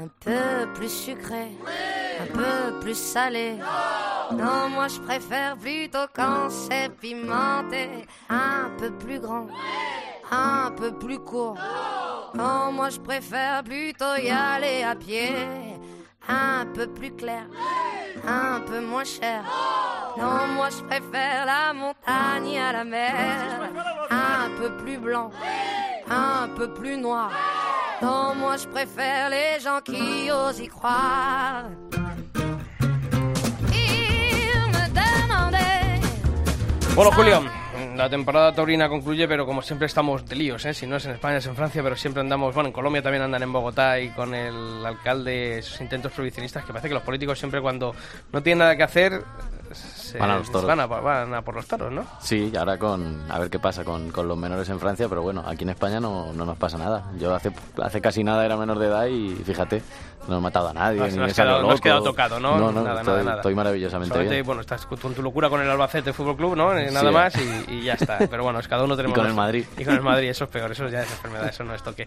Un 0.03 0.09
peu 0.19 0.73
plus 0.75 0.88
sucré, 0.88 1.53
un 2.21 2.27
peu 2.27 2.81
plus 2.81 2.97
salé. 2.97 3.55
Non, 4.33 4.69
moi 4.69 4.88
je 4.88 4.99
préfère 4.99 5.57
plutôt 5.57 6.09
quand 6.12 6.51
c'est 6.51 6.88
pimenté. 7.01 7.88
Un 8.29 8.71
peu 8.79 8.91
plus 8.91 9.21
grand, 9.21 9.47
un 10.33 10.73
peu 10.73 10.91
plus 10.91 11.21
court. 11.21 11.57
Non, 12.35 12.73
moi 12.73 12.91
je 12.91 12.99
préfère 12.99 13.62
plutôt 13.62 14.17
y 14.21 14.29
aller 14.29 14.83
à 14.83 14.97
pied. 14.97 15.37
Un 16.28 16.66
peu 16.74 16.87
plus 16.87 17.12
clair, 17.14 17.46
un 18.26 18.61
peu 18.61 18.80
moins 18.80 19.04
cher. 19.04 19.42
Non, 20.16 20.46
moi 20.54 20.68
je 20.70 20.82
préfère 20.85 21.46
la 21.46 21.72
montagne 21.72 22.58
à 22.58 22.72
la 22.72 22.85
mer. 22.85 23.14
Un 24.11 24.50
peu 24.58 24.76
plus 24.78 24.98
blanc, 24.98 25.30
un 26.08 26.48
peu 26.56 26.72
plus 26.72 26.96
noir. 26.96 27.30
Non, 28.00 28.35
moi 28.35 28.56
je 28.56 28.66
préfère 28.66 29.30
les 29.30 29.61
gens 29.61 29.80
qui 29.85 30.30
osent 30.30 30.61
y 30.61 30.68
croire. 30.68 31.64
Bueno, 36.94 37.11
Julio, 37.12 37.40
la 37.96 38.09
temporada 38.09 38.52
taurina 38.52 38.88
concluye, 38.88 39.26
pero 39.28 39.46
como 39.46 39.62
siempre 39.62 39.87
estamos 39.87 40.26
de 40.26 40.37
líos, 40.37 40.64
¿eh? 40.64 40.74
Si 40.74 40.87
no 40.87 40.96
es 40.96 41.05
en 41.07 41.12
España, 41.12 41.38
es 41.38 41.46
en 41.46 41.57
Francia, 41.57 41.83
pero 41.83 41.96
siempre 41.96 42.20
andamos, 42.20 42.55
bueno, 42.55 42.68
en 42.68 42.72
Colombia 42.72 43.02
también 43.02 43.22
andan 43.22 43.42
en 43.42 43.52
Bogotá 43.52 43.98
y 44.00 44.09
con 44.11 44.35
el 44.35 44.85
alcalde, 44.85 45.59
esos 45.59 45.81
intentos 45.81 46.12
prohibicionistas, 46.12 46.64
que 46.64 46.72
parece 46.72 46.88
que 46.88 46.94
los 46.94 47.02
políticos 47.02 47.38
siempre 47.38 47.61
cuando 47.61 47.94
no 48.33 48.42
tienen 48.42 48.59
nada 48.61 48.76
que 48.76 48.83
hacer... 48.83 49.22
Se, 49.72 50.18
Van 50.18 50.31
a 50.31 50.37
los 50.37 50.52
toros. 50.52 50.66
Van 50.66 50.81
a, 50.81 50.87
van 50.87 51.33
a 51.33 51.40
por 51.40 51.55
los 51.55 51.66
toros, 51.66 51.90
¿no? 51.90 52.05
Sí, 52.20 52.50
y 52.52 52.57
ahora 52.59 52.76
con 52.76 53.22
a 53.31 53.38
ver 53.38 53.48
qué 53.48 53.59
pasa 53.59 53.83
con, 53.83 54.11
con 54.11 54.28
los 54.28 54.37
menores 54.37 54.68
en 54.68 54.78
Francia, 54.78 55.09
pero 55.09 55.22
bueno, 55.22 55.42
aquí 55.46 55.64
en 55.64 55.70
España 55.70 55.98
no, 55.98 56.31
no 56.35 56.44
nos 56.44 56.59
pasa 56.59 56.76
nada. 56.76 57.11
Yo 57.18 57.35
hace, 57.35 57.50
hace 57.83 58.00
casi 58.02 58.22
nada 58.22 58.44
era 58.44 58.59
menor 58.59 58.78
de 58.78 58.88
edad 58.88 59.07
y 59.07 59.31
fíjate, 59.31 59.83
no 60.28 60.38
he 60.38 60.40
matado 60.40 60.68
a 60.68 60.72
nadie. 60.72 60.98
No, 61.00 61.06
ni 61.06 61.12
no 61.14 61.18
me 61.22 61.24
has 61.26 61.35
quedado- 61.35 61.50
no 61.62 61.68
has 61.68 61.72
loco. 61.74 61.82
quedado 61.82 62.02
tocado, 62.02 62.40
¿no? 62.40 62.58
No, 62.58 62.72
no, 62.72 62.82
Nada, 62.82 63.00
estoy, 63.00 63.12
nada, 63.14 63.24
nada. 63.24 63.37
estoy 63.37 63.54
maravillosamente 63.54 64.08
Solamente, 64.08 64.35
bien. 64.37 64.46
bueno, 64.46 64.61
estás 64.61 64.87
con 64.87 64.98
tu 65.14 65.22
locura 65.22 65.48
con 65.48 65.61
el 65.61 65.68
Albacete 65.70 66.12
Fútbol 66.12 66.37
Club, 66.37 66.56
¿no? 66.56 66.76
Eh, 66.76 66.90
Nada 66.90 67.08
Sí. 67.08 67.14
más 67.14 67.35
y, 67.68 67.74
y 67.74 67.82
ya 67.82 67.94
está. 67.94 68.18
Pero 68.30 68.42
bueno, 68.44 68.58
es 68.61 68.68
cada 68.68 68.85
uno 68.85 68.96
tenemos... 68.96 69.16
con 69.18 69.26
el 69.26 69.35
Madrid. 69.35 69.64
Y 69.76 69.85
con 69.85 69.94
el 69.94 70.02
Madrid, 70.02 70.28
eso 70.30 70.44
es 70.44 70.50
peor, 70.50 70.70
eso 70.72 70.88
ya 70.88 71.02
es 71.02 71.11
enfermedad, 71.11 71.48
eso 71.48 71.64
no 71.64 71.74
es 71.74 71.82
toque. 71.82 72.06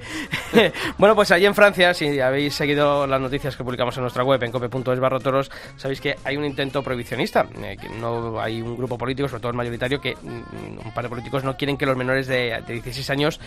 bueno, 0.98 1.16
pues 1.16 1.32
allí 1.32 1.46
en 1.46 1.56
Francia, 1.56 1.94
si 1.94 2.20
habéis 2.20 2.54
seguido 2.56 3.06
las 3.08 3.20
noticias 3.22 3.56
que 3.56 3.64
publicamos 3.64 3.96
en 3.98 4.02
nuestra 4.04 4.24
web, 4.24 4.42
en 4.44 4.52
cope.es 4.52 5.00
barra 5.00 5.20
toros, 5.20 5.52
sabéis 5.78 6.02
que 6.02 6.16
hay 6.24 6.38
un 6.38 6.46
intento 6.46 6.82
prohibicionista, 6.84 7.46
eh, 7.62 7.78
que 7.80 7.90
no 7.90 8.40
hay 8.40 8.62
un 8.62 8.78
grupo 8.78 8.98
político, 8.98 9.28
sobre 9.28 9.42
todo 9.42 9.52
el 9.52 9.58
mayoritario, 9.58 10.00
que 10.00 10.16
mm, 10.16 10.86
un 10.86 10.94
par 10.94 11.04
de 11.04 11.10
políticos 11.10 11.44
no 11.44 11.56
quieren 11.58 11.78
que 11.78 11.86
los 11.86 11.98
menores 11.98 12.28
de, 12.28 12.62
de 12.66 12.74
16 12.74 13.10
años 13.10 13.40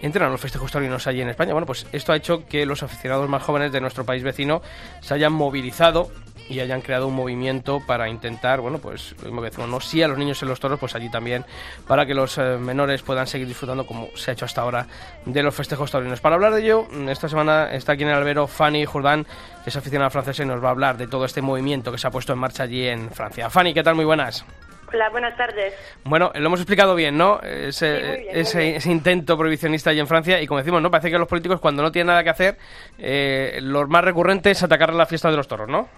entren 0.00 0.26
a 0.26 0.30
los 0.30 0.40
festejos 0.40 0.70
taurinos 0.70 1.06
allí 1.06 1.20
en 1.22 1.28
España. 1.28 1.52
Bueno, 1.52 1.66
pues 1.66 1.86
esto 1.92 2.12
ha 2.12 2.16
hecho 2.16 2.44
que 2.46 2.66
los 2.66 2.82
aficionados 2.82 3.28
más 3.28 3.42
jóvenes 3.42 3.72
de 3.72 3.80
nuestro 3.80 4.04
país 4.04 4.11
vecino 4.20 4.60
se 5.00 5.14
hayan 5.14 5.32
movilizado 5.32 6.10
y 6.48 6.60
hayan 6.60 6.82
creado 6.82 7.08
un 7.08 7.14
movimiento 7.14 7.80
para 7.86 8.08
intentar, 8.08 8.60
bueno, 8.60 8.78
pues 8.78 9.14
lo 9.22 9.36
que 9.36 9.48
decimos, 9.48 9.70
no 9.70 9.80
sí 9.80 10.02
a 10.02 10.08
los 10.08 10.18
niños 10.18 10.42
en 10.42 10.48
los 10.48 10.60
toros, 10.60 10.78
pues 10.78 10.94
allí 10.94 11.10
también 11.10 11.44
para 11.86 12.04
que 12.06 12.14
los 12.14 12.36
eh, 12.38 12.58
menores 12.58 13.02
puedan 13.02 13.26
seguir 13.26 13.46
disfrutando 13.48 13.86
como 13.86 14.08
se 14.14 14.30
ha 14.30 14.34
hecho 14.34 14.44
hasta 14.44 14.60
ahora 14.60 14.86
de 15.24 15.42
los 15.42 15.54
festejos 15.54 15.90
taurinos. 15.90 16.20
Para 16.20 16.34
hablar 16.34 16.52
de 16.54 16.62
ello, 16.62 16.86
mm, 16.90 17.08
esta 17.08 17.28
semana 17.28 17.72
está 17.72 17.92
aquí 17.92 18.02
en 18.02 18.10
el 18.10 18.16
albero 18.16 18.46
Fanny 18.46 18.84
Jourdán, 18.84 19.24
que 19.64 19.70
es 19.70 19.76
aficionada 19.76 20.10
francesa 20.10 20.42
y 20.42 20.46
nos 20.46 20.62
va 20.62 20.68
a 20.68 20.72
hablar 20.72 20.96
de 20.96 21.06
todo 21.06 21.24
este 21.24 21.42
movimiento 21.42 21.90
que 21.90 21.98
se 21.98 22.06
ha 22.06 22.10
puesto 22.10 22.32
en 22.32 22.38
marcha 22.38 22.64
allí 22.64 22.86
en 22.86 23.10
Francia. 23.10 23.48
Fanny, 23.48 23.72
¿qué 23.72 23.82
tal? 23.82 23.94
Muy 23.94 24.04
buenas. 24.04 24.44
Hola, 24.92 25.08
buenas 25.08 25.36
tardes. 25.36 25.74
Bueno, 26.04 26.30
lo 26.34 26.46
hemos 26.46 26.60
explicado 26.60 26.94
bien, 26.94 27.16
¿no? 27.16 27.40
Ese, 27.40 28.00
Sí, 28.00 28.06
muy 28.06 28.18
bien, 28.18 28.36
ese, 28.36 28.56
muy 28.58 28.64
bien. 28.66 28.76
ese 28.76 28.90
intento 28.90 29.38
prohibicionista 29.38 29.90
allí 29.90 30.00
en 30.00 30.06
Francia 30.06 30.40
y 30.40 30.46
como 30.46 30.58
decimos, 30.58 30.82
¿no? 30.82 30.90
Parece 30.90 31.10
que 31.10 31.18
los 31.18 31.28
políticos 31.28 31.60
cuando 31.60 31.82
no 31.82 31.90
tienen 31.90 32.08
nada 32.08 32.22
que 32.22 32.30
hacer, 32.30 32.56
eh, 32.98 33.58
los 33.62 33.88
más 33.88 34.04
recurrentes 34.04 34.58
es 34.58 34.62
atacar 34.62 34.92
la 34.92 35.06
fiesta 35.06 35.30
de 35.30 35.36
los 35.36 35.48
toros, 35.48 35.68
¿no? 35.68 35.88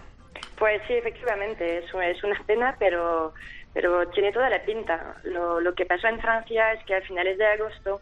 Pues 0.56 0.80
sí, 0.86 0.94
efectivamente, 0.94 1.78
es 1.78 2.22
una 2.22 2.40
pena, 2.46 2.76
pero, 2.78 3.34
pero 3.72 4.06
tiene 4.08 4.30
toda 4.30 4.48
la 4.48 4.62
pinta. 4.62 5.16
Lo, 5.24 5.60
lo 5.60 5.74
que 5.74 5.86
pasó 5.86 6.06
en 6.06 6.20
Francia 6.20 6.72
es 6.72 6.84
que 6.84 6.94
a 6.94 7.00
finales 7.00 7.36
de 7.36 7.46
agosto 7.46 8.00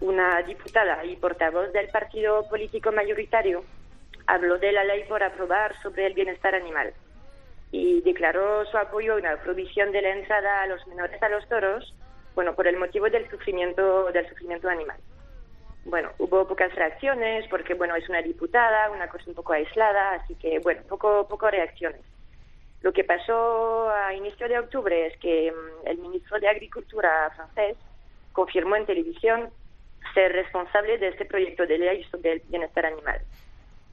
una 0.00 0.42
diputada 0.42 1.02
y 1.06 1.16
portavoz 1.16 1.72
del 1.72 1.88
partido 1.88 2.46
político 2.50 2.92
mayoritario 2.92 3.64
habló 4.26 4.58
de 4.58 4.72
la 4.72 4.84
ley 4.84 5.04
por 5.08 5.22
aprobar 5.22 5.74
sobre 5.82 6.06
el 6.06 6.12
bienestar 6.12 6.54
animal 6.54 6.92
y 7.76 8.00
declaró 8.00 8.64
su 8.66 8.78
apoyo 8.78 9.12
a 9.12 9.16
una 9.16 9.36
prohibición 9.36 9.92
de 9.92 10.00
la 10.00 10.10
entrada 10.10 10.62
a 10.62 10.66
los 10.66 10.86
menores 10.86 11.22
a 11.22 11.28
los 11.28 11.46
toros, 11.46 11.94
bueno, 12.34 12.54
por 12.54 12.66
el 12.66 12.78
motivo 12.78 13.10
del 13.10 13.28
sufrimiento 13.28 14.10
del 14.12 14.26
sufrimiento 14.30 14.68
animal. 14.68 14.96
Bueno, 15.84 16.10
hubo 16.18 16.48
pocas 16.48 16.74
reacciones 16.74 17.46
porque, 17.48 17.74
bueno, 17.74 17.94
es 17.94 18.08
una 18.08 18.22
diputada, 18.22 18.90
una 18.90 19.08
cosa 19.08 19.24
un 19.26 19.34
poco 19.34 19.52
aislada, 19.52 20.14
así 20.14 20.34
que, 20.36 20.58
bueno, 20.60 20.82
poco, 20.88 21.28
poco 21.28 21.50
reacciones. 21.50 22.00
Lo 22.80 22.92
que 22.92 23.04
pasó 23.04 23.90
a 23.90 24.14
inicio 24.14 24.48
de 24.48 24.58
octubre 24.58 25.06
es 25.08 25.18
que 25.18 25.52
mm, 25.52 25.86
el 25.86 25.98
ministro 25.98 26.40
de 26.40 26.48
Agricultura 26.48 27.30
francés 27.36 27.76
confirmó 28.32 28.76
en 28.76 28.86
televisión 28.86 29.50
ser 30.14 30.32
responsable 30.32 30.96
de 30.96 31.08
este 31.08 31.26
proyecto 31.26 31.66
de 31.66 31.78
ley 31.78 32.04
sobre 32.04 32.32
el 32.32 32.42
bienestar 32.48 32.86
animal. 32.86 33.20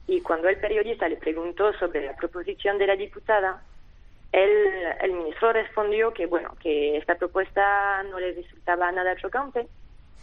Y 0.06 0.20
cuando 0.22 0.48
el 0.48 0.58
periodista 0.58 1.08
le 1.08 1.16
preguntó 1.16 1.72
sobre 1.74 2.06
la 2.06 2.16
proposición 2.16 2.78
de 2.78 2.86
la 2.86 2.96
diputada, 2.96 3.62
el, 4.34 4.52
el 5.00 5.12
ministro 5.12 5.52
respondió 5.52 6.12
que, 6.12 6.26
bueno, 6.26 6.56
que 6.60 6.96
esta 6.96 7.14
propuesta 7.14 8.02
no 8.10 8.18
le 8.18 8.32
resultaba 8.32 8.90
nada 8.90 9.14
chocante, 9.16 9.68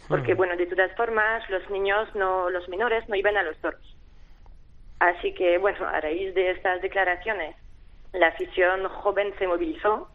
porque, 0.06 0.34
bueno, 0.34 0.56
de 0.56 0.66
todas 0.66 0.94
formas, 0.96 1.48
los 1.48 1.68
niños, 1.70 2.14
no, 2.14 2.50
los 2.50 2.68
menores 2.68 3.08
no 3.08 3.16
iban 3.16 3.36
a 3.36 3.42
los 3.42 3.56
toros. 3.58 3.96
Así 4.98 5.32
que, 5.32 5.56
bueno, 5.58 5.86
a 5.86 6.00
raíz 6.00 6.34
de 6.34 6.50
estas 6.50 6.82
declaraciones, 6.82 7.56
la 8.12 8.28
afición 8.28 8.86
joven 8.88 9.32
se 9.38 9.46
movilizó. 9.46 10.08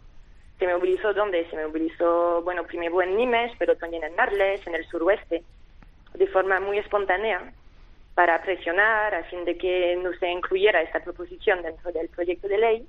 ¿Se 0.59 0.67
movilizó 0.67 1.13
dónde? 1.13 1.49
Se 1.49 1.55
movilizó, 1.55 2.41
bueno, 2.43 2.63
primero 2.65 3.01
en 3.01 3.15
Nimes, 3.15 3.51
pero 3.57 3.76
también 3.78 4.03
en 4.03 4.15
Marles, 4.15 4.65
en 4.67 4.76
el 4.76 4.86
suroeste, 4.86 5.43
de 6.13 6.28
forma 6.28 6.59
muy 6.59 6.78
espontánea. 6.78 7.51
para 8.17 8.41
presionar 8.41 9.13
a 9.13 9.24
fin 9.26 9.45
de 9.45 9.59
que 9.59 9.95
no 9.97 10.11
se 10.13 10.28
incluyera 10.28 10.82
esta 10.82 10.99
proposición 11.01 11.61
dentro 11.61 11.91
del 11.91 12.09
proyecto 12.09 12.47
de 12.47 12.57
ley 12.57 12.88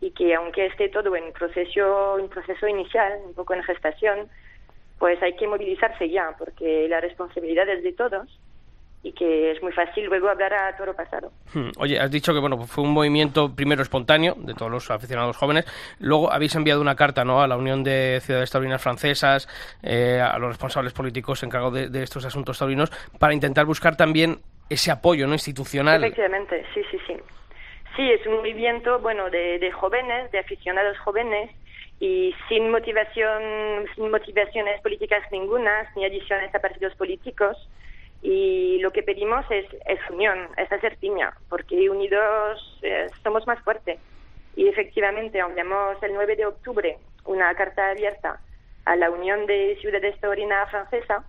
y 0.00 0.10
que 0.12 0.34
aunque 0.34 0.66
esté 0.66 0.88
todo 0.88 1.14
en 1.14 1.32
proceso, 1.32 2.18
en 2.18 2.28
proceso 2.28 2.66
inicial, 2.66 3.20
un 3.26 3.34
poco 3.34 3.54
en 3.54 3.62
gestación, 3.62 4.28
pues 4.98 5.22
hay 5.22 5.34
que 5.34 5.46
movilizarse 5.46 6.08
ya, 6.08 6.34
porque 6.38 6.86
la 6.88 7.00
responsabilidad 7.00 7.68
es 7.68 7.82
de 7.82 7.92
todos 7.92 8.38
y 9.02 9.12
que 9.12 9.50
es 9.50 9.62
muy 9.62 9.72
fácil 9.72 10.04
luego 10.04 10.28
hablar 10.28 10.52
a 10.52 10.76
toro 10.76 10.94
pasado. 10.94 11.32
Hmm. 11.54 11.70
Oye, 11.78 11.98
has 11.98 12.10
dicho 12.10 12.34
que 12.34 12.38
bueno 12.38 12.58
fue 12.58 12.84
un 12.84 12.92
movimiento 12.92 13.54
primero 13.54 13.82
espontáneo 13.82 14.34
de 14.36 14.52
todos 14.52 14.70
los 14.70 14.90
aficionados 14.90 15.38
jóvenes, 15.38 15.64
luego 16.00 16.30
habéis 16.30 16.54
enviado 16.54 16.82
una 16.82 16.94
carta 16.96 17.24
¿no? 17.24 17.40
a 17.40 17.48
la 17.48 17.56
Unión 17.56 17.82
de 17.82 18.20
Ciudades 18.20 18.50
Taurinas 18.50 18.82
Francesas, 18.82 19.48
eh, 19.82 20.20
a 20.20 20.38
los 20.38 20.50
responsables 20.50 20.92
políticos 20.92 21.42
encargados 21.42 21.74
de, 21.74 21.88
de 21.88 22.02
estos 22.02 22.26
asuntos 22.26 22.58
taurinos, 22.58 22.90
para 23.18 23.32
intentar 23.32 23.64
buscar 23.64 23.96
también 23.96 24.40
ese 24.68 24.90
apoyo 24.90 25.26
no 25.26 25.32
institucional. 25.32 26.04
Efectivamente, 26.04 26.64
sí, 26.74 26.82
sí, 26.90 26.98
sí. 27.06 27.16
Sí, 28.00 28.10
es 28.10 28.26
un 28.26 28.36
movimiento, 28.36 28.98
bueno, 29.00 29.28
de, 29.28 29.70
jóvenes, 29.72 30.32
de 30.32 30.38
aficionados 30.38 30.98
jóvenes 31.00 31.50
y 31.98 32.34
sin 32.48 32.70
motivación, 32.70 33.84
sin 33.94 34.10
motivaciones 34.10 34.80
políticas 34.80 35.22
ningunas, 35.30 35.86
ni 35.94 36.06
adiciones 36.06 36.54
a 36.54 36.60
partidos 36.60 36.94
políticos. 36.94 37.58
Y 38.22 38.78
lo 38.78 38.90
que 38.90 39.02
pedimos 39.02 39.44
es, 39.50 39.66
unión, 40.08 40.48
es 40.56 40.72
hacer 40.72 40.96
piña, 40.96 41.34
porque 41.50 41.90
unidos 41.90 42.78
eh, 42.80 43.08
somos 43.22 43.46
más 43.46 43.62
fuertes. 43.64 43.98
Y 44.56 44.66
efectivamente 44.66 45.38
enviamos 45.38 46.02
el 46.02 46.14
9 46.14 46.36
de 46.36 46.46
octubre 46.46 46.96
una 47.26 47.54
carta 47.54 47.90
abierta 47.90 48.40
a 48.86 48.96
la 48.96 49.10
Unión 49.10 49.44
de 49.44 49.76
Ciudades 49.82 50.18
Taurina 50.20 50.66
Francesa 50.68 51.22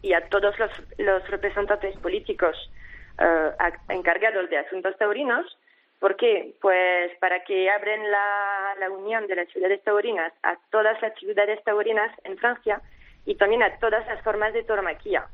y 0.00 0.14
a 0.14 0.26
todos 0.28 0.58
los, 0.58 0.70
los 0.96 1.28
representantes 1.28 1.94
políticos 1.98 2.56
eh, 3.18 3.50
encargados 3.90 4.48
de 4.48 4.56
asuntos 4.56 4.96
taurinos. 4.96 5.44
¿Por 5.98 6.16
qué? 6.16 6.54
Pues 6.60 7.10
para 7.18 7.42
que 7.42 7.68
abren 7.70 8.10
la, 8.10 8.90
unión 8.90 9.26
de 9.26 9.36
las 9.36 9.48
ciudades 9.48 9.82
taurinas 9.82 10.32
a 10.42 10.56
todas 10.70 11.00
las 11.02 11.14
ciudades 11.18 11.62
taurinas 11.64 12.10
en 12.24 12.38
Francia 12.38 12.80
y 13.26 13.34
también 13.34 13.62
a 13.62 13.78
todas 13.78 14.06
las 14.06 14.22
formas 14.22 14.52
de 14.52 14.62
tauromaquia. 14.62 15.26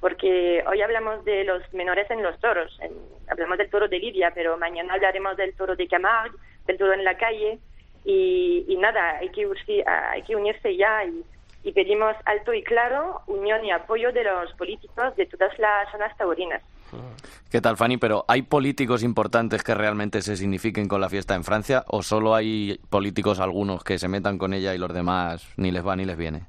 Porque 0.00 0.62
hoy 0.66 0.80
hablamos 0.80 1.24
de 1.24 1.44
los 1.44 1.62
menores 1.74 2.10
en 2.10 2.22
los 2.22 2.38
toros, 2.40 2.78
en, 2.80 2.92
hablamos 3.28 3.58
del 3.58 3.70
toro 3.70 3.88
de 3.88 3.98
Lidia, 3.98 4.32
pero 4.34 4.56
mañana 4.56 4.94
hablaremos 4.94 5.36
del 5.36 5.54
toro 5.54 5.74
de 5.74 5.88
Camargue, 5.88 6.36
del 6.66 6.78
toro 6.78 6.92
en 6.92 7.04
la 7.04 7.16
calle, 7.16 7.58
y, 8.04 8.76
nada, 8.78 9.18
hay 9.18 9.28
que, 9.30 9.46
hay 9.86 10.22
que 10.22 10.36
unirse 10.36 10.74
ya 10.76 11.04
y 11.62 11.72
pedimos 11.72 12.16
alto 12.24 12.54
y 12.54 12.62
claro 12.62 13.20
unión 13.26 13.62
y 13.64 13.70
apoyo 13.70 14.10
de 14.12 14.24
los 14.24 14.52
políticos 14.54 15.14
de 15.16 15.26
todas 15.26 15.58
las 15.58 15.90
zonas 15.90 16.16
taurinas. 16.16 16.62
¿Qué 17.50 17.60
tal, 17.60 17.76
Fanny? 17.76 17.96
Pero 17.96 18.24
¿hay 18.28 18.42
políticos 18.42 19.02
importantes 19.02 19.62
que 19.62 19.74
realmente 19.74 20.22
se 20.22 20.36
signifiquen 20.36 20.88
con 20.88 21.00
la 21.00 21.08
fiesta 21.08 21.34
en 21.34 21.44
Francia 21.44 21.84
o 21.86 22.02
solo 22.02 22.34
hay 22.34 22.80
políticos 22.90 23.40
algunos 23.40 23.84
que 23.84 23.98
se 23.98 24.08
metan 24.08 24.38
con 24.38 24.54
ella 24.54 24.74
y 24.74 24.78
los 24.78 24.92
demás 24.92 25.52
ni 25.56 25.70
les 25.70 25.86
va 25.86 25.96
ni 25.96 26.04
les 26.04 26.16
viene? 26.16 26.42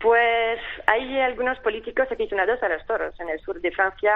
Pues 0.00 0.58
hay 0.86 1.20
algunos 1.20 1.58
políticos 1.60 2.08
aficionados 2.10 2.62
a 2.62 2.68
los 2.68 2.84
toros. 2.86 3.18
En 3.20 3.28
el 3.28 3.38
sur 3.40 3.60
de 3.60 3.70
Francia 3.70 4.12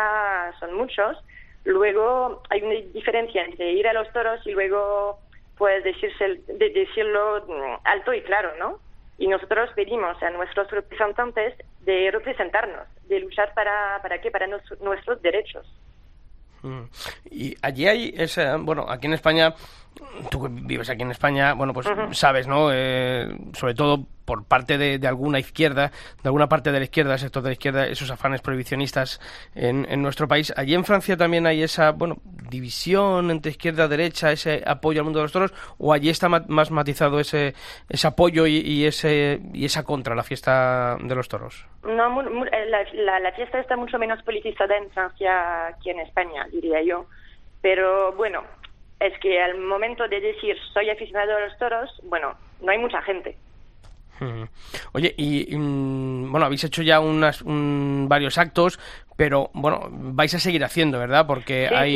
son 0.59 0.75
muchos. 0.75 1.17
Luego 1.65 2.43
hay 2.51 2.63
una 2.63 2.75
diferencia 2.93 3.45
entre 3.45 3.73
ir 3.73 3.87
a 3.87 3.93
los 3.93 4.13
toros 4.13 4.45
y 4.47 4.51
luego 4.53 5.21
pues 5.57 5.85
decirse, 5.85 6.43
de, 6.49 6.71
decirlo 6.71 7.47
alto 7.85 8.13
y 8.13 8.21
claro, 8.23 8.53
¿no? 8.59 8.79
Y 9.19 9.29
nosotros 9.29 9.71
pedimos 9.75 10.23
a 10.23 10.31
nuestros 10.31 10.71
representantes 10.71 11.55
de 11.81 12.11
representarnos, 12.11 12.87
de 13.09 13.21
luchar 13.21 13.55
para, 13.55 13.99
para 14.03 14.21
qué, 14.21 14.31
para 14.31 14.47
nos, 14.47 14.63
nuestros 14.81 15.23
derechos. 15.23 15.67
Y 17.31 17.55
allí 17.63 17.87
hay 17.87 18.15
esa, 18.17 18.57
bueno, 18.57 18.87
aquí 18.89 19.07
en 19.07 19.15
España, 19.15 19.55
tú 20.31 20.43
que 20.43 20.49
vives 20.51 20.91
aquí 20.91 21.03
en 21.03 21.11
España, 21.11 21.55
bueno, 21.55 21.73
pues 21.73 21.87
sabes, 22.13 22.47
¿no? 22.47 22.71
Eh, 22.73 23.37
sobre 23.53 23.75
todo 23.75 24.07
por 24.25 24.45
parte 24.45 24.77
de, 24.77 24.99
de, 24.99 25.07
alguna 25.07 25.39
izquierda, 25.39 25.93
de 26.23 26.29
alguna 26.29 26.49
parte 26.49 26.73
de 26.73 26.79
la 26.81 26.85
izquierda, 26.85 27.13
el 27.13 27.19
sector 27.21 27.43
de 27.45 27.51
la 27.51 27.53
izquierda, 27.53 27.87
esos 27.87 28.11
afanes 28.11 28.43
prohibicionistas 28.43 29.21
en, 29.55 29.87
en 29.89 30.03
nuestro 30.03 30.27
país. 30.27 30.53
Allí 30.57 30.75
en 30.75 30.85
Francia 30.85 31.17
también 31.17 31.47
hay 31.47 31.63
esa, 31.63 31.93
bueno, 31.93 32.17
división 32.51 33.31
entre 33.31 33.53
izquierda 33.53 33.85
y 33.85 33.89
derecha, 33.89 34.33
ese 34.33 34.63
apoyo 34.67 35.01
al 35.01 35.05
mundo 35.05 35.21
de 35.21 35.25
los 35.25 35.33
toros, 35.33 35.55
o 35.79 35.93
allí 35.93 36.11
está 36.11 36.29
más 36.29 36.71
matizado 36.71 37.21
ese, 37.21 37.55
ese 37.89 38.07
apoyo 38.07 38.47
y, 38.47 38.57
y 38.57 38.85
ese 38.85 39.41
y 39.53 39.65
esa 39.65 39.85
contra 39.85 40.17
la 40.17 40.25
fiesta 40.25 40.97
de 41.01 41.15
los 41.15 41.29
toros. 41.29 41.65
No, 41.85 42.23
la, 42.23 42.85
la, 42.95 43.21
la 43.21 43.33
fiesta 43.33 43.61
está 43.61 43.77
mucho 43.77 43.97
menos 43.99 44.21
politizada 44.25 44.77
en 44.77 44.91
Francia 44.91 45.77
que 45.83 45.93
en 45.93 46.01
España, 46.01 46.47
diría 46.51 46.83
yo. 46.83 47.07
Pero 47.63 48.13
bueno, 48.13 48.43
es 49.01 49.19
que 49.21 49.41
al 49.43 49.59
momento 49.59 50.09
de 50.09 50.21
decir 50.21 50.57
soy 50.73 50.91
aficionado 50.91 51.37
a 51.37 51.41
los 51.41 51.59
toros, 51.59 51.91
bueno, 52.05 52.35
no 52.61 52.71
hay 52.73 52.79
mucha 52.79 53.03
gente. 53.03 53.37
Oye, 54.93 55.15
y, 55.19 55.55
bueno, 55.55 56.47
habéis 56.47 56.65
hecho 56.65 56.81
ya 56.83 57.01
unas, 57.01 57.43
un, 57.43 58.07
varios 58.09 58.39
actos, 58.39 58.79
pero 59.15 59.51
bueno, 59.53 59.89
vais 59.91 60.33
a 60.35 60.39
seguir 60.39 60.65
haciendo, 60.65 60.99
¿verdad? 60.99 61.27
Porque 61.27 61.67
Sí, 61.69 61.75
hay 61.75 61.93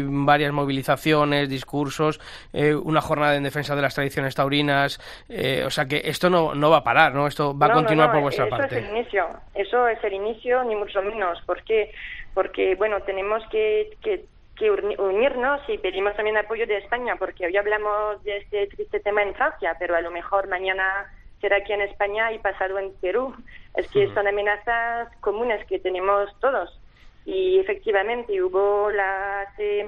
sí, 0.00 0.04
varias 0.06 0.52
movilizaciones, 0.52 1.48
discursos, 1.48 2.20
eh, 2.52 2.74
una 2.74 3.00
jornada 3.00 3.36
en 3.36 3.42
defensa 3.44 3.74
de 3.74 3.80
las 3.80 3.94
tradiciones 3.94 4.34
taurinas, 4.34 5.00
eh, 5.30 5.62
o 5.66 5.70
sea 5.70 5.86
que 5.86 6.02
esto 6.04 6.28
no, 6.28 6.54
no 6.54 6.68
va 6.68 6.78
a 6.78 6.84
parar, 6.84 7.14
¿no? 7.14 7.26
Esto 7.26 7.56
va 7.56 7.66
a 7.66 7.68
No, 7.70 7.74
continuar 7.76 8.08
no, 8.08 8.12
por 8.14 8.22
vuestra 8.24 8.46
eso 8.46 8.56
parte. 8.56 8.78
es 8.78 8.84
el 8.84 8.90
inicio, 8.96 9.26
eso 9.54 9.88
es 9.88 10.04
el 10.04 10.12
inicio, 10.12 10.62
ni 10.64 10.76
mucho 10.76 11.00
menos. 11.00 11.40
¿Por 11.46 11.62
qué? 11.62 11.90
Porque, 12.34 12.74
bueno, 12.74 13.00
tenemos 13.00 13.42
que, 13.50 13.96
que, 14.02 14.26
que 14.56 14.70
uni- 14.70 14.96
unirnos 14.98 15.60
y 15.68 15.78
pedimos 15.78 16.14
también 16.16 16.36
apoyo 16.36 16.66
de 16.66 16.78
España, 16.78 17.16
porque 17.16 17.46
hoy 17.46 17.56
hablamos 17.56 18.22
de 18.24 18.38
este 18.38 18.66
triste 18.68 19.00
tema 19.00 19.22
en 19.22 19.34
Francia, 19.34 19.76
pero 19.78 19.94
a 19.94 20.00
lo 20.00 20.10
mejor 20.10 20.48
mañana 20.48 21.06
será 21.40 21.58
aquí 21.58 21.72
en 21.72 21.82
España 21.82 22.32
y 22.32 22.38
pasado 22.38 22.78
en 22.78 22.94
Perú. 22.94 23.34
Es 23.74 23.88
que 23.88 24.12
son 24.14 24.26
amenazas 24.26 25.08
comunes 25.20 25.64
que 25.66 25.78
tenemos 25.78 26.30
todos. 26.40 26.80
Y 27.26 27.58
efectivamente 27.58 28.40
hubo 28.42 28.90
la, 28.90 29.42
hace, 29.42 29.86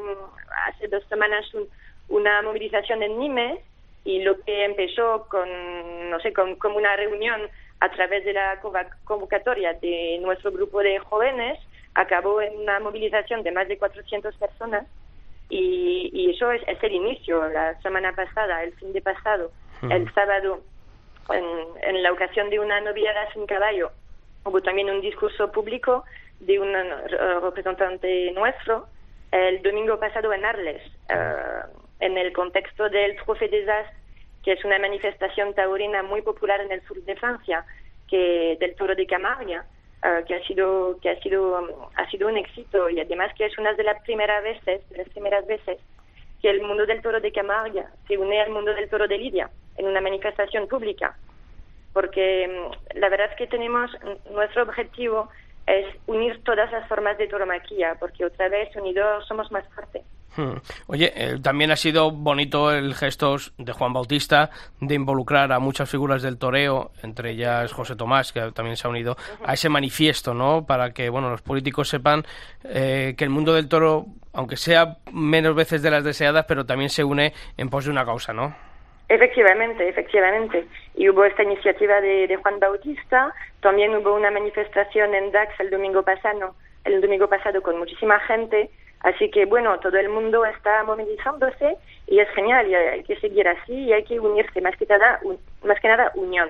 hace 0.66 0.88
dos 0.88 1.02
semanas 1.08 1.52
un- 1.54 1.68
una 2.08 2.42
movilización 2.42 3.02
en 3.02 3.18
Nimes 3.18 3.60
y 4.04 4.22
lo 4.22 4.40
que 4.40 4.64
empezó 4.64 5.26
con, 5.28 5.48
no 6.10 6.20
sé, 6.20 6.32
con, 6.32 6.56
como 6.56 6.76
una 6.76 6.96
reunión 6.96 7.48
a 7.80 7.90
través 7.90 8.24
de 8.24 8.32
la 8.32 8.60
convocatoria 9.04 9.72
de 9.74 10.18
nuestro 10.20 10.50
grupo 10.50 10.80
de 10.80 10.98
jóvenes 10.98 11.58
acabó 11.98 12.40
en 12.40 12.56
una 12.56 12.78
movilización 12.80 13.42
de 13.42 13.50
más 13.50 13.66
de 13.68 13.76
400 13.76 14.34
personas 14.36 14.86
y, 15.48 16.10
y 16.12 16.30
eso 16.30 16.52
es, 16.52 16.62
es 16.66 16.82
el 16.82 16.92
inicio. 16.92 17.48
La 17.48 17.80
semana 17.82 18.14
pasada, 18.14 18.62
el 18.62 18.72
fin 18.74 18.92
de 18.92 19.00
pasado, 19.00 19.50
el 19.82 20.12
sábado, 20.12 20.60
en, 21.30 21.44
en 21.82 22.02
la 22.02 22.12
ocasión 22.12 22.50
de 22.50 22.60
una 22.60 22.80
noviada 22.80 23.32
sin 23.32 23.46
caballo, 23.46 23.90
hubo 24.44 24.60
también 24.60 24.90
un 24.90 25.00
discurso 25.00 25.50
público 25.50 26.04
de 26.40 26.58
un 26.60 26.74
eh, 26.74 27.40
representante 27.42 28.30
nuestro 28.32 28.86
el 29.30 29.60
domingo 29.62 29.98
pasado 29.98 30.32
en 30.32 30.44
Arles, 30.44 30.82
eh, 31.10 31.60
en 32.00 32.16
el 32.16 32.32
contexto 32.32 32.88
del 32.88 33.16
Trophée 33.16 33.48
des 33.48 33.68
As, 33.68 33.86
que 34.42 34.52
es 34.52 34.64
una 34.64 34.78
manifestación 34.78 35.52
taurina 35.52 36.02
muy 36.02 36.22
popular 36.22 36.60
en 36.60 36.72
el 36.72 36.80
sur 36.86 36.96
de 37.02 37.16
Francia, 37.16 37.64
que 38.08 38.56
del 38.58 38.74
Toro 38.76 38.94
de 38.94 39.06
Camargue, 39.06 39.60
eh, 40.04 40.24
que 40.26 40.34
ha 40.34 40.42
sido 40.44 40.98
que 41.00 41.10
ha 41.10 41.20
sido 41.20 41.58
um, 41.58 41.68
ha 41.96 42.08
sido 42.10 42.28
un 42.28 42.36
éxito 42.36 42.88
y 42.88 43.00
además 43.00 43.32
que 43.34 43.46
es 43.46 43.58
una 43.58 43.74
de 43.74 43.84
las 43.84 44.02
primeras 44.02 44.42
veces, 44.42 44.88
de 44.90 44.98
las 44.98 45.08
primeras 45.08 45.46
veces 45.46 45.78
que 46.40 46.50
el 46.50 46.62
mundo 46.62 46.86
del 46.86 47.02
Toro 47.02 47.20
de 47.20 47.32
Camargue 47.32 47.84
se 48.06 48.16
une 48.16 48.40
al 48.40 48.50
mundo 48.50 48.72
del 48.74 48.88
Toro 48.88 49.08
de 49.08 49.18
Lidia 49.18 49.50
en 49.76 49.86
una 49.86 50.00
manifestación 50.00 50.68
pública 50.68 51.16
porque 51.92 52.46
mm, 52.46 52.98
la 52.98 53.08
verdad 53.08 53.28
es 53.30 53.36
que 53.36 53.46
tenemos 53.46 53.90
mm, 53.90 54.32
nuestro 54.34 54.62
objetivo 54.62 55.28
es 55.66 55.86
unir 56.06 56.42
todas 56.44 56.70
las 56.72 56.88
formas 56.88 57.18
de 57.18 57.26
tauromaquia, 57.26 57.96
porque 58.00 58.24
otra 58.24 58.48
vez 58.48 58.74
unidos 58.76 59.26
somos 59.26 59.50
más 59.50 59.66
fuertes. 59.74 60.02
Hmm. 60.36 60.54
Oye, 60.86 61.12
eh, 61.16 61.38
también 61.42 61.70
ha 61.70 61.76
sido 61.76 62.10
bonito 62.10 62.70
el 62.70 62.94
gesto 62.94 63.36
de 63.56 63.72
Juan 63.72 63.92
Bautista 63.92 64.50
de 64.80 64.94
involucrar 64.94 65.52
a 65.52 65.58
muchas 65.58 65.90
figuras 65.90 66.22
del 66.22 66.38
toreo, 66.38 66.92
entre 67.02 67.30
ellas 67.30 67.72
José 67.72 67.96
Tomás, 67.96 68.32
que 68.32 68.52
también 68.52 68.76
se 68.76 68.86
ha 68.86 68.90
unido 68.90 69.16
a 69.44 69.54
ese 69.54 69.68
manifiesto, 69.68 70.34
¿no? 70.34 70.64
Para 70.66 70.92
que, 70.92 71.08
bueno, 71.08 71.30
los 71.30 71.42
políticos 71.42 71.88
sepan 71.88 72.24
eh, 72.64 73.14
que 73.16 73.24
el 73.24 73.30
mundo 73.30 73.52
del 73.54 73.68
toro, 73.68 74.06
aunque 74.32 74.56
sea 74.56 74.98
menos 75.12 75.54
veces 75.54 75.82
de 75.82 75.90
las 75.90 76.04
deseadas, 76.04 76.44
pero 76.46 76.64
también 76.64 76.90
se 76.90 77.02
une 77.02 77.32
en 77.56 77.68
pos 77.68 77.86
de 77.86 77.90
una 77.90 78.04
causa, 78.04 78.32
¿no? 78.32 78.54
Efectivamente, 79.08 79.88
efectivamente. 79.88 80.66
Y 80.94 81.08
hubo 81.08 81.24
esta 81.24 81.42
iniciativa 81.42 82.00
de, 82.00 82.26
de 82.26 82.36
Juan 82.36 82.60
Bautista, 82.60 83.32
también 83.60 83.94
hubo 83.96 84.14
una 84.14 84.30
manifestación 84.30 85.14
en 85.14 85.32
Dax 85.32 85.58
el 85.60 85.70
domingo 85.70 86.02
pasado, 86.02 86.54
el 86.84 87.00
domingo 87.00 87.26
pasado 87.26 87.62
con 87.62 87.78
muchísima 87.78 88.20
gente, 88.20 88.70
así 89.00 89.30
que 89.30 89.46
bueno, 89.46 89.78
todo 89.80 89.96
el 89.96 90.08
mundo 90.08 90.44
está 90.44 90.82
movilizándose 90.84 91.76
y 92.06 92.18
es 92.20 92.28
genial 92.34 92.68
y 92.68 92.74
hay 92.74 93.02
que 93.04 93.16
seguir 93.20 93.46
así 93.48 93.72
y 93.72 93.92
hay 93.92 94.04
que 94.04 94.18
unirse, 94.20 94.60
más 94.60 94.76
que 94.76 94.86
nada, 94.86 95.20
un- 95.22 95.38
más 95.66 95.78
que 95.80 95.88
nada 95.88 96.10
unión. 96.14 96.48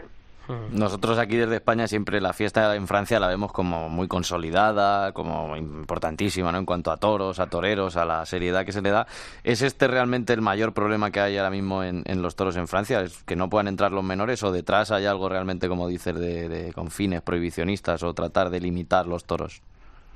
Nosotros 0.71 1.19
aquí 1.19 1.37
desde 1.37 1.57
España 1.57 1.87
siempre 1.87 2.23
la 2.23 2.33
fiesta 2.33 2.75
en 2.75 2.87
Francia 2.87 3.21
la 3.21 3.29
vemos 3.29 3.53
como 3.53 3.91
muy 3.91 4.09
consolidada, 4.09 5.13
como 5.13 5.55
importantísima, 5.59 6.51
¿no? 6.53 6.57
En 6.57 6.65
cuanto 6.65 6.91
a 6.91 6.97
toros, 6.97 7.39
a 7.39 7.49
toreros, 7.51 7.99
a 7.99 8.07
la 8.07 8.25
seriedad 8.25 8.65
que 8.65 8.73
se 8.73 8.81
le 8.81 8.89
da. 8.89 9.07
¿Es 9.45 9.61
este 9.61 9.89
realmente 9.89 10.33
el 10.33 10.41
mayor 10.41 10.73
problema 10.73 11.11
que 11.11 11.21
hay 11.21 11.37
ahora 11.37 11.51
mismo 11.51 11.85
en, 11.85 12.03
los 12.23 12.35
toros 12.35 12.57
en 12.57 12.67
Francia? 12.67 13.03
¿Es 13.03 13.23
que 13.25 13.37
no 13.37 13.51
puedan 13.51 13.69
entrar 13.69 13.93
los 13.93 14.03
menores 14.05 14.43
o 14.43 14.51
detrás 14.51 14.91
hay 14.91 15.05
algo 15.05 15.29
realmente, 15.29 15.69
como 15.69 15.87
dices, 15.87 16.15
de, 16.19 16.49
de 16.49 16.73
con 16.73 16.91
fines 16.91 17.21
prohibicionistas 17.21 18.03
o 18.03 18.15
tratar 18.15 18.49
de 18.49 18.61
limitar 18.61 19.07
los 19.07 19.25
toros? 19.25 19.61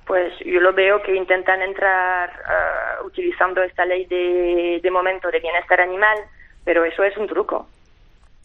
Pues 0.07 0.33
yo 0.41 0.61
lo 0.61 0.73
veo 0.73 1.03
que 1.03 1.15
intentan 1.15 1.63
entrar 1.63 2.31
uh, 2.31 3.07
utilizando 3.07 3.63
esta 3.63 3.85
ley 3.85 4.05
de, 4.07 4.91
momento 4.91 5.31
de 5.31 5.41
bienestar 5.41 5.81
animal, 5.81 6.19
pero 6.65 6.85
eso 6.85 7.05
es 7.05 7.17
un 7.17 7.29
truco, 7.29 7.69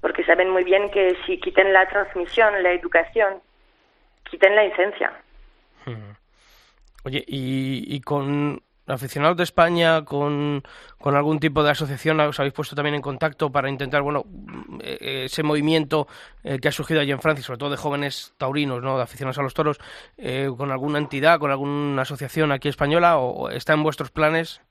porque 0.01 0.23
saben 0.23 0.49
muy 0.49 0.63
bien 0.63 0.89
que 0.91 1.17
si 1.25 1.39
quiten 1.39 1.73
la 1.73 1.87
transmisión, 1.87 2.61
la 2.61 2.71
educación, 2.71 3.41
quiten 4.29 4.55
la 4.55 4.63
licencia. 4.63 5.11
Oye, 7.03 7.23
y, 7.27 7.95
y 7.95 8.01
con 8.01 8.61
aficionados 8.87 9.37
de 9.37 9.43
España 9.43 10.03
con, 10.05 10.63
con, 10.97 11.15
algún 11.15 11.39
tipo 11.39 11.63
de 11.63 11.71
asociación 11.71 12.19
os 12.19 12.39
habéis 12.39 12.53
puesto 12.53 12.75
también 12.75 12.95
en 12.95 13.01
contacto 13.01 13.51
para 13.51 13.69
intentar, 13.69 14.01
bueno, 14.01 14.23
eh, 14.83 15.25
ese 15.25 15.43
movimiento 15.43 16.07
eh, 16.43 16.57
que 16.61 16.67
ha 16.67 16.71
surgido 16.71 17.01
allí 17.01 17.11
en 17.11 17.19
Francia, 17.19 17.43
sobre 17.43 17.59
todo 17.59 17.69
de 17.69 17.77
jóvenes 17.77 18.33
taurinos, 18.37 18.81
¿no? 18.81 18.97
de 18.97 19.03
aficionados 19.03 19.37
a 19.39 19.43
los 19.43 19.53
toros, 19.53 19.79
eh, 20.17 20.49
con 20.57 20.71
alguna 20.71 20.99
entidad, 20.99 21.39
con 21.39 21.51
alguna 21.51 22.01
asociación 22.01 22.51
aquí 22.51 22.69
española, 22.69 23.17
o 23.17 23.49
está 23.49 23.73
en 23.73 23.83
vuestros 23.83 24.11
planes? 24.11 24.61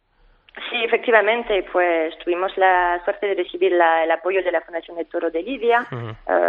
Sí, 0.71 0.83
efectivamente, 0.83 1.67
pues 1.71 2.17
tuvimos 2.25 2.57
la 2.57 3.03
suerte 3.05 3.27
de 3.27 3.35
recibir 3.35 3.75
el 3.75 4.11
apoyo 4.11 4.43
de 4.43 4.51
la 4.51 4.63
Fundación 4.63 4.97
de 4.97 5.05
Toro 5.05 5.31
de 5.31 5.43
Lidia. 5.43 5.87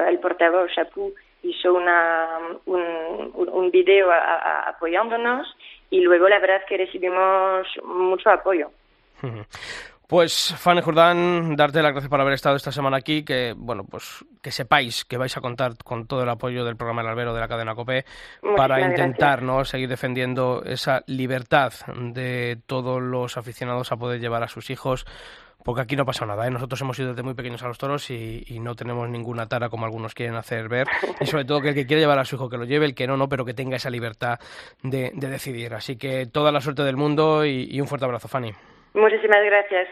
el 0.07 0.19
portavoz 0.19 0.71
Chapou 0.73 1.13
hizo 1.43 1.73
una, 1.73 2.39
un, 2.65 3.31
un, 3.35 3.71
video 3.71 4.09
apoyándonos 4.11 5.47
y 5.89 6.01
luego 6.01 6.27
la 6.27 6.39
verdad 6.39 6.57
es 6.57 6.65
que 6.67 6.77
recibimos 6.77 7.67
mucho 7.83 8.29
apoyo. 8.29 8.69
Pues, 10.07 10.55
Fanny 10.57 10.81
Jordán, 10.81 11.57
darte 11.57 11.81
las 11.81 11.91
gracias 11.91 12.09
por 12.09 12.21
haber 12.21 12.33
estado 12.33 12.55
esta 12.55 12.71
semana 12.71 12.95
aquí, 12.95 13.25
que, 13.25 13.53
bueno, 13.57 13.83
pues 13.83 14.23
que 14.41 14.51
sepáis 14.51 15.03
que 15.03 15.17
vais 15.17 15.35
a 15.35 15.41
contar 15.41 15.73
con 15.83 16.07
todo 16.07 16.23
el 16.23 16.29
apoyo 16.29 16.63
del 16.63 16.77
programa 16.77 17.01
El 17.01 17.09
Albero 17.09 17.33
de 17.33 17.41
la 17.41 17.49
cadena 17.49 17.75
COPE 17.75 18.05
para 18.55 18.79
intentar, 18.79 19.41
¿no?, 19.41 19.65
seguir 19.65 19.89
defendiendo 19.89 20.63
esa 20.65 21.03
libertad 21.07 21.73
de 21.97 22.57
todos 22.65 23.01
los 23.01 23.35
aficionados 23.35 23.91
a 23.91 23.97
poder 23.97 24.21
llevar 24.21 24.43
a 24.43 24.47
sus 24.47 24.69
hijos 24.69 25.05
porque 25.63 25.81
aquí 25.81 25.95
no 25.95 26.05
pasa 26.05 26.25
nada. 26.25 26.47
¿eh? 26.47 26.51
Nosotros 26.51 26.79
hemos 26.81 26.97
ido 26.99 27.09
desde 27.09 27.23
muy 27.23 27.33
pequeños 27.33 27.61
a 27.63 27.67
los 27.67 27.77
toros 27.77 28.09
y, 28.09 28.57
no 28.59 28.75
tenemos 28.75 29.07
ninguna 29.09 29.47
tara 29.47 29.69
como 29.69 29.85
algunos 29.85 30.13
quieren 30.13 30.35
hacer 30.35 30.67
ver. 30.69 30.87
Y 31.19 31.25
sobre 31.25 31.45
todo 31.45 31.61
que 31.61 31.69
el 31.69 31.75
que 31.75 31.85
quiere 31.85 32.01
llevar 32.01 32.19
a 32.19 32.25
su 32.25 32.35
hijo 32.35 32.49
que 32.49 32.57
lo 32.57 32.65
lleve, 32.65 32.85
el 32.85 32.95
que 32.95 33.07
no, 33.07 33.17
no, 33.17 33.27
pero 33.29 33.45
que 33.45 33.53
tenga 33.53 33.75
esa 33.75 33.89
libertad 33.89 34.39
de, 34.83 35.11
decidir. 35.13 35.73
Así 35.73 35.97
que 35.97 36.25
toda 36.25 36.51
la 36.51 36.61
suerte 36.61 36.83
del 36.83 36.97
mundo 36.97 37.45
y, 37.45 37.79
un 37.79 37.87
fuerte 37.87 38.05
abrazo, 38.05 38.27
Fanny. 38.27 38.51
Muchísimas 38.93 39.43
gracias. 39.43 39.87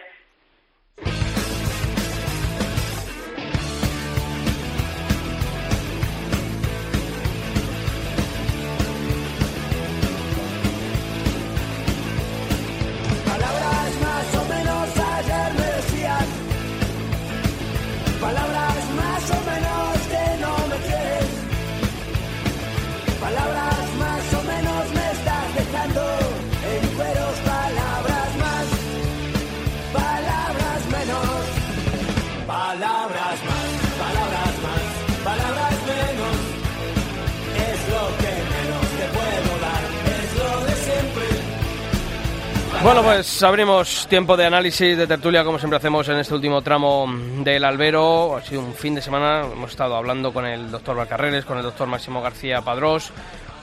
Bueno, 42.85 43.01
pues 43.01 43.41
abrimos 43.41 44.05
tiempo 44.07 44.37
de 44.37 44.45
análisis, 44.45 44.95
de 44.95 45.07
tertulia, 45.07 45.43
como 45.43 45.57
siempre 45.57 45.77
hacemos 45.77 46.07
en 46.07 46.17
este 46.17 46.35
último 46.35 46.61
tramo 46.61 47.11
del 47.43 47.63
albero. 47.65 48.37
Ha 48.37 48.43
sido 48.43 48.61
un 48.61 48.75
fin 48.75 48.93
de 48.93 49.01
semana, 49.01 49.41
hemos 49.51 49.71
estado 49.71 49.95
hablando 49.95 50.31
con 50.31 50.45
el 50.45 50.69
doctor 50.69 50.95
Valcarreles, 50.95 51.45
con 51.45 51.57
el 51.57 51.63
doctor 51.63 51.87
Máximo 51.87 52.21
García 52.21 52.61
Padrós. 52.61 53.11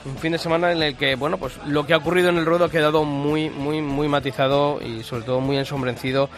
Un 0.03 0.17
fin 0.17 0.33
de 0.33 0.37
semana 0.37 0.73
en 0.73 0.83
el 0.83 0.97
que, 0.97 1.15
bueno, 1.15 1.37
pues 1.37 1.53
lo 1.65 1.87
que 1.87 1.93
ha 1.93 1.97
ocurrido 1.97 2.27
en 2.27 2.37
el 2.37 2.45
ruedo 2.45 2.65
ha 2.65 2.69
quedado 2.69 3.05
muy, 3.05 3.49
muy, 3.49 3.81
muy 3.81 4.09
matizado 4.09 4.81
y 4.81 5.03
sobre 5.03 5.23
todo 5.23 5.39
muy 5.39 5.55
ensombrecido 5.55 6.29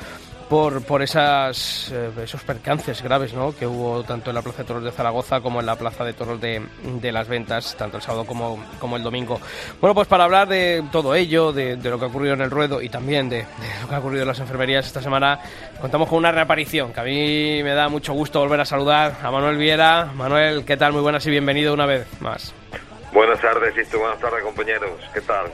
por, 0.49 0.83
por 0.83 1.01
esas, 1.01 1.91
eh, 1.91 2.11
esos 2.23 2.43
percances 2.43 3.01
graves 3.01 3.33
¿no? 3.33 3.55
que 3.55 3.65
hubo 3.65 4.03
tanto 4.03 4.29
en 4.29 4.35
la 4.35 4.41
Plaza 4.41 4.59
de 4.59 4.67
Toros 4.67 4.83
de 4.83 4.91
Zaragoza 4.91 5.41
como 5.41 5.59
en 5.59 5.65
la 5.65 5.75
Plaza 5.75 6.03
de 6.03 6.13
Toros 6.13 6.39
de, 6.39 6.61
de 6.83 7.11
Las 7.11 7.27
Ventas, 7.27 7.75
tanto 7.75 7.97
el 7.97 8.03
sábado 8.03 8.25
como, 8.25 8.63
como, 8.79 8.97
el 8.97 9.03
domingo. 9.03 9.39
Bueno, 9.81 9.95
pues 9.95 10.07
para 10.07 10.25
hablar 10.25 10.47
de 10.47 10.83
todo 10.91 11.15
ello, 11.15 11.51
de, 11.51 11.77
de 11.77 11.89
lo 11.89 11.97
que 11.97 12.05
ha 12.05 12.07
ocurrido 12.07 12.33
en 12.35 12.41
el 12.41 12.51
ruedo 12.51 12.81
y 12.81 12.89
también 12.89 13.29
de, 13.29 13.45
lo 13.81 13.89
que 13.89 13.95
ha 13.95 13.99
ocurrido 13.99 14.21
en 14.21 14.27
las 14.27 14.39
enfermerías 14.39 14.85
esta 14.85 15.01
semana, 15.01 15.39
contamos 15.81 16.07
con 16.09 16.19
una 16.19 16.31
reaparición 16.31 16.93
que 16.93 16.99
a 16.99 17.03
mí 17.03 17.63
me 17.63 17.73
da 17.73 17.89
mucho 17.89 18.13
gusto 18.13 18.39
volver 18.39 18.61
a 18.61 18.65
saludar 18.65 19.17
a 19.23 19.31
Manuel 19.31 19.57
Viera. 19.57 20.05
Manuel, 20.13 20.63
¿qué 20.63 20.77
tal? 20.77 20.93
Muy 20.93 21.01
buenas 21.01 21.25
y 21.25 21.31
bienvenido 21.31 21.73
una 21.73 21.85
vez 21.85 22.07
más. 22.21 22.53
Buenas 23.11 23.39
tardes, 23.39 23.73
y 23.75 23.95
buenas 23.95 24.19
tardes, 24.19 24.43
compañeros. 24.43 24.91
¿Qué 25.13 25.21
tal? 25.21 25.45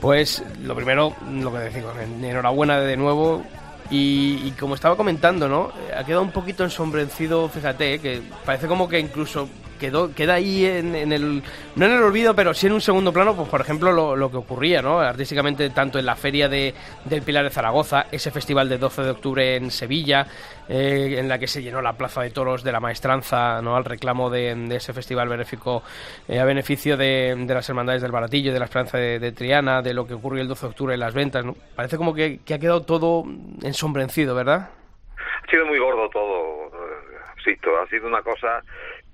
Pues 0.00 0.42
lo 0.62 0.74
primero, 0.74 1.14
lo 1.30 1.52
que 1.52 1.58
decimos, 1.58 1.94
enhorabuena 2.22 2.80
de 2.80 2.96
nuevo 2.96 3.44
y, 3.90 4.50
como 4.52 4.74
estaba 4.74 4.96
comentando, 4.96 5.48
¿no? 5.48 5.72
Ha 5.96 6.04
quedado 6.04 6.22
un 6.22 6.32
poquito 6.32 6.64
ensombrecido, 6.64 7.48
fíjate, 7.48 8.00
que 8.00 8.22
parece 8.44 8.66
como 8.66 8.88
que 8.88 8.98
incluso 8.98 9.48
quedó, 9.76 10.14
queda 10.14 10.34
ahí 10.34 10.64
en, 10.64 10.94
el, 10.94 11.42
no 11.76 11.86
en 11.86 11.92
el 11.92 12.02
olvido, 12.02 12.34
pero 12.34 12.54
sí 12.54 12.66
en 12.66 12.72
un 12.72 12.80
segundo 12.80 13.12
plano, 13.12 13.34
pues 13.34 13.48
por 13.48 13.60
ejemplo 13.60 14.16
lo, 14.16 14.30
que 14.30 14.36
ocurría, 14.36 14.82
¿no? 14.82 15.00
Artísticamente 15.00 15.70
tanto 15.70 15.98
en 15.98 16.06
la 16.06 16.16
feria 16.16 16.48
de, 16.48 16.74
del 17.04 17.22
Pilar 17.22 17.44
de 17.44 17.50
Zaragoza, 17.50 18.06
ese 18.10 18.30
festival 18.30 18.68
de 18.68 18.78
12 18.78 19.02
de 19.02 19.10
octubre 19.10 19.56
en 19.56 19.70
Sevilla, 19.70 20.26
eh, 20.68 21.16
en 21.18 21.28
la 21.28 21.38
que 21.38 21.46
se 21.46 21.62
llenó 21.62 21.80
la 21.80 21.92
Plaza 21.92 22.22
de 22.22 22.30
Toros 22.30 22.64
de 22.64 22.72
la 22.72 22.80
Maestranza, 22.80 23.62
¿no? 23.62 23.76
Al 23.76 23.84
reclamo 23.84 24.30
de, 24.30 24.76
ese 24.76 24.92
festival 24.92 25.28
benéfico 25.28 25.82
eh, 26.28 26.40
a 26.40 26.44
beneficio 26.44 26.96
de, 26.96 27.36
las 27.48 27.68
hermandades 27.68 28.02
del 28.02 28.12
Baratillo, 28.12 28.52
de 28.52 28.58
la 28.58 28.64
Esperanza 28.64 28.98
de, 28.98 29.32
Triana, 29.32 29.82
de 29.82 29.94
lo 29.94 30.06
que 30.06 30.14
ocurrió 30.14 30.42
el 30.42 30.48
12 30.48 30.66
de 30.66 30.70
octubre 30.70 30.94
en 30.94 31.00
las 31.00 31.14
ventas. 31.14 31.44
Parece 31.74 31.96
como 31.96 32.14
que, 32.14 32.40
que 32.44 32.54
ha 32.54 32.58
quedado 32.58 32.82
todo 32.82 33.24
ensombrecido, 33.62 34.34
¿verdad? 34.34 34.70
Ha 35.46 35.50
sido 35.50 35.66
muy 35.66 35.78
gordo 35.78 36.08
todo, 36.10 36.70
Sisto. 37.44 37.70
Ha 37.80 37.86
sido 37.88 38.08
una 38.08 38.22
cosa 38.22 38.62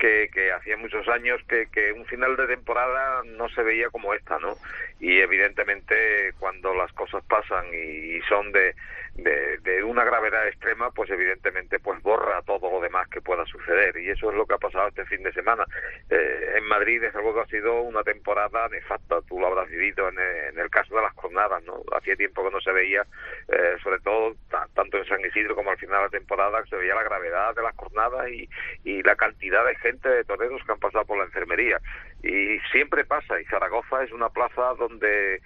que, 0.02 0.28
que 0.34 0.50
hacía 0.50 0.76
muchos 0.76 1.06
años 1.06 1.40
que, 1.48 1.68
que 1.70 1.92
un 1.92 2.04
final 2.06 2.34
de 2.34 2.48
temporada 2.48 3.22
no 3.24 3.48
se 3.50 3.62
veía 3.62 3.88
como 3.88 4.12
esta, 4.14 4.36
¿no? 4.40 4.56
Y 4.98 5.20
evidentemente 5.20 6.34
cuando 6.40 6.74
las 6.74 6.92
cosas 6.92 7.22
pasan 7.28 7.66
y 7.72 8.20
son 8.22 8.50
de, 8.50 8.74
de, 9.14 9.58
de, 9.58 9.84
una 9.84 10.04
gravedad 10.04 10.46
extrema, 10.48 10.90
pues 10.90 11.10
evidentemente 11.10 11.78
pues 11.78 12.00
borra 12.02 12.40
todo 12.42 12.70
lo 12.70 12.80
demás 12.80 13.08
que 13.08 13.20
pueda 13.20 13.44
suceder 13.46 13.96
y 13.98 14.10
eso 14.10 14.30
es 14.30 14.36
lo 14.36 14.46
que 14.46 14.54
ha 14.54 14.58
pasado 14.58 14.88
este 14.88 15.04
fin 15.04 15.22
de 15.22 15.32
semana. 15.32 15.64
Eh, 16.08 16.54
en 16.56 16.64
Madrid 16.64 17.02
es 17.02 17.14
algo 17.14 17.34
que 17.34 17.40
ha 17.40 17.46
sido 17.46 17.82
una 17.82 18.02
temporada 18.02 18.68
nefasta, 18.68 19.20
tú 19.28 19.38
lo 19.38 19.48
habrás 19.48 19.68
vivido 19.68 20.08
en 20.08 20.18
el, 20.58 20.70
caso 20.70 20.96
de 20.96 21.02
las 21.02 21.14
jornadas, 21.14 21.62
¿no? 21.64 21.82
Hacía 21.92 22.16
tiempo 22.16 22.42
que 22.42 22.50
no 22.50 22.60
se 22.60 22.72
veía, 22.72 23.04
eh, 23.48 23.76
sobre 23.82 24.00
todo 24.00 24.34
tanto 24.74 24.96
en 24.96 25.04
San 25.04 25.20
Isidro 25.20 25.54
como 25.54 25.70
al 25.70 25.78
final 25.78 25.98
de 25.98 26.04
la 26.04 26.18
temporada, 26.18 26.64
se 26.66 26.76
veía 26.76 26.94
la 26.94 27.02
gravedad 27.02 27.54
de 27.54 27.62
las 27.62 27.76
jornadas 27.76 28.28
y, 28.30 28.48
y 28.84 29.02
la 29.02 29.16
cantidad 29.16 29.66
de 29.66 29.76
gente 29.76 30.08
de 30.08 30.24
toreros 30.24 30.62
que 30.64 30.72
han 30.72 30.78
pasado 30.78 31.04
por 31.04 31.18
la 31.18 31.24
enfermería. 31.24 31.78
Y 32.22 32.58
siempre 32.70 33.04
pasa, 33.04 33.40
y 33.40 33.44
Zaragoza 33.44 34.02
es 34.04 34.12
una 34.12 34.30
plaza 34.30 34.74
donde 34.78 35.34
eh, 35.34 35.40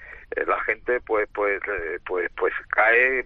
la 0.46 0.60
gente 0.64 1.00
pues 1.00 1.28
pues 1.32 1.60
pues 2.04 2.30
pues 2.36 2.52
cae 2.70 3.24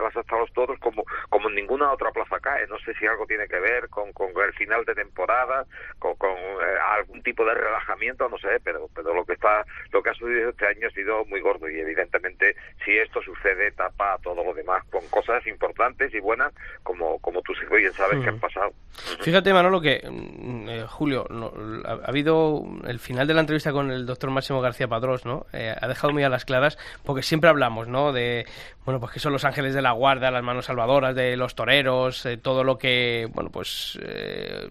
las 0.00 0.16
hasta 0.16 0.36
los 0.36 0.52
toros 0.52 0.78
como, 0.80 1.04
como 1.28 1.48
en 1.48 1.54
ninguna 1.54 1.92
otra 1.92 2.10
plaza 2.10 2.38
cae. 2.40 2.66
No 2.66 2.78
sé 2.78 2.94
si 2.94 3.06
algo 3.06 3.26
tiene 3.26 3.46
que 3.48 3.58
ver 3.58 3.88
con, 3.88 4.12
con 4.12 4.30
el 4.44 4.52
final 4.54 4.84
de 4.84 4.94
temporada, 4.94 5.64
con, 5.98 6.14
con 6.16 6.32
eh, 6.32 6.78
algún 6.96 7.22
tipo 7.22 7.44
de 7.44 7.54
relajamiento, 7.54 8.28
no 8.28 8.38
sé, 8.38 8.60
pero, 8.62 8.88
pero 8.94 9.14
lo 9.14 9.24
que 9.24 9.34
está, 9.34 9.64
lo 9.92 10.02
que 10.02 10.10
ha 10.10 10.14
sucedido 10.14 10.50
este 10.50 10.66
año 10.66 10.88
ha 10.88 10.90
sido 10.90 11.24
muy 11.26 11.40
gordo 11.40 11.68
y 11.68 11.80
evidentemente 11.80 12.56
si 12.84 12.96
esto 12.96 13.22
sucede 13.22 13.70
tapa 13.72 14.18
todo 14.22 14.44
lo 14.44 14.54
demás 14.54 14.84
con 14.90 15.06
cosas 15.08 15.46
importantes 15.46 16.12
y 16.14 16.20
buenas 16.20 16.52
como, 16.82 17.18
como 17.20 17.42
tú 17.42 17.52
bien 17.70 17.92
sabes 17.92 18.22
que 18.22 18.28
han 18.28 18.40
pasado. 18.40 18.72
Fíjate 19.20 19.52
Manolo 19.52 19.80
que 19.80 20.02
mm, 20.08 20.68
eh, 20.68 20.84
Julio, 20.88 21.26
ha, 21.84 22.08
habido 22.08 22.62
el 22.86 22.98
final 22.98 23.26
de 23.26 23.34
la 23.34 23.40
entrevista 23.40 23.72
con 23.72 23.90
el 23.90 24.06
doctor 24.06 24.30
Máximo 24.30 24.60
García 24.60 24.88
Padrós, 24.88 25.26
¿no? 25.26 25.46
Eh, 25.52 25.74
ha 25.86 25.88
dejado 25.88 26.12
muy 26.12 26.22
a 26.22 26.28
las 26.28 26.44
claras 26.44 26.76
porque 27.04 27.22
siempre 27.22 27.48
hablamos, 27.48 27.88
¿no? 27.88 28.12
De 28.12 28.46
bueno, 28.86 29.00
pues 29.00 29.12
que 29.12 29.18
son 29.18 29.32
los 29.32 29.44
ángeles 29.44 29.74
de 29.74 29.82
la 29.82 29.90
guarda, 29.90 30.30
las 30.30 30.44
manos 30.44 30.66
salvadoras 30.66 31.12
de 31.16 31.36
los 31.36 31.56
toreros, 31.56 32.24
eh, 32.24 32.36
todo 32.36 32.62
lo 32.62 32.78
que, 32.78 33.28
bueno, 33.34 33.50
pues 33.50 33.98
eh, 34.00 34.70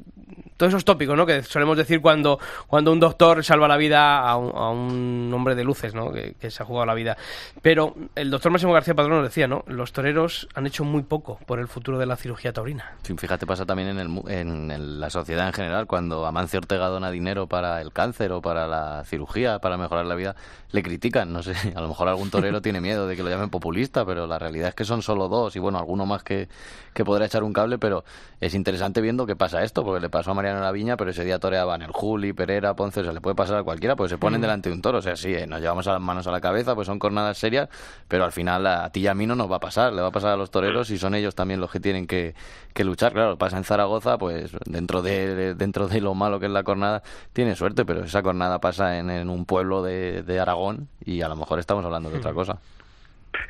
todos 0.55 0.71
esos 0.71 0.85
tópicos, 0.85 1.17
¿no? 1.17 1.25
Que 1.25 1.43
solemos 1.43 1.75
decir 1.75 1.99
cuando, 1.99 2.39
cuando 2.65 2.93
un 2.93 2.99
doctor 3.01 3.43
salva 3.43 3.67
la 3.67 3.75
vida 3.75 4.19
a 4.19 4.37
un, 4.37 5.29
hombre 5.33 5.53
de 5.53 5.65
luces, 5.65 5.93
¿no? 5.93 6.13
Que, 6.13 6.33
se 6.49 6.63
ha 6.63 6.65
jugado 6.65 6.85
la 6.85 6.93
vida. 6.93 7.17
Pero 7.61 7.93
el 8.15 8.31
doctor 8.31 8.53
Máximo 8.53 8.71
García 8.71 8.93
Padrón 8.93 9.17
nos 9.17 9.27
decía, 9.27 9.47
¿no? 9.47 9.65
Los 9.67 9.91
toreros 9.91 10.47
han 10.55 10.65
hecho 10.65 10.85
muy 10.85 11.03
poco 11.03 11.37
por 11.45 11.59
el 11.59 11.67
futuro 11.67 11.97
de 11.97 12.05
la 12.05 12.15
cirugía 12.15 12.53
taurina. 12.53 12.95
Fíjate, 13.03 13.45
pasa 13.45 13.65
también 13.65 13.89
en, 13.89 13.99
el, 13.99 14.31
en, 14.31 14.71
el- 14.71 14.99
la 15.01 15.09
sociedad 15.09 15.45
en 15.47 15.53
general, 15.53 15.87
cuando 15.87 16.25
Amancio 16.25 16.59
Ortega 16.59 16.87
dona 16.87 17.11
dinero 17.11 17.47
para 17.47 17.81
el 17.81 17.91
cáncer 17.91 18.31
o 18.31 18.41
para 18.41 18.65
la 18.65 19.03
cirugía, 19.03 19.59
para 19.59 19.75
mejorar 19.75 20.05
la 20.05 20.15
vida, 20.15 20.37
le 20.71 20.83
critican, 20.83 21.04
no 21.27 21.43
sé, 21.43 21.53
a 21.75 21.81
lo 21.81 21.87
mejor 21.87 22.07
algún 22.07 22.29
torero 22.29 22.61
tiene 22.61 22.81
miedo 22.81 23.07
de 23.07 23.15
que 23.15 23.23
lo 23.23 23.29
llamen 23.29 23.49
populista, 23.49 24.05
pero 24.05 24.27
la 24.27 24.39
realidad 24.39 24.69
es 24.69 24.75
que 24.75 24.85
son 24.85 25.01
solo 25.01 25.27
dos 25.29 25.55
y 25.55 25.59
bueno, 25.59 25.77
alguno 25.77 26.05
más 26.05 26.23
que, 26.23 26.47
que 26.93 27.03
podrá 27.05 27.25
echar 27.25 27.43
un 27.43 27.53
cable, 27.53 27.77
pero 27.77 28.03
es 28.41 28.53
interesante 28.53 29.01
viendo 29.01 29.25
que 29.25 29.35
pasa 29.35 29.63
esto, 29.63 29.83
porque 29.83 30.01
le 30.01 30.09
pasó 30.09 30.31
a 30.31 30.33
Mariano 30.33 30.59
Laviña, 30.61 30.97
pero 30.97 31.11
ese 31.11 31.23
día 31.23 31.39
toreaban 31.39 31.81
el 31.81 31.91
Juli, 31.91 32.33
Pereira, 32.33 32.75
Ponce, 32.75 32.99
o 33.01 33.03
sea, 33.03 33.13
le 33.13 33.21
puede 33.21 33.35
pasar 33.35 33.57
a 33.57 33.63
cualquiera, 33.63 33.95
pues 33.95 34.09
se 34.11 34.17
ponen 34.17 34.39
Mm. 34.39 34.41
delante 34.41 34.69
de 34.69 34.75
un 34.75 34.81
toro, 34.81 34.97
o 34.99 35.01
sea, 35.01 35.15
sí, 35.15 35.33
eh, 35.33 35.47
nos 35.47 35.61
llevamos 35.61 35.87
a 35.87 35.93
las 35.93 36.01
manos 36.01 36.27
a 36.27 36.31
la 36.31 36.41
cabeza, 36.41 36.75
pues 36.75 36.85
son 36.87 36.99
cornadas 36.99 37.37
serias, 37.37 37.69
pero 38.07 38.23
al 38.25 38.31
final 38.31 38.65
a 38.67 38.89
ti 38.91 39.01
y 39.01 39.07
a 39.07 39.13
mí 39.13 39.25
no 39.27 39.35
nos 39.35 39.51
va 39.51 39.57
a 39.57 39.59
pasar, 39.59 39.93
le 39.93 40.01
va 40.01 40.07
a 40.07 40.11
pasar 40.11 40.31
a 40.31 40.37
los 40.37 40.51
toreros 40.51 40.89
y 40.89 40.97
son 40.97 41.15
ellos 41.15 41.35
también 41.35 41.59
los 41.59 41.71
que 41.71 41.79
tienen 41.79 42.07
que, 42.07 42.35
que 42.73 42.83
luchar. 42.83 43.13
Claro, 43.13 43.37
pasa 43.37 43.57
en 43.57 43.63
Zaragoza, 43.63 44.17
pues 44.17 44.51
dentro 44.65 45.01
de, 45.01 45.35
de- 45.35 45.53
dentro 45.55 45.87
de 45.87 46.01
lo 46.01 46.13
malo 46.15 46.39
que 46.39 46.45
es 46.47 46.51
la 46.51 46.63
cornada, 46.63 47.03
tiene 47.33 47.55
suerte, 47.55 47.85
pero 47.85 48.03
esa 48.03 48.21
cornada 48.23 48.59
pasa 48.59 48.97
en, 48.97 49.09
en 49.09 49.29
un 49.29 49.45
pueblo 49.45 49.83
de, 49.83 50.23
de 50.23 50.39
Aragón 50.39 50.87
y 51.03 51.21
a 51.21 51.27
lo 51.27 51.35
mejor 51.35 51.59
estamos 51.59 51.83
hablando 51.85 52.09
de 52.09 52.17
otra 52.17 52.33
cosa. 52.33 52.59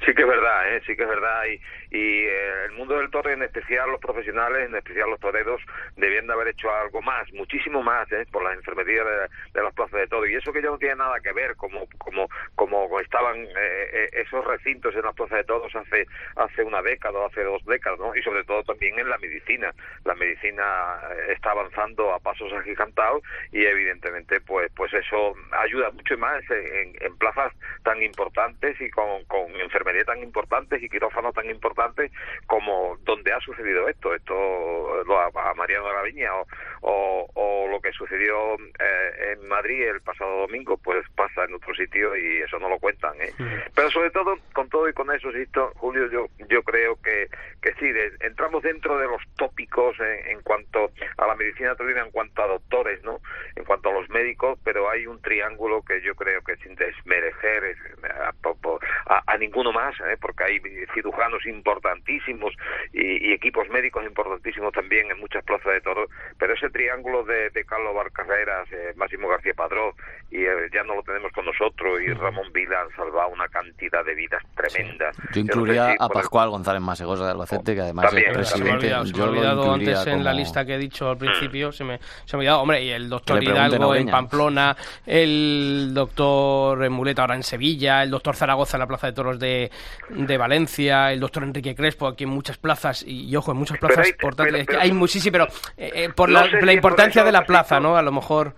Sí 0.06 0.14
que 0.14 0.22
es 0.22 0.28
verdad, 0.28 0.76
¿eh? 0.76 0.82
sí 0.86 0.96
que 0.96 1.04
es 1.04 1.10
verdad. 1.10 1.46
Y, 1.46 1.62
y 1.96 2.26
eh, 2.26 2.66
el 2.66 2.72
mundo 2.74 2.98
del 2.98 3.10
toro, 3.10 3.30
en 3.30 3.44
especial 3.44 3.90
los 3.90 4.00
profesionales, 4.00 4.70
en 4.70 4.76
especial 4.76 5.10
los 5.10 5.20
toreros, 5.20 5.62
debían 5.96 6.28
de 6.28 6.34
haber 6.34 6.50
hecho 6.50 6.74
algo 6.74 7.02
más, 7.02 7.32
muchísimo 7.34 7.82
más, 7.82 8.12
¿eh? 8.12 8.26
por 8.32 8.44
las 8.44 8.56
enfermerías 8.56 9.06
de, 9.06 9.28
de 9.54 9.64
las 9.64 9.74
plazas 9.74 10.00
de 10.00 10.08
toro. 10.08 10.28
Y 10.28 10.36
eso 10.36 10.54
que 10.54 10.62
ya 10.62 10.70
no 10.70 10.78
tiene 10.78 10.96
nada 10.96 11.20
que 11.20 11.34
ver 11.34 11.56
como 11.56 11.88
como 11.98 12.30
como 12.56 13.00
estaban 13.00 13.38
eh, 13.38 13.50
eh, 13.58 14.10
esos 14.14 14.46
recintos 14.46 14.96
en 14.96 15.02
las 15.02 15.16
plazas 15.16 15.40
de 15.40 15.44
toros 15.44 15.76
hace 15.76 16.08
hace 16.36 16.64
una 16.64 16.82
década 16.82 17.20
o 17.20 17.26
hace 17.26 17.44
dos 17.44 17.64
décadas, 17.66 18.00
¿no? 18.00 18.16
Y 18.16 18.22
sobre 18.22 18.44
todo 18.44 18.64
también 18.64 18.98
en 19.00 19.10
la 19.10 19.18
medicina. 19.18 19.74
La 20.04 20.16
medicina 20.16 21.00
eh, 21.12 21.34
está 21.34 21.52
avanzando 21.52 22.14
a 22.14 22.20
pasos 22.20 22.52
agigantados 22.54 23.24
y 23.52 23.66
evidentemente 23.66 24.40
pues 24.42 24.72
pues 24.76 24.94
eso 24.94 25.36
ayuda 25.52 25.92
mucho 25.92 26.18
más 26.18 26.44
en, 26.50 27.16
plazas 27.18 27.54
tan 27.84 28.02
importantes 28.04 28.80
y 28.82 28.90
con, 28.90 29.24
con 29.26 29.56
enfermería 29.76 30.06
tan 30.06 30.24
importantes 30.24 30.82
y 30.82 30.88
quirófanos 30.90 31.34
tan 31.34 31.50
importantes 31.50 32.10
como 32.48 32.98
donde 33.04 33.34
ha 33.34 33.40
sucedido 33.42 33.90
esto, 33.90 34.16
esto 34.16 34.34
lo 35.06 35.20
a, 35.20 35.54
Mariano 35.56 35.88
de 35.88 35.94
la 35.94 36.02
Viña 36.04 36.34
o, 36.34 36.48
o, 36.82 37.28
o 37.34 37.68
lo 37.70 37.82
que 37.82 37.92
sucedió 37.92 38.56
eh, 38.56 39.34
en 39.34 39.48
Madrid 39.48 39.88
el 39.88 40.02
pasado 40.02 40.42
domingo, 40.42 40.78
pues 40.78 41.04
pasa 41.16 41.44
en 41.44 41.56
otro 41.56 41.74
sitio 41.76 42.16
y 42.16 42.42
eso 42.42 42.58
no 42.60 42.70
lo 42.70 42.80
cuentan. 42.80 43.20
¿eh? 43.22 43.34
Pero 43.76 43.92
sobre 43.92 44.12
todo, 44.12 44.38
con 44.54 44.70
todo 44.70 44.88
y 44.88 44.94
con 44.94 45.12
eso, 45.14 45.28
insisto, 45.30 45.74
Julio, 45.76 46.10
yo, 46.10 46.28
yo 46.50 46.64
creo 46.64 46.96
que, 47.02 47.28
que 47.62 47.74
sí, 47.80 47.92
de- 47.92 48.14
entramos 48.22 48.64
dentro 48.64 48.98
de 48.98 49.08
los 49.08 49.22
tópicos 49.36 50.00
en, 50.00 50.38
en 50.38 50.42
cuanto 50.42 50.92
a 51.18 51.28
la 51.28 51.36
medicina 51.36 51.76
taurina, 51.76 52.02
en 52.04 52.12
cuanto 52.12 52.42
a 52.44 52.48
doctores, 52.48 53.04
¿no? 53.04 53.20
En 53.56 53.66
cuanto 53.66 53.90
a 53.90 53.94
los 53.94 54.10
médicos, 54.10 54.58
pero 54.64 54.90
hay 54.90 55.06
un 55.08 55.22
triángulo 55.22 55.82
que 55.84 56.02
yo 56.02 56.16
creo 56.16 56.42
que 56.44 56.56
sin 56.58 56.76
desmerecer 56.76 57.76
a, 59.08 59.22
a 59.26 59.38
ninguno 59.66 59.72
más, 59.74 59.96
¿eh? 60.02 60.18
porque 60.20 60.44
hay 60.44 60.60
cirujanos 60.94 61.46
importantísimos 61.46 62.54
y, 62.94 63.30
y 63.30 63.34
equipos 63.34 63.68
médicos 63.70 64.04
importantísimos 64.06 64.72
también 64.74 65.10
en 65.12 65.20
muchas 65.20 65.44
plazas 65.44 65.74
de 65.74 65.82
toros, 65.82 66.10
pero 66.38 66.54
ese 66.54 66.70
triángulo 66.70 67.24
de, 67.24 67.50
de 67.50 67.66
Carlos 67.66 67.96
Barcarreras, 67.96 68.68
eh, 68.72 68.94
Máximo 68.96 69.28
García 69.28 69.54
Padrón, 69.56 69.92
y 70.32 70.44
eh, 70.44 70.70
ya 70.74 70.84
no 70.84 70.96
lo 70.96 71.04
tenemos 71.04 71.32
con 71.34 71.46
nosotros, 71.46 72.00
y 72.02 72.14
Ramón 72.14 72.52
Vila 72.54 72.82
han 72.82 72.96
salvado 72.96 73.30
una 73.30 73.48
cantidad 73.48 74.04
de 74.06 74.16
vidas 74.16 74.44
tremendas. 74.56 75.16
Yo 75.18 75.24
no 75.26 75.34
sé 75.34 75.40
incluiría 75.40 75.88
si 75.88 75.94
a 75.94 76.08
por 76.08 76.18
el- 76.18 76.22
Pascual 76.22 76.50
González 76.50 76.82
Masegosa 76.82 77.26
de 77.26 77.32
Albacete, 77.32 77.76
que 77.76 77.82
además 77.82 78.06
También, 78.06 78.40
es 78.40 78.50
Se 78.50 78.58
me 78.64 78.70
ha 78.72 78.78
presidente. 78.78 78.86
olvidado, 78.86 79.06
se 79.06 79.12
me 79.14 79.18
yo 79.18 79.26
lo 79.26 79.32
olvidado 79.32 79.62
incluiría 79.66 79.98
antes 80.00 80.14
en 80.14 80.24
la 80.24 80.32
como- 80.32 80.40
lista 80.40 80.66
que 80.66 80.76
he 80.76 80.78
dicho 80.78 81.10
al 81.10 81.18
principio, 81.18 81.72
se 81.72 81.84
me, 81.84 82.00
se 82.26 82.38
me 82.38 82.38
ha 82.38 82.38
olvidado. 82.40 82.62
Hombre, 82.62 82.84
y 82.84 82.90
el 82.92 83.10
doctor 83.10 83.44
Hidalgo 83.44 83.96
en. 83.96 84.06
Pamplona, 84.10 84.76
el 85.06 85.92
doctor 85.94 86.90
Muleta 86.90 87.22
ahora 87.24 87.36
en 87.36 87.44
Sevilla, 87.44 88.04
el 88.04 88.10
doctor 88.12 88.36
Zaragoza 88.36 88.78
en 88.78 88.80
la 88.82 88.88
Plaza 88.88 89.08
de 89.08 89.14
Toros 89.14 89.40
de, 89.40 89.46
de 90.10 90.38
Valencia, 90.38 91.12
el 91.12 91.20
doctor 91.20 91.44
Enrique 91.44 91.76
Crespo 91.76 92.08
aquí 92.08 92.24
en 92.26 92.30
muchas 92.32 92.58
plazas, 92.58 93.04
y, 93.06 93.26
y 93.30 93.36
ojo, 93.36 93.52
en 93.52 93.58
muchas 93.58 93.78
plazas 93.78 94.06
hay- 94.06 94.12
importantes. 94.12 94.52
pero- 94.52 94.62
Es 94.62 94.68
que 94.68 94.72
pero- 94.74 94.82
hay 94.84 94.92
muchísimas, 94.92 95.32
pero 95.32 95.48
eh, 95.78 95.92
eh, 96.06 96.10
por 96.16 96.30
No 96.30 96.34
la, 96.40 96.40
la 96.42 96.50
si 96.50 96.56
es 96.56 96.62
por 96.62 96.72
importancia 96.72 97.24
de 97.24 97.32
la 97.32 97.46
plaza, 97.46 97.80
¿no? 97.80 97.98
A 97.98 98.02
lo 98.02 98.12
mejor. 98.12 98.56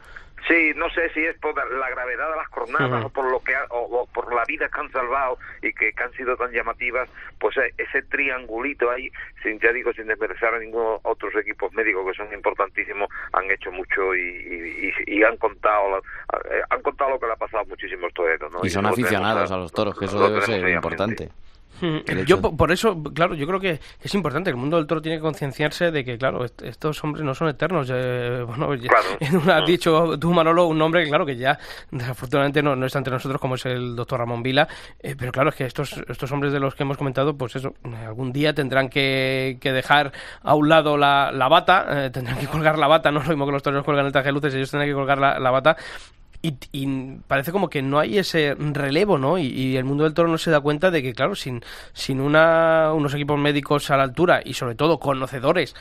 Sí, 0.48 0.72
no 0.76 0.90
sé 0.92 1.10
si 1.10 1.26
es 1.26 1.38
por 1.40 1.56
la 1.56 1.90
gravedad 1.90 2.30
de 2.30 2.36
las 2.38 2.48
jornadas 2.48 3.06
o 3.06 3.10
por 3.10 3.30
lo 3.32 3.40
que 3.42 3.56
ha- 3.56 3.66
o, 3.70 4.02
o 4.02 4.06
por 4.08 4.34
la 4.34 4.44
vida 4.46 4.70
que 4.70 4.80
han 4.80 4.92
salvado 4.92 5.38
y 5.62 5.74
que, 5.74 5.92
que 5.94 6.04
han 6.04 6.12
sido 6.14 6.38
tan 6.38 6.52
llamativas, 6.52 7.10
pues 7.40 7.58
eh, 7.58 7.74
ese 7.78 8.04
triangulito 8.04 8.90
ahí, 8.92 9.12
sin 9.44 9.60
ya 9.60 9.72
digo 9.74 9.92
sin 9.94 10.08
desmerecer 10.08 10.54
a 10.54 10.60
ninguno 10.60 11.00
otros 11.04 11.36
equipos 11.36 11.74
médicos 11.74 12.06
que 12.08 12.14
son 12.24 12.32
importantísimos, 12.34 13.10
han 13.34 13.50
hecho 13.52 13.72
mucho 13.72 14.14
y, 14.16 14.22
y- 14.22 14.94
y- 15.08 15.18
y 15.20 15.24
han 15.24 15.38
contado 15.38 15.98
eh, 15.98 16.62
han 16.70 16.82
contado 16.82 17.12
lo 17.12 17.20
que 17.20 17.26
le 17.26 17.34
ha 17.34 17.38
pasado 17.38 17.64
a 17.64 17.66
muchísimos 17.66 18.14
toreros, 18.14 18.52
¿no? 18.52 18.60
Y 18.66 18.70
son 18.70 18.84
aficionados 19.04 19.52
a- 19.52 19.56
a 19.56 19.58
los 19.58 19.72
toros, 19.74 20.00
que 20.00 20.06
eso 20.06 20.20
lo 20.20 20.30
debe 20.30 20.46
ser 20.46 20.70
importante. 20.76 21.24
Yo 22.26 22.42
por 22.58 22.72
eso, 22.72 23.02
claro, 23.14 23.36
yo 23.36 23.46
creo 23.48 23.60
que 23.60 23.80
es 24.02 24.16
importante. 24.16 24.50
El 24.50 24.56
mundo 24.56 24.78
del 24.78 24.88
toro 24.88 25.02
tiene 25.02 25.18
que 25.18 25.22
concienciarse 25.22 25.92
de 25.92 26.04
que, 26.04 26.18
claro, 26.18 26.44
est- 26.46 26.62
estos 26.64 27.04
hombres 27.04 27.24
no 27.24 27.34
son 27.36 27.50
eternos. 27.50 27.90
eh, 27.94 28.44
bueno, 28.48 28.74
ya- 28.76 28.90
Claro. 28.90 29.54
has 29.54 29.66
dicho 29.68 30.18
tú, 30.20 30.34
Manolo, 30.34 30.66
un 30.68 30.78
nombre 30.78 31.04
que, 31.04 31.10
claro, 31.10 31.26
que 31.26 31.36
ya 31.36 31.58
desafortunadamente 31.92 32.62
no, 32.64 32.76
no 32.76 32.86
está 32.86 33.00
entre 33.00 33.14
nosotros, 33.14 33.40
como 33.42 33.56
es 33.56 33.66
el 33.66 33.96
doctor 33.96 34.20
Ramón 34.20 34.44
Vila. 34.44 34.68
eh, 35.00 35.16
pero 35.18 35.32
claro, 35.32 35.50
es 35.50 35.56
que 35.56 35.66
estos, 35.66 35.96
estos 36.08 36.32
hombres 36.32 36.54
de 36.54 36.60
los 36.60 36.76
que 36.76 36.84
hemos 36.84 36.98
comentado, 36.98 37.38
pues 37.38 37.56
eso, 37.56 37.74
eh, 37.84 38.06
algún 38.06 38.32
día 38.32 38.54
tendrán 38.54 38.90
que, 38.90 39.58
que 39.62 39.72
dejar 39.72 40.12
a 40.44 40.56
un 40.56 40.70
lado 40.70 40.98
la, 40.98 41.32
la 41.32 41.48
bata, 41.48 42.06
eh, 42.06 42.10
tendrán 42.10 42.38
que 42.38 42.48
colgar 42.48 42.78
la 42.78 42.88
bata, 42.88 43.12
no 43.12 43.20
es 43.20 43.26
lo 43.28 43.32
mismo 43.34 43.46
que 43.46 43.52
los 43.52 43.64
toreros 43.64 43.84
cuelgan 43.86 44.06
el 44.06 44.12
traje 44.12 44.28
de 44.28 44.34
luces, 44.34 44.54
ellos 44.54 44.72
tendrán 44.72 44.90
que 44.90 44.96
colgar 44.96 45.18
la, 45.18 45.40
la 45.40 45.52
bata. 45.52 45.78
Y, 46.48 46.56
y 46.72 47.18
parece 47.28 47.52
como 47.52 47.70
que 47.70 47.82
no 47.82 48.00
hay 48.00 48.18
ese 48.18 48.56
relevo, 48.56 49.18
¿no? 49.18 49.38
Y, 49.38 49.48
y 49.48 49.76
el 49.76 49.84
mundo 49.84 50.06
del 50.06 50.14
toro 50.14 50.30
no 50.30 50.38
se 50.38 50.50
da 50.50 50.62
cuenta 50.62 50.92
de 50.92 51.04
que, 51.04 51.14
claro, 51.14 51.36
sin, 51.36 51.62
sin 51.92 52.22
una, 52.22 52.94
unos 52.94 53.14
equipos 53.14 53.38
médicos 53.38 53.92
a 53.92 53.98
la 53.98 54.04
altura 54.04 54.42
y 54.46 54.54
sobre 54.54 54.76
todo 54.76 54.98
conocedores 54.98 55.76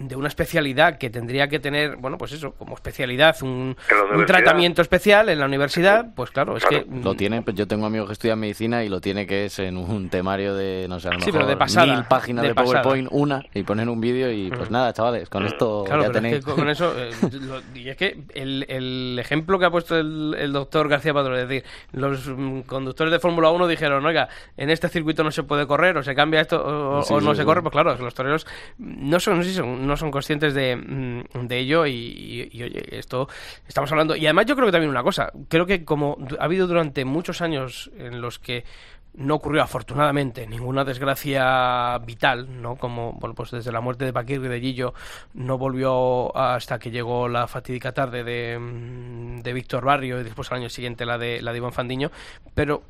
de 0.00 0.16
una 0.16 0.28
especialidad 0.28 0.96
que 0.96 1.10
tendría 1.10 1.46
que 1.48 1.58
tener, 1.60 1.96
bueno, 1.96 2.16
pues 2.16 2.32
eso, 2.32 2.52
como 2.54 2.74
especialidad, 2.74 3.36
un, 3.42 3.76
un 4.14 4.26
tratamiento 4.26 4.80
especial 4.80 5.28
en 5.28 5.38
la 5.38 5.44
universidad, 5.44 6.06
pues 6.16 6.30
claro, 6.30 6.56
es 6.56 6.64
Claro. 6.64 6.84
que... 6.86 6.90
mm, 6.90 7.04
Lo 7.04 7.14
tiene, 7.14 7.42
pues 7.42 7.54
yo 7.54 7.68
tengo 7.68 7.84
amigos 7.84 8.06
que 8.08 8.14
estudian 8.14 8.40
medicina 8.40 8.82
y 8.82 8.88
lo 8.88 9.02
tiene 9.02 9.26
que 9.26 9.44
es 9.44 9.58
en 9.58 9.76
un 9.76 10.08
temario 10.08 10.54
de, 10.54 10.86
no 10.88 10.98
sé, 11.00 11.08
a 11.08 11.12
lo 11.12 11.20
Sí, 11.20 11.26
mejor 11.26 11.32
pero 11.40 11.46
de 11.46 11.56
pasada, 11.58 11.94
mil 11.94 12.04
páginas 12.04 12.42
de 12.44 12.48
de, 12.48 12.54
pasada. 12.54 12.80
PowerPoint, 12.82 13.08
una, 13.12 13.44
y 13.52 13.62
ponen 13.62 13.90
un 13.90 14.00
vídeo 14.00 14.32
y 14.32 14.50
pues 14.50 14.70
nada, 14.70 14.90
chavales, 14.94 15.28
con 15.28 15.44
esto 15.44 15.84
Claro, 15.86 16.02
ya 16.02 16.08
pero 16.08 16.18
es 16.18 16.22
tenéis. 16.24 16.44
que 16.46 16.50
con 16.52 16.68
eso, 16.70 16.94
eh, 16.98 17.10
lo- 17.42 17.60
y 17.78 17.88
es 17.90 17.96
que 17.98 18.22
el, 18.34 18.64
el 18.70 19.18
ejemplo 19.20 19.58
que 19.58 19.66
ha 19.66 19.70
puesto 19.70 19.98
el, 19.98 20.34
el 20.38 20.50
doctor 20.54 20.88
García 20.88 21.12
Padrón, 21.12 21.36
es 21.40 21.46
decir, 21.46 21.64
los 21.92 22.26
mm, 22.26 22.60
conductores 22.60 23.12
de 23.12 23.18
Fórmula 23.18 23.50
1 23.50 23.66
dijeron, 23.68 24.04
oiga, 24.06 24.30
en 24.56 24.70
este 24.70 24.88
circuito 24.88 25.22
no 25.24 25.30
se 25.30 25.42
puede 25.42 25.66
correr, 25.66 25.98
o 25.98 26.02
se 26.02 26.14
cambia 26.14 26.40
esto, 26.40 26.58
o, 26.64 27.02
Sí, 27.02 27.12
o 27.12 27.20
no 27.20 27.32
sí, 27.32 27.36
se 27.36 27.42
sí. 27.42 27.46
corre, 27.46 27.60
pues 27.60 27.72
claro, 27.72 27.94
los 27.96 28.14
toreros 28.14 28.46
no 28.78 29.20
son, 29.20 29.36
no 29.36 29.42
sé 29.44 29.50
si 29.50 29.56
son, 29.56 29.89
no 29.90 29.96
son 29.96 30.10
conscientes 30.10 30.54
de, 30.54 30.76
mm, 30.76 31.46
de 31.46 31.58
ello 31.58 31.86
y, 31.86 32.48
oye, 32.54 32.98
esto 32.98 33.28
estamos 33.66 33.90
hablando. 33.92 34.16
Y 34.16 34.26
además 34.26 34.46
yo 34.46 34.54
creo 34.54 34.66
que 34.66 34.72
también 34.72 34.90
una 34.90 35.02
cosa, 35.02 35.30
creo 35.48 35.66
que 35.66 35.84
como 35.84 36.16
ha 36.38 36.44
habido 36.44 36.66
durante 36.66 37.04
muchos 37.04 37.42
años 37.42 37.90
en 37.98 38.20
los 38.20 38.38
que 38.38 38.64
no 39.12 39.34
ocurrió 39.34 39.62
afortunadamente 39.62 40.46
ninguna 40.46 40.84
desgracia 40.84 41.98
vital, 41.98 42.62
¿no? 42.62 42.76
Como 42.76 43.14
bueno, 43.14 43.34
pues 43.34 43.50
desde 43.50 43.72
la 43.72 43.80
muerte 43.80 44.04
de 44.04 44.12
Paquirri 44.12 44.48
de 44.48 44.92
no 45.34 45.58
volvió 45.58 46.34
hasta 46.36 46.78
que 46.78 46.92
llegó 46.92 47.28
la 47.28 47.48
fatídica 47.48 47.92
tarde 47.92 48.22
de, 48.22 48.58
mm, 48.58 49.42
de 49.42 49.52
Víctor 49.52 49.84
Barrio 49.84 50.20
y 50.20 50.24
después 50.24 50.50
al 50.52 50.58
año 50.58 50.70
siguiente 50.70 51.04
la 51.04 51.18
de 51.18 51.42
la 51.42 51.50
de 51.50 51.58
Iván 51.58 51.72
Fandiño, 51.72 52.10
pero 52.54 52.82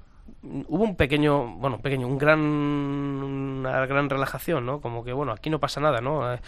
hubo 0.43 0.85
un 0.85 0.97
pequeño, 0.97 1.47
bueno, 1.57 1.77
un 1.77 1.83
pequeño, 1.83 2.07
un 2.07 2.19
gran 2.19 2.41
una 2.41 3.87
gran 3.87 4.09
relajación, 4.09 4.65
¿no? 4.67 4.81
Como 4.81 5.05
que 5.05 5.13
bueno, 5.13 5.33
aquí 5.33 5.51
no 5.51 5.59
pasa 5.59 5.81
nada, 5.81 6.01
¿no? 6.01 6.33
Eh, 6.33 6.41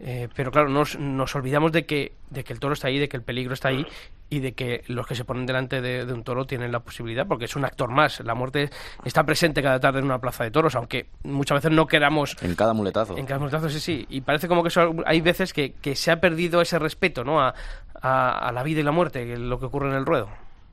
eh, 0.00 0.28
pero 0.34 0.50
claro, 0.50 0.68
nos, 0.68 0.98
nos 0.98 1.34
olvidamos 1.34 1.72
de 1.72 1.86
que 1.86 2.12
de 2.30 2.44
que 2.44 2.52
el 2.52 2.60
toro 2.60 2.74
está 2.74 2.88
ahí, 2.88 2.98
de 2.98 3.08
que 3.08 3.16
el 3.16 3.22
peligro 3.22 3.54
está 3.54 3.68
ahí 3.68 3.86
y 4.30 4.40
de 4.40 4.52
que 4.52 4.84
los 4.88 5.06
que 5.06 5.14
se 5.14 5.24
ponen 5.24 5.46
delante 5.46 5.80
de, 5.80 6.04
de 6.04 6.12
un 6.12 6.22
toro 6.22 6.46
tienen 6.46 6.70
la 6.72 6.80
posibilidad, 6.80 7.26
porque 7.26 7.46
es 7.46 7.56
un 7.56 7.64
actor 7.64 7.90
más. 7.90 8.20
La 8.20 8.34
muerte 8.34 8.68
está 9.04 9.24
presente 9.24 9.62
cada 9.62 9.80
tarde 9.80 10.00
en 10.00 10.04
una 10.04 10.18
plaza 10.20 10.44
de 10.44 10.50
toros, 10.50 10.74
aunque 10.74 11.06
muchas 11.24 11.56
veces 11.62 11.72
no 11.74 11.86
queramos 11.86 12.36
En 12.42 12.54
cada 12.54 12.74
muletazo. 12.74 13.16
en 13.16 13.24
cada 13.24 13.40
muletazo, 13.40 13.70
sí, 13.70 13.80
sí. 13.80 14.06
Y 14.10 14.20
parece 14.20 14.46
como 14.46 14.62
que 14.62 14.68
eso- 14.68 14.94
hay 15.06 15.20
veces 15.22 15.52
que, 15.54 15.72
que 15.72 15.96
se 15.96 16.10
ha 16.10 16.20
perdido 16.20 16.60
ese 16.60 16.78
respeto, 16.78 17.24
¿no? 17.24 17.40
A, 17.40 17.54
a- 18.02 18.48
a 18.48 18.52
la 18.52 18.62
vida 18.62 18.80
y 18.80 18.84
la 18.84 18.92
muerte, 18.92 19.38
lo 19.38 19.58
que 19.58 19.66
ocurre 19.66 19.88
en 19.88 19.94
el 19.96 20.04
ruedo. 20.04 20.28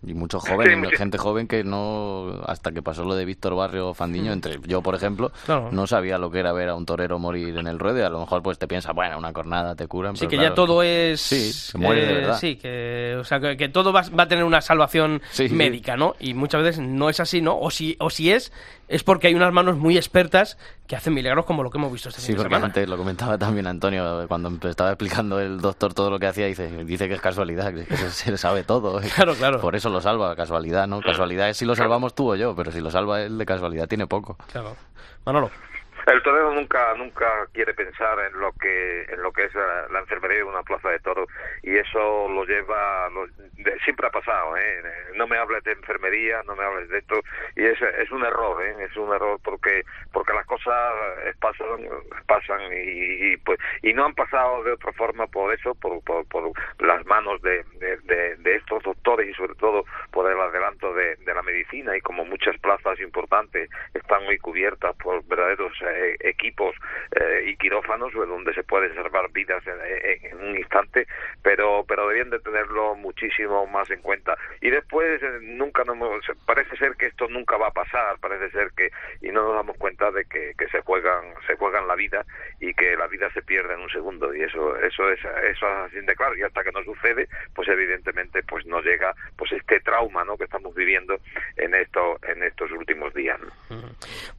Y 0.06 0.14
muchos 0.14 0.48
jóvenes, 0.48 0.92
gente 0.98 1.18
joven 1.18 1.48
que 1.48 1.64
no, 1.64 2.42
hasta 2.46 2.72
que 2.72 2.82
pasó 2.82 3.04
lo 3.04 3.16
de 3.16 3.26
Víctor 3.26 3.56
Barrio 3.56 3.94
Fandiño, 3.94 4.34
entre 4.34 4.60
yo, 4.66 4.82
por 4.82 4.96
ejemplo, 4.96 5.32
no 5.72 5.88
sabía 5.88 6.18
lo 6.18 6.30
que 6.30 6.40
era 6.40 6.54
ver 6.54 6.70
a 6.70 6.76
un 6.76 6.86
torero 6.86 7.18
morir 7.18 7.58
en 7.58 7.68
el 7.68 7.80
ruedo 7.80 8.00
y 8.00 8.02
a 8.02 8.10
lo 8.10 8.20
mejor 8.20 8.44
pues 8.44 8.60
te 8.60 8.68
piensa, 8.68 8.92
bueno, 8.94 9.18
una 9.18 9.34
cornada 9.34 9.76
te 9.76 9.88
curan. 9.88 10.16
Sí, 10.16 10.28
que 10.28 10.38
ya 10.38 10.54
todo 10.54 10.84
es... 10.84 11.22
Sí, 11.22 11.72
que 11.72 11.78
muere 11.78 12.06
de 12.06 12.12
eh, 12.12 12.16
verdad. 12.16 12.38
Sí, 12.40 12.56
que, 12.56 13.16
o 13.20 13.24
sea, 13.24 13.40
que, 13.40 13.70
todo 13.70 13.92
va, 13.92 14.04
va, 14.18 14.24
a 14.24 14.28
tener 14.28 14.44
una 14.44 14.62
salvación 14.62 15.22
médica, 15.52 15.98
¿no? 15.98 16.16
Y 16.20 16.34
muchas 16.34 16.64
veces 16.64 16.86
no 16.86 17.10
es 17.10 17.20
así, 17.20 17.42
¿no? 17.42 17.58
O 17.60 17.72
si, 17.72 17.96
o 18.00 18.10
si 18.10 18.32
es, 18.32 18.52
es 18.88 19.04
porque 19.04 19.28
hay 19.28 19.36
unas 19.36 19.52
manos 19.52 19.78
muy 19.78 19.98
expertas 19.98 20.58
que 20.88 20.96
hacen 20.96 21.14
milagros 21.14 21.46
como 21.46 21.64
lo 21.64 21.72
que 21.72 21.78
hemos 21.78 21.92
visto 21.92 22.10
este 22.10 22.22
sí, 22.22 22.28
fin 22.28 22.38
de 22.38 22.44
semana. 22.44 22.66
antes 22.66 22.88
lo 22.88 22.98
comentaba 22.98 23.38
también 23.38 23.66
Antonio 23.68 24.28
cuando 24.28 24.50
estaba 24.70 24.92
explicando 24.92 25.40
el 25.40 25.60
doctor 25.60 25.94
todo 25.94 26.10
lo 26.10 26.20
que 26.20 26.28
hacía, 26.28 26.46
dice, 26.46 26.86
dice 26.86 27.08
que 27.08 27.16
es 27.16 27.22
casualidad, 27.22 27.74
que 27.74 27.86
se, 27.96 28.32
le 28.32 28.38
sabe 28.38 28.64
todo. 28.64 29.02
Claro, 29.16 29.34
claro. 29.36 29.62
Por 29.62 29.76
eso 29.76 29.90
lo 29.90 30.02
salva, 30.02 30.36
casualidad, 30.36 30.88
¿no? 30.88 31.00
Casualidad 31.00 31.50
es 31.50 31.58
si 31.58 31.66
lo 31.66 31.76
salvamos 31.76 32.14
tú 32.16 32.34
o 32.34 32.36
yo, 32.36 32.56
pero 32.56 32.72
si 32.72 32.82
lo 32.82 32.92
salva 32.92 33.22
él 33.22 33.38
de 33.38 33.46
casualidad 33.46 33.88
tiene 33.88 34.08
poco. 34.08 34.38
Claro. 34.52 34.76
Manolo. 35.26 35.50
El 36.06 36.22
torero 36.22 36.54
nunca 36.54 36.94
nunca 36.94 37.48
quiere 37.52 37.74
pensar 37.74 38.20
en 38.20 38.40
lo 38.40 38.52
que 38.54 39.04
en 39.10 39.24
lo 39.24 39.32
que 39.32 39.46
es 39.46 39.56
la, 39.56 40.00
enfermería 40.00 40.38
de 40.38 40.44
una 40.44 40.62
plaza 40.62 40.90
de 40.90 41.00
toros 41.00 41.28
y 41.64 41.76
eso 41.76 42.30
lo 42.30 42.46
lleva 42.46 43.10
siempre 43.84 44.06
ha 44.06 44.12
pasado 44.12 44.56
¿eh? 44.56 44.84
no 45.16 45.26
me 45.26 45.38
hables 45.38 45.64
de 45.64 45.72
enfermería 45.72 46.44
no 46.44 46.56
me 46.56 46.64
hables 46.64 46.90
de 46.90 47.00
esto 47.00 47.16
y 47.56 47.66
es, 47.66 47.82
es 47.82 48.12
un 48.12 48.24
error 48.24 48.64
¿eh? 48.64 48.76
es 48.84 48.96
un 48.98 49.12
error 49.14 49.40
porque 49.44 49.84
porque 50.14 50.34
las 50.34 50.46
cosas 50.46 50.94
pasan 51.40 51.88
pasan 52.28 52.62
y, 52.72 53.36
pues 53.38 53.60
y 53.82 53.94
no 53.94 54.06
han 54.06 54.14
pasado 54.14 54.64
de 54.64 54.74
otra 54.74 54.92
forma 54.94 55.26
por 55.26 55.56
eso 55.56 55.74
por, 55.74 56.04
por, 56.04 56.28
por 56.28 56.52
las 56.86 57.04
manos 57.08 57.42
de, 57.42 57.64
de, 57.80 58.36
de, 58.38 58.56
estos 58.56 58.84
doctores 58.84 59.28
y 59.28 59.34
sobre 59.34 59.56
todo 59.56 59.86
por 60.12 60.32
el 60.32 60.40
adelanto 60.40 60.94
de, 60.94 61.16
de 61.16 61.34
la 61.34 61.42
medicina 61.42 61.98
y 61.98 62.02
como 62.02 62.26
muchas 62.26 62.58
plazas 62.60 63.00
importantes 63.00 63.70
están 63.94 64.24
muy 64.26 64.38
cubiertas 64.38 64.96
por 64.98 65.26
verdaderos 65.26 65.74
eh, 65.82 65.95
eh, 65.96 66.16
equipos 66.20 66.76
eh, 67.12 67.46
y 67.48 67.56
quirófanos 67.58 68.14
donde 68.14 68.54
se 68.54 68.64
pueden 68.64 68.94
salvar 68.96 69.32
vidas 69.32 69.64
en, 69.68 70.38
un 70.38 70.58
instante, 70.58 71.08
pero 71.42 71.86
pero 71.88 72.08
debían 72.08 72.30
de 72.30 72.40
tenerlo 72.40 72.96
muchísimo 72.96 73.66
más 73.68 73.90
en 73.90 74.02
cuenta. 74.02 74.38
Y 74.62 74.70
después 74.70 75.22
eh, 75.24 75.40
nunca 75.42 75.84
nos 75.84 75.98
parece 76.46 76.76
ser 76.78 76.96
que 76.96 77.08
esto 77.08 77.28
nunca 77.28 77.58
va 77.58 77.68
a 77.68 77.72
pasar, 77.72 78.18
parece 78.20 78.50
ser 78.52 78.72
que 78.76 78.92
y 79.22 79.30
no 79.32 79.44
nos 79.44 79.56
damos 79.56 79.78
cuenta 79.78 80.12
de 80.12 80.26
que, 80.26 80.54
que 80.58 80.68
se 80.70 80.82
juegan 80.82 81.34
se 81.48 81.56
juegan 81.56 81.88
la 81.88 81.96
vida 81.96 82.26
y 82.60 82.74
que 82.74 82.96
la 82.96 83.08
vida 83.08 83.30
se 83.34 83.42
pierde 83.42 83.74
en 83.74 83.82
un 83.82 83.90
segundo 83.90 84.34
y 84.34 84.42
eso 84.42 84.76
eso 84.78 85.10
es 85.10 85.20
eso 85.20 85.66
es 85.68 85.88
así 85.88 86.00
de 86.02 86.16
claro 86.16 86.36
y 86.38 86.44
hasta 86.44 86.64
que 86.64 86.72
no 86.72 86.84
sucede 86.84 87.28
pues 87.54 87.68
evidentemente 87.68 88.44
pues 88.44 88.66
nos 88.66 88.84
llega 88.84 89.14
pues 89.38 89.52
este 89.52 89.80
trauma 89.82 90.24
no 90.24 90.38
que 90.38 90.46
estamos 90.46 90.74
viviendo 90.76 91.20
en 91.58 91.74
esto 91.76 92.20
en 92.24 92.44
estos 92.44 92.72
últimos 92.72 93.14
días 93.14 93.40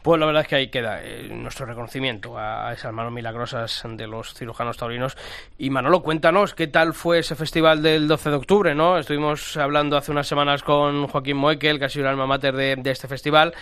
pues 0.02 0.20
la 0.20 0.26
verdad 0.26 0.42
es 0.42 0.48
que 0.48 0.56
ahí 0.56 0.70
queda 0.70 1.02
nuestro 1.46 1.64
reconocimiento 1.64 2.36
a 2.36 2.72
esas 2.72 2.92
manos 2.92 3.12
milagrosas 3.12 3.84
de 3.88 4.06
los 4.08 4.34
cirujanos 4.34 4.76
taurinos. 4.76 5.16
Y 5.56 5.70
Manolo, 5.70 6.02
cuéntanos 6.02 6.54
qué 6.54 6.66
tal 6.66 6.92
fue 6.92 7.20
ese 7.20 7.36
festival 7.36 7.82
del 7.82 8.08
12 8.08 8.30
de 8.30 8.36
octubre, 8.36 8.74
¿no? 8.74 8.98
Estuvimos 8.98 9.56
hablando 9.56 9.96
hace 9.96 10.10
unas 10.10 10.26
semanas 10.26 10.64
con 10.64 11.06
Joaquín 11.06 11.36
Moekel, 11.36 11.78
que 11.78 11.84
ha 11.84 11.88
sido 11.88 12.06
el 12.06 12.10
alma 12.10 12.26
mater 12.26 12.56
de, 12.56 12.90
este 12.90 13.06
festival. 13.06 13.54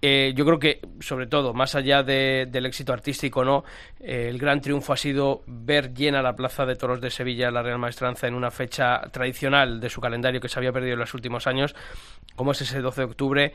Eh, 0.00 0.32
yo 0.34 0.46
creo 0.46 0.58
que, 0.58 0.80
sobre 1.00 1.26
todo, 1.26 1.52
más 1.52 1.74
allá 1.74 2.02
del 2.02 2.64
éxito 2.64 2.94
artístico, 2.94 3.44
¿no? 3.44 3.64
Eh, 4.00 4.28
el 4.30 4.38
gran 4.38 4.62
triunfo 4.62 4.94
ha 4.94 4.96
sido 4.96 5.42
ver 5.46 5.92
llena 5.92 6.22
la 6.22 6.34
Plaza 6.34 6.64
de 6.64 6.76
Toros 6.76 7.02
de 7.02 7.10
Sevilla, 7.10 7.50
la 7.50 7.62
Real 7.62 7.78
Maestranza, 7.78 8.26
en 8.26 8.34
una 8.34 8.50
fecha 8.50 9.02
tradicional 9.12 9.78
de 9.78 9.90
su 9.90 10.00
calendario 10.00 10.40
que 10.40 10.48
se 10.48 10.58
había 10.58 10.72
perdido 10.72 10.94
en 10.94 11.00
los 11.00 11.12
últimos 11.12 11.46
años, 11.46 11.74
como 12.34 12.52
es 12.52 12.62
ese 12.62 12.80
12 12.80 13.00
de 13.02 13.04
octubre 13.04 13.52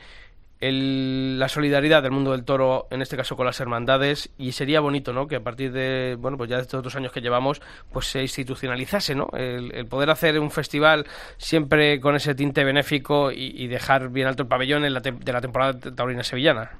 el, 0.62 1.39
la 1.39 1.49
solidaridad 1.49 2.03
del 2.03 2.12
mundo 2.12 2.32
del 2.32 2.45
toro, 2.45 2.88
en 2.91 3.01
este 3.01 3.18
caso 3.18 3.36
con 3.36 3.45
las 3.45 3.59
hermandades, 3.59 4.34
y 4.38 4.51
sería 4.53 4.80
bonito, 4.80 5.12
¿no? 5.12 5.28
Que 5.28 5.38
a 5.38 5.39
partir 5.41 5.72
de, 5.72 6.16
bueno, 6.18 6.38
pues 6.38 6.49
ya 6.49 6.57
de 6.57 6.62
estos 6.62 6.80
otros 6.80 6.95
años 6.95 7.12
que 7.12 7.22
llevamos, 7.22 7.62
pues 7.91 8.05
se 8.05 8.22
institucionalizase, 8.22 9.16
¿no? 9.16 9.28
El, 9.34 9.88
poder 9.89 10.12
hacer 10.12 10.39
un 10.39 10.51
festival 10.51 11.05
siempre 11.38 11.99
con 11.99 12.16
ese 12.16 12.36
tinte 12.36 12.64
benéfico 12.64 13.32
y, 13.32 13.68
dejar 13.68 14.09
bien 14.09 14.28
alto 14.28 14.43
el 14.43 14.49
pabellón 14.49 14.86
en 14.86 14.93
la 14.93 14.99
de 14.99 15.34
la 15.34 15.41
temporada 15.41 15.80
taurina 15.95 16.24
sevillana. 16.24 16.72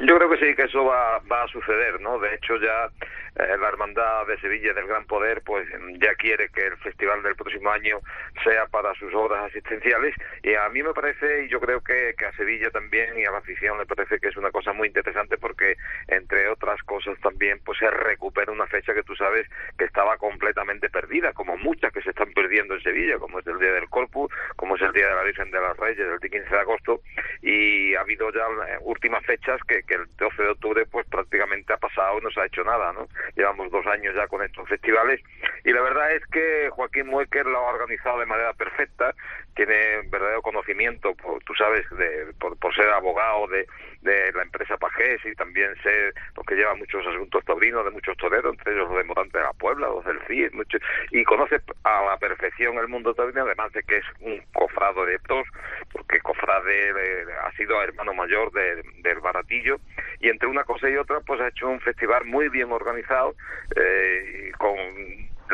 Yo 0.00 0.16
creo 0.16 0.28
que 0.28 0.36
sí, 0.38 0.56
que 0.56 0.62
eso 0.62 0.84
va, 0.84 1.20
va 1.30 1.44
a 1.44 1.48
suceder, 1.48 2.00
¿no? 2.00 2.18
De 2.18 2.34
hecho, 2.34 2.56
ya 2.56 2.90
eh, 3.36 3.56
la 3.58 3.68
Hermandad 3.68 4.26
de 4.26 4.38
Sevilla 4.40 4.72
del 4.72 4.86
Gran 4.86 5.04
Poder, 5.06 5.42
pues 5.44 5.68
ya 6.00 6.14
quiere 6.14 6.48
que 6.48 6.66
el 6.66 6.76
festival 6.78 7.22
del 7.22 7.36
próximo 7.36 7.70
año 7.70 8.00
sea 8.42 8.66
para 8.66 8.94
sus 8.94 9.14
obras 9.14 9.50
asistenciales. 9.50 10.14
Y 10.42 10.54
a 10.54 10.68
mí 10.68 10.82
me 10.82 10.92
parece, 10.92 11.44
y 11.44 11.48
yo 11.48 11.60
creo 11.60 11.82
que, 11.82 12.14
que 12.18 12.26
a 12.26 12.32
Sevilla 12.32 12.70
también 12.70 13.18
y 13.18 13.24
a 13.24 13.30
la 13.30 13.38
afición 13.38 13.78
le 13.78 13.86
parece 13.86 14.18
que 14.18 14.28
es 14.28 14.36
una 14.36 14.50
cosa 14.50 14.72
muy 14.72 14.88
interesante 14.88 15.36
porque, 15.36 15.76
entre 16.08 16.48
otras 16.48 16.82
cosas, 16.82 17.18
también 17.20 17.60
pues 17.64 17.78
se 17.78 17.90
recupera 17.90 18.52
una 18.52 18.66
fecha 18.66 18.94
que 18.94 19.02
tú 19.02 19.14
sabes 19.14 19.46
que 19.78 19.84
estaba 19.84 20.16
completamente 20.16 20.88
perdida, 20.90 21.32
como 21.32 21.56
muchas 21.56 21.92
que 21.92 22.02
se 22.02 22.10
están 22.10 22.32
perdiendo 22.32 22.74
en 22.74 22.82
Sevilla, 22.82 23.18
como 23.18 23.38
es 23.38 23.46
el 23.46 23.58
Día 23.58 23.72
del 23.72 23.88
Corpus, 23.88 24.32
como 24.56 24.76
es 24.76 24.82
el 24.82 24.92
Día 24.92 25.08
de 25.08 25.14
la 25.14 25.22
Virgen 25.22 25.50
de 25.50 25.60
las 25.60 25.76
Reyes, 25.76 26.06
el 26.06 26.30
15 26.30 26.48
de 26.48 26.60
agosto, 26.60 27.00
y 27.42 27.94
ha 27.94 28.00
habido 28.00 28.30
ya 28.32 28.46
eh, 28.68 28.78
últimas 28.80 29.24
fechas 29.24 29.60
que 29.66 29.84
que 29.86 29.94
el 29.94 30.06
12 30.16 30.42
de 30.42 30.48
octubre 30.50 30.86
pues 30.86 31.06
prácticamente 31.06 31.72
ha 31.72 31.76
pasado 31.76 32.18
y 32.18 32.22
no 32.22 32.30
se 32.30 32.40
ha 32.40 32.46
hecho 32.46 32.64
nada, 32.64 32.92
¿no? 32.92 33.08
Llevamos 33.36 33.70
dos 33.70 33.86
años 33.86 34.14
ya 34.14 34.26
con 34.26 34.42
estos 34.42 34.68
festivales. 34.68 35.20
Y 35.64 35.72
la 35.72 35.82
verdad 35.82 36.12
es 36.12 36.24
que 36.26 36.68
Joaquín 36.70 37.06
Muecker 37.06 37.46
lo 37.46 37.58
ha 37.58 37.72
organizado 37.72 38.18
de 38.20 38.26
manera 38.26 38.52
perfecta, 38.54 39.14
tiene 39.54 40.02
verdadero 40.10 40.42
conocimiento, 40.42 41.14
por, 41.14 41.42
tú 41.44 41.54
sabes, 41.54 41.88
de, 41.90 42.32
por, 42.38 42.56
por 42.58 42.74
ser 42.74 42.88
abogado 42.88 43.46
de, 43.48 43.66
de 44.02 44.32
la 44.32 44.42
empresa 44.42 44.76
Pajés 44.76 45.20
y 45.24 45.34
también 45.34 45.74
ser 45.82 46.14
porque 46.34 46.54
lleva 46.54 46.74
muchos 46.74 47.06
asuntos 47.06 47.44
taurinos 47.44 47.84
de 47.84 47.90
muchos 47.90 48.16
toreros, 48.16 48.52
entre 48.52 48.74
ellos 48.74 48.88
los 48.88 48.98
de 48.98 49.04
Morante 49.04 49.38
de 49.38 49.44
la 49.44 49.52
Puebla, 49.54 49.88
los 49.88 50.04
del 50.04 50.20
CIE, 50.26 50.50
mucho, 50.52 50.78
y 51.10 51.24
conoce 51.24 51.60
a 51.84 52.04
la 52.04 52.16
perfección 52.18 52.76
el 52.78 52.88
mundo 52.88 53.14
taurino, 53.14 53.42
además 53.42 53.72
de 53.72 53.82
que 53.82 53.96
es 53.96 54.04
un 54.20 54.42
cofrado 54.52 55.06
de 55.06 55.14
estos, 55.14 55.46
porque 55.92 56.20
cofrade 56.20 56.90
eh, 56.90 57.24
ha 57.42 57.52
sido 57.52 57.82
hermano 57.82 58.14
mayor 58.14 58.52
del 58.52 59.20
Baratillo, 59.20 59.78
y 60.20 60.28
entre 60.28 60.48
una 60.48 60.64
cosa 60.64 60.88
y 60.88 60.96
otra 60.96 61.20
pues 61.20 61.40
ha 61.40 61.48
hecho 61.48 61.68
un 61.68 61.80
festival 61.80 62.24
muy 62.24 62.48
bien 62.48 62.70
organizado 62.72 63.34
eh, 63.76 64.52
con 64.58 64.76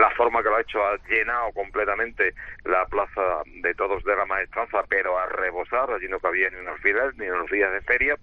la 0.01 0.11
forma 0.11 0.43
que 0.43 0.49
lo 0.49 0.57
ha 0.57 0.61
hecho 0.63 0.83
ha 0.83 0.97
llenado 1.09 1.53
completamente 1.53 2.35
la 2.65 2.87
plaza 2.87 3.43
de 3.63 3.75
todos 3.75 4.03
de 4.05 4.17
la 4.17 4.25
maestranza, 4.25 4.83
pero 4.89 5.19
a 5.19 5.27
rebosar, 5.27 5.91
allí 5.91 6.09
no 6.09 6.19
cabía 6.19 6.49
ni 6.51 6.57
unos 6.57 6.81
filas 6.81 7.15
ni 7.17 7.29
unos 7.29 7.51
días 7.51 7.71
de 7.73 7.81
feria. 7.83 8.17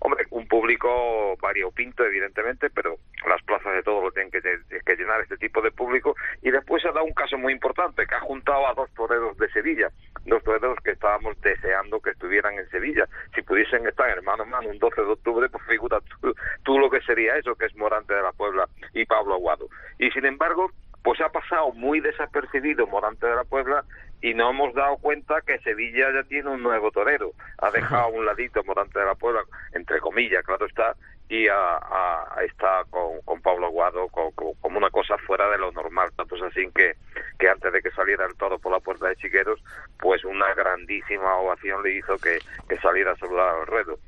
Hombre, 0.00 0.26
un 0.30 0.46
público 0.46 1.36
variopinto, 1.40 2.04
evidentemente, 2.04 2.68
pero 2.70 2.96
las 3.26 3.42
plazas 3.42 3.72
de 3.72 3.82
todos 3.82 4.04
lo 4.04 4.10
tienen 4.12 4.30
que, 4.30 4.40
que, 4.40 4.96
llenar 4.96 5.20
este 5.20 5.36
tipo 5.38 5.62
de 5.62 5.70
público. 5.70 6.14
Y 6.42 6.50
después 6.50 6.84
ha 6.84 6.92
dado 6.92 7.04
un 7.04 7.14
caso 7.14 7.38
muy 7.38 7.52
importante, 7.52 8.06
que 8.06 8.14
ha 8.14 8.20
juntado 8.20 8.66
a 8.66 8.74
dos 8.74 8.90
toreros 8.94 9.36
de 9.38 9.50
Sevilla, 9.52 9.88
dos 10.26 10.42
toreros 10.42 10.78
que 10.84 10.90
estábamos 10.90 11.40
deseando 11.40 12.00
que 12.00 12.10
estuvieran 12.10 12.58
en 12.58 12.68
Sevilla. 12.68 13.08
Si 13.34 13.42
pudiesen 13.42 13.86
estar 13.86 14.10
hermano 14.10 14.44
mano 14.44 14.68
un 14.68 14.78
12 14.78 15.00
de 15.00 15.08
octubre, 15.08 15.48
pues 15.48 15.64
figura 15.64 15.98
tú, 16.20 16.34
tú 16.62 16.78
lo 16.78 16.90
que 16.90 17.00
sería 17.02 17.36
eso, 17.36 17.54
que 17.54 17.66
es 17.66 17.76
Morante 17.76 18.12
de 18.12 18.22
la 18.22 18.32
Puebla 18.32 18.68
y 18.92 19.06
Pablo 19.06 19.34
Aguado. 19.34 19.68
Y 19.98 20.10
sin 20.10 20.26
embargo, 20.26 20.70
pues 21.02 21.20
ha 21.20 21.28
pasado 21.30 21.72
muy 21.72 22.00
desapercibido 22.00 22.86
Morante 22.86 23.26
de 23.26 23.36
la 23.36 23.44
Puebla 23.44 23.84
y 24.20 24.34
no 24.34 24.50
hemos 24.50 24.72
dado 24.74 24.96
cuenta 24.98 25.40
que 25.40 25.58
Sevilla 25.60 26.12
ya 26.12 26.22
tiene 26.28 26.50
un 26.50 26.62
nuevo 26.62 26.90
torero. 26.92 27.32
Ha 27.58 27.70
dejado 27.70 28.04
a 28.04 28.08
un 28.08 28.24
ladito 28.24 28.62
Morante 28.64 28.98
de 28.98 29.06
la 29.06 29.14
Puebla, 29.16 29.42
entre 29.74 29.98
comillas, 29.98 30.44
claro 30.44 30.66
está, 30.66 30.94
y 31.28 31.46
está 31.46 32.84
con, 32.90 33.40
Pablo 33.40 33.66
Aguado 33.66 34.06
como 34.08 34.78
una 34.78 34.90
cosa 34.90 35.18
fuera 35.18 35.48
de 35.50 35.58
lo 35.58 35.72
normal. 35.72 36.10
Tanto 36.14 36.36
es 36.36 36.42
así 36.42 36.70
que, 36.74 36.94
que 37.38 37.48
antes 37.48 37.72
de 37.72 37.82
que 37.82 37.90
saliera 37.90 38.26
el 38.26 38.36
toro 38.36 38.58
por 38.58 38.70
la 38.70 38.78
puerta 38.80 39.08
de 39.08 39.16
Chiqueros, 39.16 39.62
pues 39.98 40.24
una 40.24 40.54
grandísima 40.54 41.36
ovación 41.38 41.82
le 41.82 41.94
hizo 41.96 42.16
que, 42.18 42.38
que 42.68 42.78
saliera 42.78 43.12
a 43.12 43.16
saludar 43.16 43.56
al 43.56 43.66
ruedo. 43.66 43.98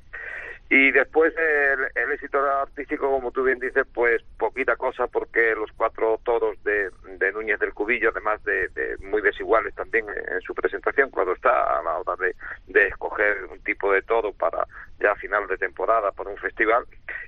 Y 0.71 0.93
después 0.93 1.33
el, 1.37 2.12
éxito 2.12 2.39
artístico, 2.39 3.11
como 3.11 3.31
tú 3.31 3.45
bien 3.45 3.59
dices, 3.59 3.87
pues 3.93 4.23
poquita 4.39 4.77
cosa 4.77 5.07
porque 5.07 5.55
los 5.55 5.71
cuatro 5.73 6.19
toros 6.25 6.62
de, 6.65 6.91
de 7.19 7.33
Núñez 7.33 7.61
del 7.61 7.75
Cubillo, 7.75 8.11
además 8.11 8.43
de, 8.45 8.69
muy 9.01 9.21
desiguales 9.21 9.75
también 9.75 10.07
en, 10.09 10.41
su 10.41 10.55
presentación, 10.55 11.11
cuando 11.11 11.33
está 11.33 11.79
a 11.79 11.83
la 11.83 11.99
hora 11.99 12.17
de, 12.17 12.35
de 12.67 12.89
escoger 12.89 13.45
un 13.45 13.61
tipo 13.62 13.93
de 13.93 14.03
toro 14.03 14.33
para 14.33 14.67
ya 15.01 15.15
final 15.17 15.47
de 15.49 15.59
temporada 15.59 16.12
para 16.12 16.31
un 16.31 16.39
festival, 16.39 16.85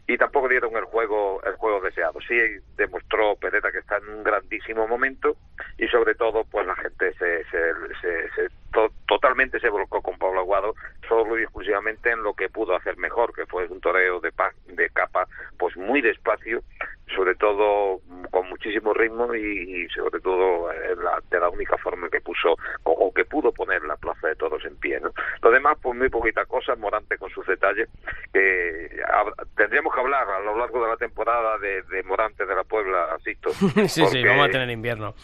y 0.07 0.16
tampoco 0.16 0.49
dieron 0.49 0.74
el 0.76 0.84
juego 0.84 1.43
el 1.45 1.55
juego 1.57 1.80
deseado. 1.80 2.18
Sí 2.26 2.37
demostró 2.76 3.37
Pereda 3.37 3.72
que 3.72 3.78
está 3.78 3.99
en 3.99 4.09
un 4.09 4.24
grandísimo 4.24 4.87
momento 4.87 5.37
y 5.78 5.87
sobre 5.89 6.14
todo 6.14 6.45
pues 6.45 6.66
la 6.66 6.76
gente 6.76 7.12
se, 7.14 7.45
se, 7.45 7.72
se, 8.34 8.49
totalmente 9.06 9.60
se 9.60 9.68
volcó 9.68 10.02
con 10.02 10.18
Pablo 10.18 10.40
Aguado 10.40 10.74
solo 11.08 11.38
y 11.38 11.42
exclusivamente 11.42 12.10
en 12.10 12.22
lo 12.22 12.34
que 12.34 12.48
pudo 12.48 12.74
hacer 12.74 12.96
mejor, 12.96 13.32
que 13.34 13.46
fue 13.46 13.66
un 13.66 13.80
toreo 13.80 14.20
de, 14.20 14.32
de 14.66 14.90
capa 14.90 15.26
pues 15.58 15.76
muy 15.76 16.00
despacio, 16.00 16.62
sobre 17.14 17.34
todo 17.34 18.00
con 18.30 18.48
muchísimo 18.48 18.92
ritmo 18.92 19.34
y, 19.34 19.88
sobre 19.94 20.20
todo 20.20 20.68
la, 20.72 21.22
de 21.30 21.40
la 21.40 21.48
única 21.48 21.76
forma 21.78 22.09
que 22.09 22.20
puso 22.20 22.57
o, 22.82 23.12
que 23.14 23.24
pudo 23.24 23.52
poner 23.52 23.82
la 23.84 23.96
Plaza 23.96 24.28
de 24.28 24.36
Todos 24.36 24.64
en 24.64 24.76
pie. 24.76 25.00
¿no? 25.00 25.11
Lo 25.42 25.50
demás, 25.50 25.78
pues 25.80 25.96
muy 25.96 26.09
poquita 26.09 26.44
cosa, 26.44 26.74
Morante 26.76 27.16
con 27.18 27.30
sus 27.30 27.46
detalles, 27.46 27.88
que 28.32 29.02
tendríamos 29.57 29.94
que 29.94 30.00
hablar 30.00 30.28
a 30.28 30.40
lo 30.40 30.59
largo 30.59 30.82
de 30.82 30.88
la 30.88 30.96
temporada 30.96 31.59
de, 31.59 32.02
Morante 32.02 32.44
de 32.44 32.54
la 32.54 32.64
Puebla, 32.64 33.14
asisto. 33.14 33.50
sí, 33.88 34.07
sí, 34.07 34.24
vamos 34.24 34.48
a 34.48 34.50
tener 34.50 34.70
invierno. 34.70 35.14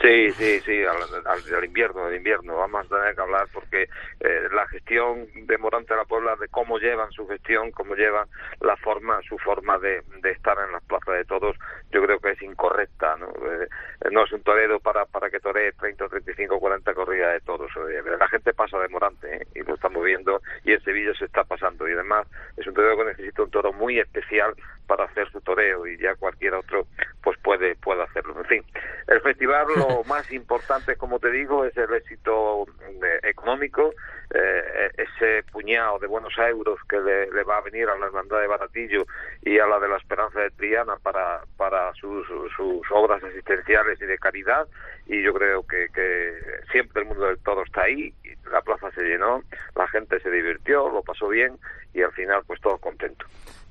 Sí, 0.00 0.30
sí, 0.32 0.60
sí, 0.60 0.82
al, 0.84 1.64
invierno, 1.64 2.04
al 2.04 2.14
invierno. 2.14 2.56
Vamos 2.56 2.86
a 2.86 2.96
tener 2.96 3.14
que 3.14 3.20
hablar 3.20 3.48
porque 3.52 3.88
eh, 4.20 4.48
la 4.52 4.66
gestión 4.68 5.26
de 5.34 5.58
Morante 5.58 5.94
de 5.94 6.00
la 6.00 6.04
Puebla, 6.04 6.36
de 6.36 6.48
cómo 6.48 6.78
llevan 6.78 7.10
su 7.12 7.26
gestión, 7.28 7.70
cómo 7.70 7.94
llevan 7.94 8.28
la 8.60 8.76
forma, 8.76 9.20
su 9.28 9.38
forma 9.38 9.78
de, 9.78 10.02
estar 10.24 10.56
en 10.66 10.72
las 10.72 10.82
plazas 10.84 11.14
de 11.14 11.24
todos, 11.26 11.56
yo 11.90 12.02
creo 12.02 12.18
que 12.18 12.32
es 12.32 12.42
incorrecta. 12.42 13.16
No, 13.16 13.28
eh, 13.28 13.68
no 14.10 14.24
es 14.24 14.32
un 14.32 14.42
torero 14.42 14.80
para, 14.80 15.04
para 15.06 15.30
que 15.30 15.40
toree 15.40 15.72
30, 15.72 16.08
35, 16.08 16.58
40 16.58 16.94
corridas 16.94 17.32
de 17.34 17.40
todos. 17.40 17.70
Eh, 17.76 18.02
la 18.18 18.28
gente 18.28 18.54
pasa 18.54 18.78
de 18.78 18.88
Morante 18.88 19.46
y 19.54 19.60
lo 19.62 19.74
estamos 19.74 20.04
viendo 20.04 20.40
y 20.64 20.72
en 20.72 20.82
Sevilla 20.82 21.12
se 21.18 21.26
está 21.26 21.44
pasando. 21.44 21.88
Y 21.88 21.92
además 21.92 22.26
es 22.56 22.66
un 22.66 22.74
torero 22.74 22.96
que 22.98 23.04
necesita 23.04 23.42
un 23.42 23.50
toro 23.50 23.72
muy 23.72 23.98
especial 23.98 24.54
para 24.86 25.04
hacer 25.04 25.30
su 25.30 25.40
toreo 25.40 25.86
y 25.86 25.98
ya 25.98 26.14
cualquier 26.14 26.54
otro 26.54 26.86
pues 27.22 27.36
puede 27.40 27.74
puede 27.76 28.02
hacerlo. 28.02 28.38
En 28.38 28.44
fin, 28.46 28.64
el 29.08 29.20
festival 29.20 29.66
lo 29.76 30.04
más 30.08 30.30
importante, 30.32 30.96
como 30.96 31.18
te 31.18 31.30
digo, 31.30 31.64
es 31.64 31.76
el 31.76 31.92
éxito 31.92 32.66
eh, 33.02 33.20
económico, 33.24 33.92
eh, 34.30 34.90
ese 34.96 35.42
puñado 35.50 35.98
de 35.98 36.06
buenos 36.06 36.36
euros 36.38 36.78
que 36.88 36.98
le, 36.98 37.42
va 37.44 37.58
a 37.58 37.62
venir 37.62 37.88
a 37.88 37.96
la 37.96 38.06
hermandad 38.06 38.40
de 38.40 38.46
Baratillo 38.46 39.06
y 39.42 39.58
a 39.58 39.66
la 39.66 39.78
de 39.78 39.88
la 39.88 39.96
Esperanza 39.96 40.40
de 40.40 40.50
Triana 40.50 40.96
para 40.96 41.42
para 41.56 41.92
sus, 41.94 42.26
sus 42.56 42.82
obras 42.90 43.22
asistenciales 43.22 44.00
y 44.00 44.06
de 44.06 44.18
caridad. 44.18 44.66
Y 45.06 45.22
yo 45.22 45.32
creo 45.32 45.66
que, 45.66 45.88
que 45.94 46.34
siempre 46.72 47.02
el 47.02 47.08
mundo 47.08 47.26
del 47.26 47.38
todo 47.38 47.62
está 47.62 47.82
ahí, 47.82 48.12
la 48.50 48.60
plaza 48.62 48.90
se 48.92 49.02
llenó, 49.02 49.42
la 49.74 49.86
gente 49.88 50.18
se 50.20 50.30
divirtió, 50.30 50.88
lo 50.88 51.02
pasó 51.02 51.28
bien 51.28 51.58
y 51.94 52.02
al 52.02 52.12
final 52.12 52.42
pues 52.46 52.60
todo 52.60 52.78
contento 52.78 53.26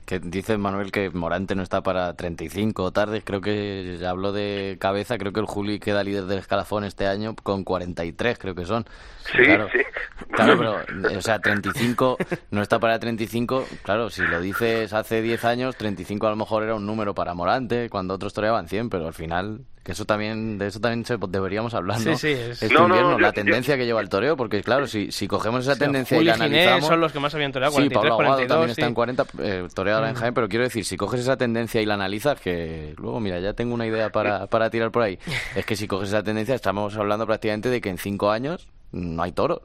que 0.05 0.19
dice 0.19 0.57
Manuel 0.57 0.91
que 0.91 1.09
Morante 1.09 1.55
no 1.55 1.63
está 1.63 1.81
para 1.81 2.13
35 2.13 2.91
tardes, 2.91 3.23
creo 3.25 3.41
que 3.41 3.97
ya 3.99 4.11
hablo 4.11 4.31
de 4.31 4.77
cabeza, 4.79 5.17
creo 5.17 5.33
que 5.33 5.39
el 5.39 5.45
Juli 5.45 5.79
queda 5.79 6.03
líder 6.03 6.25
del 6.25 6.39
escalafón 6.39 6.83
este 6.83 7.07
año 7.07 7.35
con 7.35 7.63
43, 7.63 8.37
creo 8.37 8.55
que 8.55 8.65
son. 8.65 8.85
Sí, 9.31 9.43
claro, 9.43 9.67
sí. 9.71 9.79
Claro, 10.31 10.57
pero, 10.57 11.17
o 11.17 11.21
sea, 11.21 11.39
35 11.39 12.17
no 12.51 12.61
está 12.61 12.79
para 12.79 12.99
35, 12.99 13.65
claro, 13.83 14.09
si 14.09 14.21
lo 14.21 14.39
dices 14.39 14.93
hace 14.93 15.21
10 15.21 15.45
años, 15.45 15.75
35 15.75 16.27
a 16.27 16.29
lo 16.29 16.35
mejor 16.35 16.63
era 16.63 16.75
un 16.75 16.85
número 16.85 17.13
para 17.15 17.33
Morante, 17.33 17.89
cuando 17.89 18.13
otros 18.13 18.33
toreaban 18.33 18.67
100, 18.67 18.89
pero 18.89 19.07
al 19.07 19.13
final 19.13 19.65
que 19.85 19.91
eso 19.91 20.03
también, 20.03 20.57
de 20.57 20.65
eso 20.65 20.79
también 20.79 21.05
deberíamos 21.29 21.75
hablar, 21.75 21.99
¿no? 21.99 22.17
Sí, 22.17 22.33
sí. 22.33 22.41
Es... 22.41 22.63
Este 22.63 22.75
invierno, 22.75 23.19
la 23.19 23.31
tendencia 23.31 23.77
que 23.77 23.85
lleva 23.85 24.01
el 24.01 24.09
toreo, 24.09 24.35
porque 24.35 24.63
claro, 24.63 24.87
si, 24.87 25.11
si 25.11 25.27
cogemos 25.27 25.67
esa 25.67 25.77
tendencia 25.77 26.19
y 26.19 26.23
la 26.23 26.33
analizamos... 26.33 26.87
son 26.87 26.99
los 26.99 27.11
que 27.11 27.19
más 27.19 27.35
habían 27.35 27.51
toreado, 27.51 27.71
sí, 27.73 27.87
43, 27.87 28.01
Pablo 28.01 28.15
42, 28.15 28.47
también 28.47 28.67
sí. 28.69 28.81
está 28.81 28.87
en 28.87 28.93
40, 28.95 29.25
eh, 29.43 29.67
toreado 29.75 30.07
en 30.07 30.15
Jaén, 30.15 30.33
pero 30.33 30.49
quiero 30.49 30.63
decir, 30.63 30.85
si 30.85 30.97
coges 30.97 31.19
esa 31.19 31.37
tendencia 31.37 31.81
y 31.81 31.85
la 31.85 31.93
analizas, 31.93 32.41
que 32.41 32.95
luego, 32.97 33.19
mira, 33.19 33.39
ya 33.39 33.53
tengo 33.53 33.75
una 33.75 33.85
idea 33.85 34.09
para, 34.09 34.47
para 34.47 34.71
tirar 34.71 34.89
por 34.89 35.03
ahí, 35.03 35.19
es 35.55 35.63
que 35.67 35.75
si 35.75 35.87
coges 35.87 36.09
esa 36.09 36.23
tendencia, 36.23 36.55
estamos 36.55 36.97
hablando 36.97 37.27
prácticamente 37.27 37.69
de 37.69 37.79
que 37.79 37.89
en 37.89 37.99
cinco 37.99 38.31
años 38.31 38.67
no 38.91 39.21
hay 39.21 39.33
toros. 39.33 39.61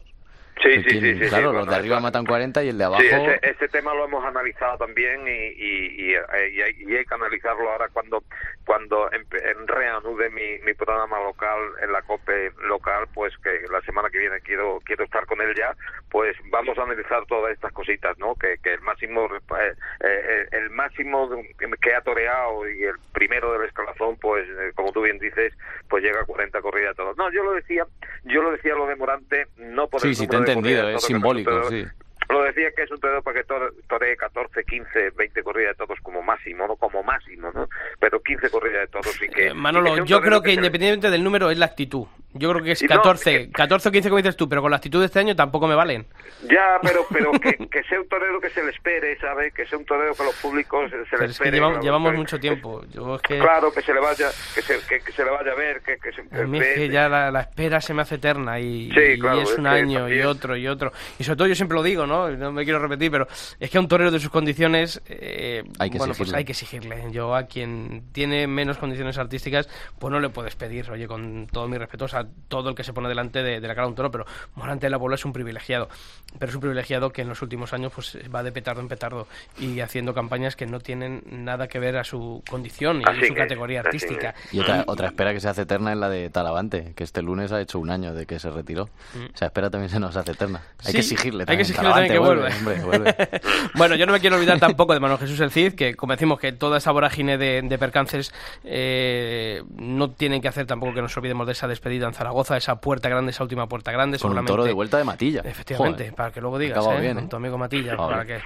Sí, 0.62 0.82
sí, 0.82 1.00
sí, 1.00 1.28
Claro, 1.28 1.52
los 1.52 1.66
de 1.66 1.74
arriba 1.74 2.00
matan 2.00 2.26
40 2.26 2.62
y 2.64 2.68
el 2.68 2.78
de 2.78 2.84
abajo... 2.84 3.02
Sí, 3.02 3.08
ese, 3.42 3.68
tema 3.68 3.94
lo 3.94 4.04
hemos 4.04 4.24
analizado 4.24 4.76
también 4.78 5.26
y, 5.26 5.30
y, 5.30 6.11
y, 6.11 6.14
hay, 6.62 7.04
que 7.04 7.14
analizarlo 7.14 7.70
ahora 7.70 7.88
cuando 7.92 8.22
cuando 8.66 9.11
en, 9.12 9.24
reanude 9.66 10.30
mi, 10.30 10.58
mi 10.64 10.74
programa 10.74 11.18
local 11.20 11.58
en 11.82 11.92
la 11.92 12.02
COPE 12.02 12.52
local, 12.68 13.06
pues 13.14 13.32
que 13.38 13.66
la 13.70 13.80
semana 13.82 14.11
que 14.11 14.18
viene 14.18 14.40
quiero 14.40 14.80
quiero 14.84 15.04
estar 15.04 15.24
con 15.26 15.40
él 15.40 15.54
ya, 15.56 15.74
pues 16.11 16.36
vamos 16.50 16.76
a 16.78 16.82
analizar 16.82 17.24
todas 17.26 17.52
estas 17.52 17.72
cositas, 17.72 18.18
¿no? 18.18 18.34
Que, 18.34 18.58
que 18.62 18.74
el 18.74 18.80
máximo 18.82 19.26
eh, 19.34 19.74
eh, 20.00 20.46
el 20.52 20.70
máximo 20.70 21.28
que 21.80 21.94
ha 21.94 22.00
toreado 22.02 22.68
y 22.68 22.84
el 22.84 22.96
primero 23.12 23.52
del 23.52 23.68
escalafón, 23.68 24.16
pues 24.16 24.46
eh, 24.48 24.72
como 24.74 24.92
tú 24.92 25.02
bien 25.02 25.18
dices, 25.18 25.52
pues 25.88 26.02
llega 26.02 26.20
a 26.20 26.24
40 26.24 26.61
corridas 26.61 26.96
todos. 26.96 27.16
No, 27.16 27.30
yo 27.32 27.42
lo 27.42 27.52
decía, 27.52 27.86
yo 28.24 28.42
lo 28.42 28.52
decía 28.52 28.74
lo 28.74 28.86
de 28.86 28.96
Morante, 28.96 29.46
no 29.56 29.88
por 29.88 30.04
el 30.04 30.14
sí, 30.14 30.26
te 30.26 30.36
entendido, 30.53 30.88
es 30.88 31.03
simbólico, 31.03 31.68
sí. 31.70 31.84
Lo 32.28 32.44
decía 32.44 32.70
que 32.76 32.82
es 32.82 32.90
un 32.92 33.01
torero 33.01 33.22
para 33.22 33.42
que 33.42 33.46
toree 33.88 34.16
14, 34.16 34.62
15, 34.62 35.11
20 35.16 35.42
corridas 35.42 35.76
de 35.76 35.84
todos 35.84 35.98
como 36.01 36.22
máximo, 36.22 36.64
no 36.68 36.76
como 36.76 37.03
máximo, 37.03 37.51
¿no? 37.53 37.68
Pero 37.98 38.22
15 38.22 38.51
corridas 38.51 38.82
de 38.82 38.86
todos 38.86 39.22
y 39.22 39.28
que... 39.28 39.48
Eh, 39.48 39.55
Manolo, 39.55 40.05
yo 40.05 40.20
creo 40.20 40.40
que, 40.40 40.53
independientemente 40.53 41.11
del 41.11 41.24
número 41.24 41.51
es 41.51 41.59
la 41.59 41.66
actitud. 41.66 42.07
Yo 42.33 42.51
creo 42.51 42.62
que 42.62 42.72
es 42.72 42.83
14, 42.83 43.51
14 43.51 43.89
o 43.89 43.93
15 43.93 44.09
como 44.09 44.18
dices 44.18 44.37
tú, 44.37 44.49
pero 44.49 44.62
con 44.62 44.70
la 44.70 44.76
actitud 44.76 45.01
de 45.01 45.07
este 45.07 45.18
año 45.18 45.35
tampoco 45.35 45.66
me 45.66 45.74
valen. 45.74 46.07
Ya, 46.49 46.78
pero 46.81 47.05
pero 47.11 47.33
que, 47.41 47.55
que 47.68 47.83
sea 47.85 48.01
un 48.01 48.09
torero 48.09 48.41
que 48.41 48.51
se 48.51 48.62
le 48.62 48.70
espere, 48.70 49.18
¿sabes? 49.18 49.53
Que 49.53 49.66
sea 49.66 49.78
un 49.78 49.85
torero 49.85 50.14
que 50.14 50.24
los 50.24 50.35
públicos 50.37 50.91
se 50.91 50.97
pero 51.11 51.24
le 51.24 51.31
es 51.31 51.39
que 51.39 51.51
llevamos, 51.51 51.85
llevamos 51.85 52.14
mucho 52.14 52.39
tiempo. 52.39 52.83
Yo 52.93 53.16
es 53.16 53.22
que... 53.22 53.39
Claro, 53.39 53.72
que 53.72 53.83
se 53.83 53.93
le 53.93 54.01
vaya 54.01 54.28
que 54.55 54.62
se, 54.62 54.78
que, 54.87 55.12
se 55.12 55.24
le 55.24 55.31
vaya 55.31 55.53
a 55.53 55.55
ver, 55.55 55.81
que, 55.83 55.99
que 55.99 56.12
se... 56.12 56.20
A 56.41 56.47
mí 56.47 56.59
es 56.59 56.74
que 56.74 56.89
ya 56.89 57.09
la, 57.09 57.31
la, 57.31 57.41
espera 57.41 57.81
se 57.81 57.95
me 57.95 58.03
hace 58.03 58.14
eterna 58.14 58.61
y, 58.61 58.91
y 58.91 59.41
es 59.41 59.59
un 59.59 59.66
año 59.66 60.09
y 60.09 60.22
otro 60.22 60.57
y 60.57 60.68
otro. 60.68 60.93
Y 61.18 61.24
sobre 61.24 61.37
todo 61.37 61.49
yo 61.49 61.55
siempre 61.55 61.76
lo 61.76 61.83
digo, 61.83 62.07
¿no? 62.07 62.31
No 62.31 62.53
me 62.53 62.64
quiero 62.64 62.78
repetir, 62.78 63.11
pero 63.11 63.26
es 63.59 63.70
que 63.70 63.78
a 63.78 63.81
un 63.81 63.89
torero 63.89 64.11
de 64.11 64.20
sus 64.20 64.31
condiciones, 64.31 65.03
eh, 65.09 65.64
hay 65.78 65.91
que 65.91 65.99
bueno, 65.99 66.12
exigirle. 66.12 66.33
pues 66.33 66.39
hay 66.39 66.45
que 66.45 66.53
exigirle. 66.53 67.05
Yo 67.11 67.35
a 67.35 67.45
quien 67.45 68.05
tiene 68.12 68.47
menos 68.47 68.78
condiciones 68.78 69.18
artísticas, 69.18 69.68
pues 69.99 70.12
no 70.12 70.20
le 70.20 70.28
puedes 70.28 70.55
pedir, 70.57 70.91
oye, 70.91 71.07
con 71.07 71.47
todo 71.47 71.66
mi 71.66 71.76
respeto, 71.76 72.05
o 72.05 72.09
sea, 72.09 72.19
todo 72.48 72.70
el 72.70 72.74
que 72.74 72.84
se 72.84 72.92
pone 72.92 73.08
delante 73.08 73.42
de, 73.42 73.60
de 73.60 73.68
la 73.68 73.74
cara 73.74 73.86
de 73.86 73.90
un 73.90 73.94
toro, 73.96 74.10
pero 74.10 74.26
Morante 74.54 74.86
de 74.86 74.90
la 74.90 74.98
Puebla 74.98 75.14
es 75.16 75.24
un 75.24 75.32
privilegiado, 75.32 75.88
pero 76.38 76.50
es 76.50 76.54
un 76.54 76.60
privilegiado 76.60 77.10
que 77.10 77.22
en 77.22 77.28
los 77.28 77.42
últimos 77.42 77.72
años 77.72 77.92
pues 77.94 78.18
va 78.34 78.42
de 78.42 78.52
petardo 78.52 78.80
en 78.80 78.88
petardo 78.88 79.26
y 79.58 79.80
haciendo 79.80 80.14
campañas 80.14 80.56
que 80.56 80.66
no 80.66 80.80
tienen 80.80 81.22
nada 81.30 81.68
que 81.68 81.78
ver 81.78 81.96
a 81.96 82.04
su 82.04 82.42
condición 82.48 83.00
y 83.00 83.04
así 83.08 83.24
a 83.24 83.28
su 83.28 83.34
categoría 83.34 83.80
artística. 83.80 84.34
Y 84.52 84.60
otra, 84.60 84.84
otra 84.86 85.08
espera 85.08 85.32
que 85.32 85.40
se 85.40 85.48
hace 85.48 85.62
eterna 85.62 85.92
es 85.92 85.98
la 85.98 86.08
de 86.08 86.30
Talavante, 86.30 86.92
que 86.94 87.04
este 87.04 87.22
lunes 87.22 87.52
ha 87.52 87.60
hecho 87.60 87.78
un 87.78 87.90
año 87.90 88.14
de 88.14 88.26
que 88.26 88.38
se 88.38 88.50
retiró. 88.50 88.86
Mm. 89.14 89.24
O 89.34 89.36
sea, 89.36 89.46
espera 89.48 89.70
también 89.70 89.90
se 89.90 89.98
nos 90.00 90.16
hace 90.16 90.32
eterna. 90.32 90.62
Hay 90.80 90.86
Sí, 90.86 90.92
que 90.92 90.98
exigirle 90.98 91.42
hay 91.42 91.46
también. 91.46 91.58
que 91.58 91.62
exigirle 91.62 91.90
también 91.90 92.12
que 92.12 92.18
hombre, 92.18 92.80
vuelve. 92.84 93.40
bueno, 93.74 93.94
yo 93.96 94.06
no 94.06 94.12
me 94.12 94.20
quiero 94.20 94.36
olvidar 94.36 94.58
tampoco 94.58 94.94
de 94.94 95.00
Manuel 95.00 95.18
Jesús 95.20 95.40
el 95.40 95.50
Cid, 95.50 95.74
que 95.74 95.94
como 95.94 96.12
decimos 96.12 96.38
que 96.40 96.52
toda 96.52 96.78
esa 96.78 96.92
vorágine 96.92 97.38
de, 97.38 97.62
de 97.62 97.78
percances 97.78 98.32
eh, 98.64 99.62
no 99.76 100.10
tienen 100.10 100.40
que 100.40 100.48
hacer 100.48 100.66
tampoco 100.66 100.94
que 100.94 101.02
nos 101.02 101.16
olvidemos 101.16 101.46
de 101.46 101.52
esa 101.52 101.66
despedida 101.68 102.06
Zaragoza, 102.14 102.56
esa 102.56 102.80
puerta 102.80 103.08
grande, 103.08 103.30
esa 103.30 103.42
última 103.42 103.66
puerta 103.68 103.92
grande. 103.92 104.18
Con 104.18 104.36
un 104.38 104.44
toro 104.44 104.64
de 104.64 104.72
vuelta 104.72 104.98
de 104.98 105.04
Matilla. 105.04 105.42
Efectivamente, 105.44 106.04
Joder. 106.04 106.14
para 106.14 106.30
que 106.30 106.40
luego 106.40 106.58
digas, 106.58 106.86
¿eh? 106.86 107.00
bien, 107.00 107.14
con 107.16 107.28
tu 107.28 107.36
amigo 107.36 107.58
Matilla, 107.58 107.96
para 107.96 108.24
que, 108.24 108.40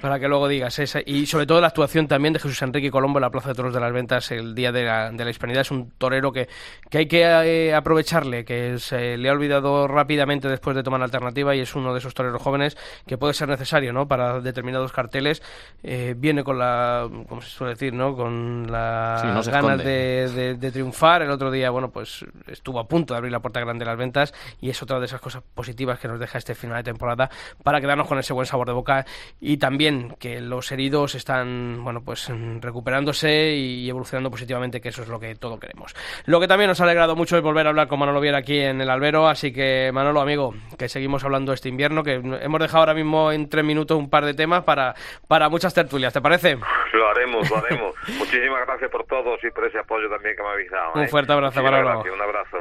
para 0.00 0.18
que 0.18 0.28
luego 0.28 0.48
digas 0.48 0.78
esa. 0.78 1.00
Y 1.04 1.26
sobre 1.26 1.46
todo 1.46 1.60
la 1.60 1.68
actuación 1.68 2.06
también 2.08 2.32
de 2.32 2.38
Jesús 2.40 2.60
Enrique 2.62 2.90
Colombo 2.90 3.18
en 3.18 3.22
la 3.22 3.30
Plaza 3.30 3.48
de 3.50 3.54
Toros 3.54 3.74
de 3.74 3.80
las 3.80 3.92
Ventas 3.92 4.30
el 4.30 4.54
día 4.54 4.72
de 4.72 4.84
la, 4.84 5.10
de 5.10 5.24
la 5.24 5.30
Hispanidad. 5.30 5.60
Es 5.62 5.70
un 5.70 5.90
torero 5.98 6.32
que, 6.32 6.48
que 6.88 6.98
hay 6.98 7.06
que 7.06 7.22
eh, 7.22 7.74
aprovecharle, 7.74 8.44
que 8.44 8.78
se 8.78 9.16
le 9.16 9.28
ha 9.28 9.32
olvidado 9.32 9.86
rápidamente 9.88 10.48
después 10.48 10.76
de 10.76 10.82
tomar 10.82 11.00
la 11.00 11.04
alternativa 11.06 11.54
y 11.54 11.60
es 11.60 11.74
uno 11.74 11.92
de 11.92 11.98
esos 11.98 12.14
toreros 12.14 12.40
jóvenes 12.42 12.76
que 13.06 13.18
puede 13.18 13.34
ser 13.34 13.48
necesario 13.48 13.92
¿no? 13.92 14.06
para 14.08 14.40
determinados 14.40 14.92
carteles. 14.92 15.42
Eh, 15.82 16.14
viene 16.16 16.44
con 16.44 16.58
la, 16.58 17.08
como 17.28 17.40
se 17.42 17.48
suele 17.50 17.74
decir, 17.74 17.92
¿no? 17.92 18.14
con 18.16 18.66
las 18.70 19.20
Sí, 19.22 19.26
no 19.28 19.42
se 19.42 19.50
ganas 19.50 19.72
esconde. 19.72 19.84
de, 19.90 20.28
de- 20.32 20.54
de 20.54 20.72
triunfar. 20.72 21.22
El 21.22 21.30
otro 21.30 21.50
día, 21.50 21.70
bueno, 21.70 21.90
pues 21.90 22.24
estuvo 22.46 22.78
a 22.80 22.86
punto 22.86 23.09
de 23.14 23.18
abrir 23.18 23.32
la 23.32 23.40
puerta 23.40 23.60
grande 23.60 23.84
de 23.84 23.90
las 23.90 23.98
ventas 23.98 24.34
y 24.60 24.70
es 24.70 24.82
otra 24.82 24.98
de 24.98 25.06
esas 25.06 25.20
cosas 25.20 25.42
positivas 25.54 25.98
que 25.98 26.08
nos 26.08 26.18
deja 26.18 26.38
este 26.38 26.54
final 26.54 26.78
de 26.78 26.84
temporada 26.84 27.30
para 27.62 27.80
quedarnos 27.80 28.08
con 28.08 28.18
ese 28.18 28.32
buen 28.32 28.46
sabor 28.46 28.66
de 28.66 28.72
boca 28.72 29.06
y 29.40 29.58
también 29.58 30.16
que 30.18 30.40
los 30.40 30.70
heridos 30.72 31.14
están, 31.14 31.82
bueno, 31.82 32.02
pues 32.04 32.28
mm, 32.30 32.60
recuperándose 32.60 33.54
y 33.54 33.88
evolucionando 33.88 34.30
positivamente, 34.30 34.80
que 34.80 34.88
eso 34.88 35.02
es 35.02 35.08
lo 35.08 35.18
que 35.20 35.34
todo 35.34 35.58
queremos. 35.58 35.94
Lo 36.26 36.40
que 36.40 36.48
también 36.48 36.68
nos 36.68 36.80
ha 36.80 36.84
alegrado 36.84 37.16
mucho 37.16 37.36
es 37.36 37.42
volver 37.42 37.66
a 37.66 37.70
hablar 37.70 37.88
con 37.88 37.98
Manolo 37.98 38.20
Viera 38.20 38.38
aquí 38.38 38.58
en 38.58 38.80
el 38.80 38.90
Albero, 38.90 39.28
así 39.28 39.52
que 39.52 39.90
Manolo, 39.92 40.20
amigo, 40.20 40.54
que 40.78 40.88
seguimos 40.88 41.24
hablando 41.24 41.52
este 41.52 41.68
invierno, 41.68 42.02
que 42.02 42.14
hemos 42.14 42.60
dejado 42.60 42.80
ahora 42.80 42.94
mismo 42.94 43.32
en 43.32 43.48
tres 43.48 43.64
minutos 43.64 43.98
un 43.98 44.10
par 44.10 44.24
de 44.24 44.34
temas 44.34 44.64
para, 44.64 44.94
para 45.28 45.48
muchas 45.48 45.74
tertulias, 45.74 46.12
¿te 46.12 46.20
parece? 46.20 46.58
Lo 46.92 47.08
haremos, 47.08 47.48
lo 47.48 47.56
haremos. 47.56 47.94
Muchísimas 48.18 48.66
gracias 48.66 48.90
por 48.90 49.04
todos 49.04 49.42
y 49.44 49.50
por 49.50 49.64
ese 49.64 49.78
apoyo 49.78 50.08
también 50.08 50.36
que 50.36 50.42
me 50.42 50.48
habéis 50.48 50.70
dado. 50.70 50.92
Un 50.94 51.02
¿eh? 51.02 51.08
fuerte 51.08 51.32
abrazo, 51.32 51.62
Manolo. 51.62 52.02
Un 52.02 52.20
abrazo. 52.20 52.58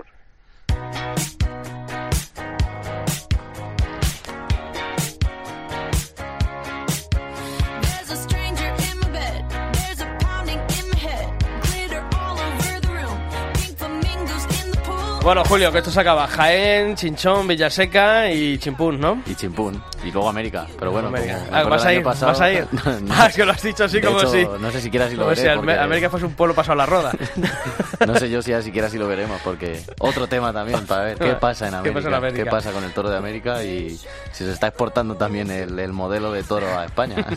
Bueno, 15.29 15.45
Julio, 15.45 15.71
que 15.71 15.77
esto 15.77 15.91
se 15.91 15.99
acaba. 15.99 16.25
Jaén, 16.25 16.95
Chinchón, 16.95 17.47
Villaseca 17.47 18.31
y 18.31 18.57
Chimpún, 18.57 18.99
¿no? 18.99 19.21
Y 19.27 19.35
Chimpún. 19.35 19.79
Y 20.03 20.11
luego 20.11 20.27
América. 20.27 20.65
Pero 20.79 20.89
bueno, 20.91 21.09
América. 21.09 21.39
Ah, 21.51 21.61
¿Vas 21.65 21.85
a 21.85 21.93
ir? 21.93 22.01
pasado- 22.01 22.31
¿Vas 22.31 22.41
a 22.41 22.51
ir? 22.51 22.65
No, 22.71 23.13
Ah, 23.15 23.27
es 23.27 23.35
que 23.35 23.45
lo 23.45 23.51
has 23.51 23.61
dicho 23.61 23.83
así 23.83 23.99
de 23.99 24.07
como 24.07 24.21
hecho, 24.21 24.31
si... 24.31 24.43
No 24.59 24.71
sé 24.71 24.81
siquiera 24.81 25.07
si 25.07 25.15
lo 25.15 25.25
como 25.25 25.35
si 25.35 25.43
porque- 25.55 25.73
América 25.73 26.09
fuese 26.09 26.25
un 26.25 26.33
pueblo 26.33 26.55
pasado 26.55 26.73
a 26.73 26.75
la 26.77 26.85
roda. 26.87 27.11
No 28.07 28.15
sé 28.15 28.29
yo 28.29 28.41
si 28.41 28.51
ya 28.51 28.61
siquiera 28.63 28.89
si 28.89 28.97
lo 28.97 29.07
veremos, 29.07 29.39
porque 29.43 29.83
otro 29.99 30.25
tema 30.25 30.51
también 30.53 30.87
para 30.87 31.03
ver 31.03 31.17
qué 31.19 31.33
pasa 31.39 31.65
en 31.67 31.71
¿Qué 31.73 31.77
América. 31.77 31.93
pasa 31.99 32.07
en 32.07 32.13
América? 32.15 32.43
¿Qué 32.45 32.49
pasa 32.49 32.71
con 32.71 32.83
el 32.85 32.91
toro 32.93 33.09
de 33.09 33.17
América 33.17 33.63
y 33.63 33.89
si 34.31 34.45
se 34.45 34.51
está 34.53 34.67
exportando 34.67 35.15
también 35.15 35.51
el, 35.51 35.77
el 35.77 35.91
modelo 35.93 36.31
de 36.31 36.41
toro 36.41 36.65
a 36.75 36.85
España? 36.85 37.17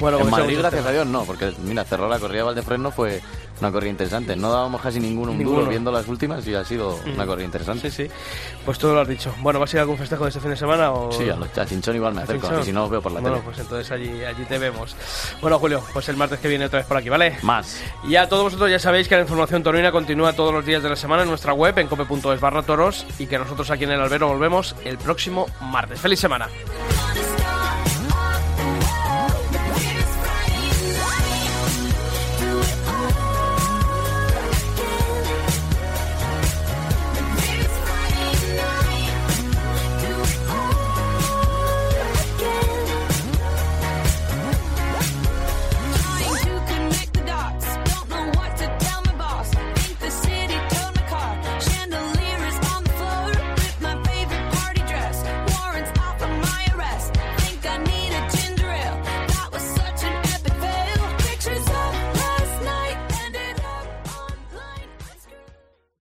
Bueno, 0.00 0.16
en 0.18 0.22
pues 0.28 0.32
Madrid, 0.40 0.58
gracias 0.58 0.84
a 0.84 0.90
Dios, 0.90 1.06
no, 1.06 1.22
porque 1.24 1.52
mira, 1.62 1.84
cerró 1.84 2.08
la 2.08 2.18
corrida 2.18 2.38
de 2.38 2.44
Valdefresno, 2.44 2.90
fue 2.90 3.20
una 3.62 3.72
corrida 3.72 3.90
interesante. 3.90 4.34
No 4.36 4.50
dábamos 4.52 4.80
casi 4.80 4.98
ninguno 5.00 5.32
un 5.32 5.42
duro 5.42 5.66
viendo 5.66 5.90
las 5.92 6.06
últimas 6.08 6.46
y 6.46 6.54
ha 6.54 6.64
sido 6.64 6.98
Mm. 7.06 7.12
una 7.14 7.26
corrida 7.26 7.44
interesante. 7.46 7.90
Sí, 7.90 8.08
sí. 8.08 8.14
Pues 8.64 8.78
tú 8.78 8.88
lo 8.88 9.00
has 9.00 9.08
dicho. 9.08 9.34
Bueno, 9.40 9.58
¿vas 9.60 9.72
a 9.72 9.76
ir 9.76 9.78
a 9.78 9.82
algún 9.82 9.96
festejo 9.98 10.24
de 10.24 10.28
este 10.30 10.40
fin 10.40 10.50
de 10.50 10.56
semana 10.56 10.90
o...? 10.92 11.12
Sí, 11.12 11.28
a, 11.30 11.36
los- 11.36 11.56
a 11.56 11.66
Chinchón 11.66 11.96
igual 11.96 12.14
me 12.14 12.22
acerco, 12.22 12.48
y 12.60 12.64
si 12.64 12.72
no 12.72 12.80
los 12.82 12.90
veo 12.90 13.00
por 13.02 13.12
la 13.12 13.20
bueno, 13.20 13.36
tele. 13.36 13.44
pues 13.46 13.58
entonces 13.60 13.90
allí, 13.92 14.24
allí 14.24 14.44
te 14.44 14.58
vemos. 14.58 14.96
Bueno, 15.40 15.58
Julio, 15.58 15.82
pues 15.92 16.08
el 16.08 16.16
martes 16.16 16.40
que 16.40 16.48
viene 16.48 16.64
otra 16.66 16.80
vez 16.80 16.86
por 16.86 16.96
aquí, 16.96 17.08
¿vale? 17.08 17.38
Más. 17.42 17.80
Y 18.04 18.16
a 18.16 18.28
todos 18.28 18.44
vosotros 18.44 18.70
ya 18.70 18.78
sabéis 18.78 19.08
que 19.08 19.14
la 19.16 19.22
información 19.22 19.62
torina 19.62 19.92
continúa 19.92 20.32
todos 20.32 20.52
los 20.52 20.64
días 20.66 20.82
de 20.82 20.88
la 20.90 20.96
semana 20.96 21.22
en 21.22 21.28
nuestra 21.28 21.52
web, 21.52 21.78
en 21.78 21.86
cope.es 21.86 22.40
barra 22.40 22.62
toros, 22.62 23.06
y 23.18 23.26
que 23.26 23.38
nosotros 23.38 23.70
aquí 23.70 23.84
en 23.84 23.92
el 23.92 24.00
albero 24.00 24.28
volvemos 24.28 24.74
el 24.84 24.98
próximo 24.98 25.46
martes. 25.60 26.00
¡Feliz 26.00 26.18
semana! 26.20 26.48